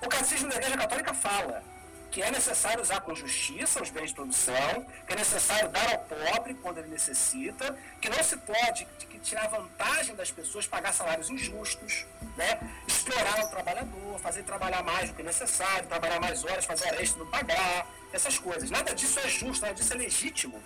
[0.00, 1.64] o Catecismo da Igreja Católica fala
[2.12, 5.98] que é necessário usar com justiça os bens de produção, que é necessário dar ao
[5.98, 11.28] pobre quando ele necessita, que não se pode que tirar vantagem das pessoas, pagar salários
[11.28, 12.06] injustos,
[12.36, 12.60] né?
[12.86, 17.18] explorar o trabalhador, fazer trabalhar mais do que necessário, trabalhar mais horas, fazer hora extra
[17.18, 18.70] não pagar, essas coisas.
[18.70, 20.62] Nada disso é justo, nada disso é legítimo,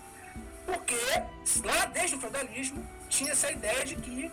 [0.66, 0.96] porque
[1.64, 4.30] lá desde o feudalismo tinha essa ideia de que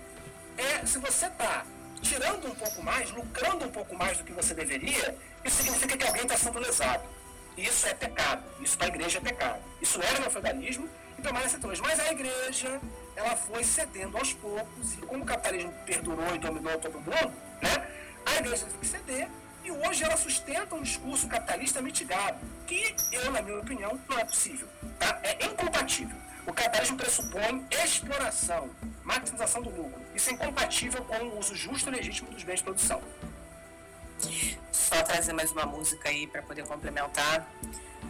[0.57, 1.65] é, se você está
[2.01, 6.07] tirando um pouco mais, lucrando um pouco mais do que você deveria, isso significa que
[6.07, 7.03] alguém está sendo lesado.
[7.57, 8.43] Isso é pecado.
[8.61, 9.61] Isso para a igreja é pecado.
[9.81, 11.81] Isso era no feudalismo e permanece até hoje.
[11.81, 12.79] Mas a igreja,
[13.15, 17.87] ela foi cedendo aos poucos, e como o capitalismo perdurou e dominou todo mundo, né,
[18.25, 19.29] a igreja teve que ceder,
[19.63, 24.25] e hoje ela sustenta um discurso capitalista mitigado, que eu, na minha opinião, não é
[24.25, 24.67] possível.
[24.97, 25.19] Tá?
[25.23, 26.17] É incompatível.
[26.47, 28.69] O capitalismo pressupõe exploração,
[29.03, 30.01] maximização do lucro.
[30.15, 33.01] Isso é incompatível com o uso justo e legítimo dos bens de produção.
[34.71, 37.47] Só trazer mais uma música aí para poder complementar.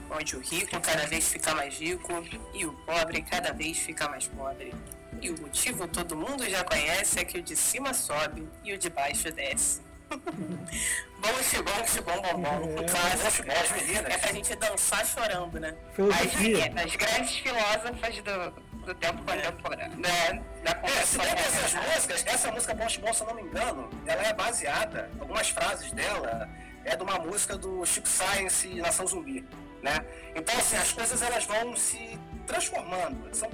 [0.10, 2.12] Onde o rico cada vez fica mais rico
[2.54, 4.74] e o pobre cada vez fica mais pobre.
[5.22, 8.78] E o motivo todo mundo já conhece é que o de cima sobe e o
[8.78, 9.82] de baixo desce.
[11.20, 12.82] bom xibom, xibom, bom, bom.
[12.82, 12.88] É.
[12.88, 13.52] Clássico.
[13.52, 14.14] As meninas.
[14.14, 15.76] É pra gente dançar chorando, né?
[15.98, 20.44] As meninas, grandes filósofas do, do tempo contemporâneo, né?
[20.64, 23.44] Da é, se bem que essas músicas, essa música Bom Xibom, se eu não me
[23.44, 26.50] engano, ela é baseada, algumas frases dela
[26.84, 29.46] é de uma música do Chip Science e Nação Zumbi,
[29.82, 30.06] né?
[30.36, 32.18] Então, assim, as coisas elas vão se
[32.48, 33.34] transformando.
[33.36, 33.50] São,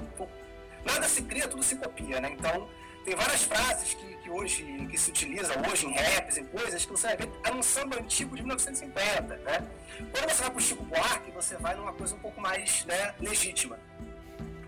[0.84, 2.30] nada se cria, tudo se copia, né?
[2.32, 2.68] Então,
[3.04, 6.90] tem várias frases que, que hoje que se utilizam hoje em raps, em coisas, que
[6.90, 9.66] você vai ver é um samba antigo de 1950, né?
[10.10, 13.78] Quando você vai pro Chico Buarque, você vai numa coisa um pouco mais né, legítima.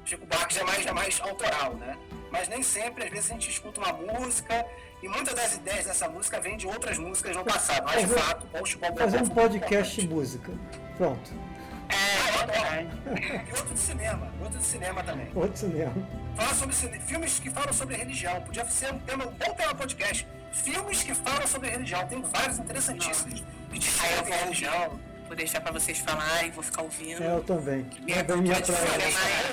[0.04, 1.98] Chico Buarque já é mais, já é mais autoral, né?
[2.30, 4.64] Mas nem sempre, às vezes, a gente escuta uma música
[5.02, 7.84] e muitas das ideias dessa música vêm de outras músicas no passado.
[7.84, 8.98] Mas, de fato, o Chico Buarque...
[8.98, 10.52] Fazer um podcast de música.
[10.96, 11.47] Pronto.
[11.88, 12.82] É,
[13.48, 15.28] E outro de cinema, outro de cinema também.
[15.34, 15.94] Outro de cinema.
[16.36, 18.40] Falar sobre filmes que falam sobre religião.
[18.42, 20.26] Podia ser um tema, um bom tema podcast.
[20.52, 22.06] Filmes que falam sobre religião.
[22.06, 23.42] Tem vários interessantíssimos.
[23.70, 25.00] Que discutem religião.
[25.26, 27.22] Vou deixar pra vocês falarem, vou ficar ouvindo.
[27.22, 27.86] É, eu também.
[28.08, 29.48] É bem minha praia.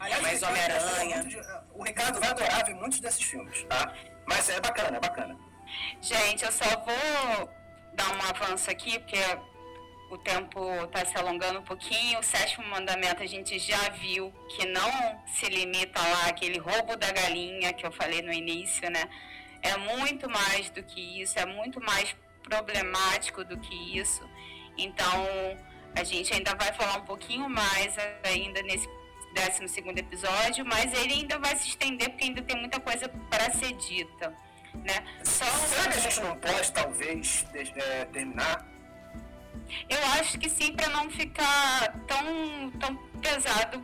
[0.00, 1.26] Aliás, mais Homem-Aranha.
[1.74, 3.92] O Ricardo vai adorar ver muitos desses filmes, tá?
[4.26, 5.36] Mas é bacana, é bacana.
[6.00, 7.50] Gente, eu só vou
[7.94, 9.18] dar um avanço aqui, porque
[10.14, 12.18] o tempo está se alongando um pouquinho.
[12.20, 14.90] O sétimo mandamento a gente já viu que não
[15.26, 19.08] se limita lá aquele roubo da galinha que eu falei no início, né?
[19.62, 24.28] É muito mais do que isso, é muito mais problemático do que isso.
[24.76, 25.26] Então,
[25.96, 28.88] a gente ainda vai falar um pouquinho mais ainda nesse
[29.34, 33.50] 12 segundo episódio, mas ele ainda vai se estender porque ainda tem muita coisa para
[33.52, 34.32] ser dita,
[34.74, 35.04] né?
[35.24, 38.73] Só Será que a gente não pode, talvez, é, terminar
[39.88, 43.82] eu acho que sim, para não ficar tão, tão pesado.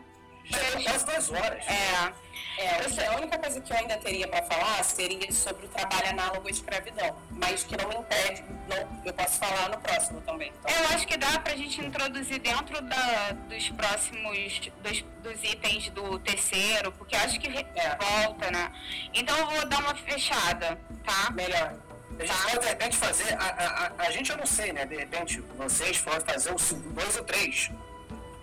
[0.52, 1.64] É quase duas horas.
[1.66, 2.12] É.
[2.58, 6.46] É, a única coisa que eu ainda teria para falar seria sobre o trabalho análogo
[6.46, 10.52] à escravidão, mas que não me impede, não, eu posso falar no próximo também.
[10.58, 10.70] Então.
[10.70, 15.88] Eu acho que dá para a gente introduzir dentro da, dos próximos, dos, dos, itens
[15.90, 17.96] do terceiro, porque acho que é.
[17.96, 18.70] volta, né?
[19.14, 21.30] Então eu vou dar uma fechada, tá?
[21.30, 21.89] Melhor.
[22.18, 23.34] A gente pode, de repente, fazer.
[23.34, 24.84] A, a, a, a, gente eu não sei, né?
[24.84, 27.70] De repente, vocês podem fazer o 2 ou 3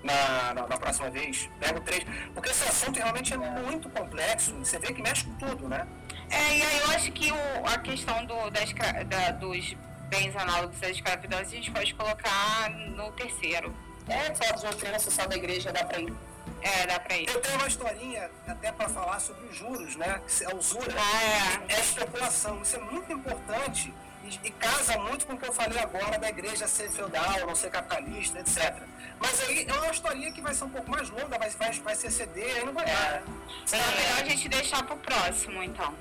[0.04, 1.50] na, na, na, próxima vez.
[1.60, 2.04] Pega o 3.
[2.34, 4.54] Porque esse assunto realmente é muito complexo.
[4.56, 5.88] Você vê que mexe com tudo, né?
[6.30, 8.62] É, e aí eu acho que o, a questão do, da,
[9.04, 9.76] da, dos
[10.10, 13.74] bens análogos à escravidão, a gente pode colocar no terceiro.
[14.08, 16.14] É, só de doutrina social da igreja dá para ir.
[16.62, 17.30] É, dá pra ir.
[17.30, 20.22] Eu tenho uma historinha até para falar sobre os juros, né?
[20.52, 21.76] A usura ah, é.
[21.76, 22.62] é especulação.
[22.62, 23.94] Isso é muito importante
[24.24, 27.56] e, e, casa muito com o que eu falei agora da igreja ser feudal, não
[27.56, 28.76] ser capitalista, etc.
[29.20, 31.96] Mas aí é uma historinha que vai ser um pouco mais longa, vai, vai, vai
[31.96, 32.92] ser CD, aí não vai dar.
[32.92, 33.24] É.
[33.64, 35.94] Então é melhor a gente deixar pro próximo, então.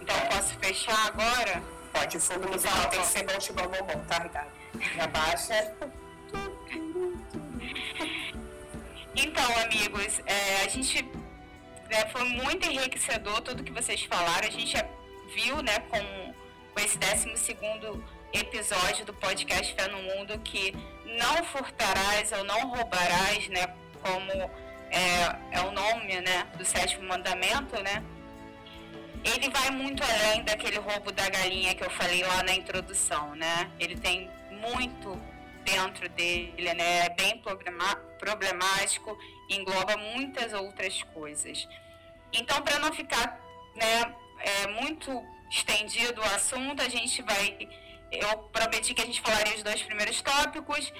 [0.00, 1.62] Então posso fechar agora?
[1.92, 4.50] Pode, fogo no final tem que ser bom, chibão, bom, bom, tá, Ricardo?
[4.96, 5.74] Já baixa.
[9.16, 14.48] Então, amigos, é, a gente né, foi muito enriquecedor tudo que vocês falaram.
[14.48, 14.76] A gente
[15.34, 16.34] viu, né, com,
[16.72, 17.32] com esse 12
[18.32, 20.74] episódio do podcast Fé no Mundo que
[21.04, 23.72] não furtarás ou não roubarás, né,
[24.02, 24.32] como
[24.90, 28.02] é, é o nome, né, do sétimo mandamento, né?
[29.24, 33.70] Ele vai muito além daquele roubo da galinha que eu falei lá na introdução, né?
[33.80, 35.18] Ele tem muito
[35.64, 37.06] dentro dele, né?
[37.06, 37.42] É bem
[38.18, 39.18] problemático,
[39.50, 41.68] engloba muitas outras coisas.
[42.32, 43.40] Então, para não ficar,
[43.74, 45.10] né, é, muito
[45.50, 47.68] estendido o assunto, a gente vai.
[48.10, 50.92] Eu prometi que a gente falaria os dois primeiros tópicos,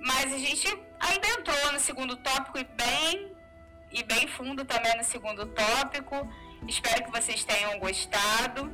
[0.00, 0.68] mas a gente
[1.00, 3.32] ainda entrou no segundo tópico e bem
[3.90, 6.28] e bem fundo também no segundo tópico.
[6.68, 8.72] Espero que vocês tenham gostado.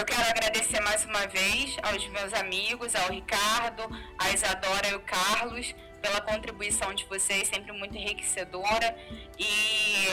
[0.00, 3.82] Eu quero agradecer mais uma vez aos meus amigos, ao Ricardo,
[4.18, 8.96] à Isadora e ao Carlos, pela contribuição de vocês, sempre muito enriquecedora.
[9.38, 10.06] E,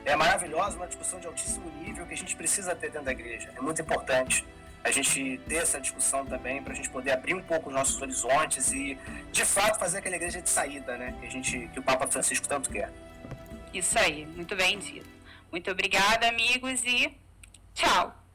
[0.03, 3.49] É maravilhosa, uma discussão de altíssimo nível que a gente precisa ter dentro da igreja.
[3.55, 4.45] É muito importante
[4.89, 8.01] a gente ter essa discussão também, para a gente poder abrir um pouco os nossos
[8.01, 8.97] horizontes e,
[9.31, 11.15] de fato, fazer aquela igreja de saída, né?
[11.19, 12.91] Que, a gente, que o Papa Francisco tanto quer.
[13.73, 15.07] Isso aí, muito bem dito.
[15.51, 17.15] Muito obrigada, amigos, e
[17.73, 18.26] tchau!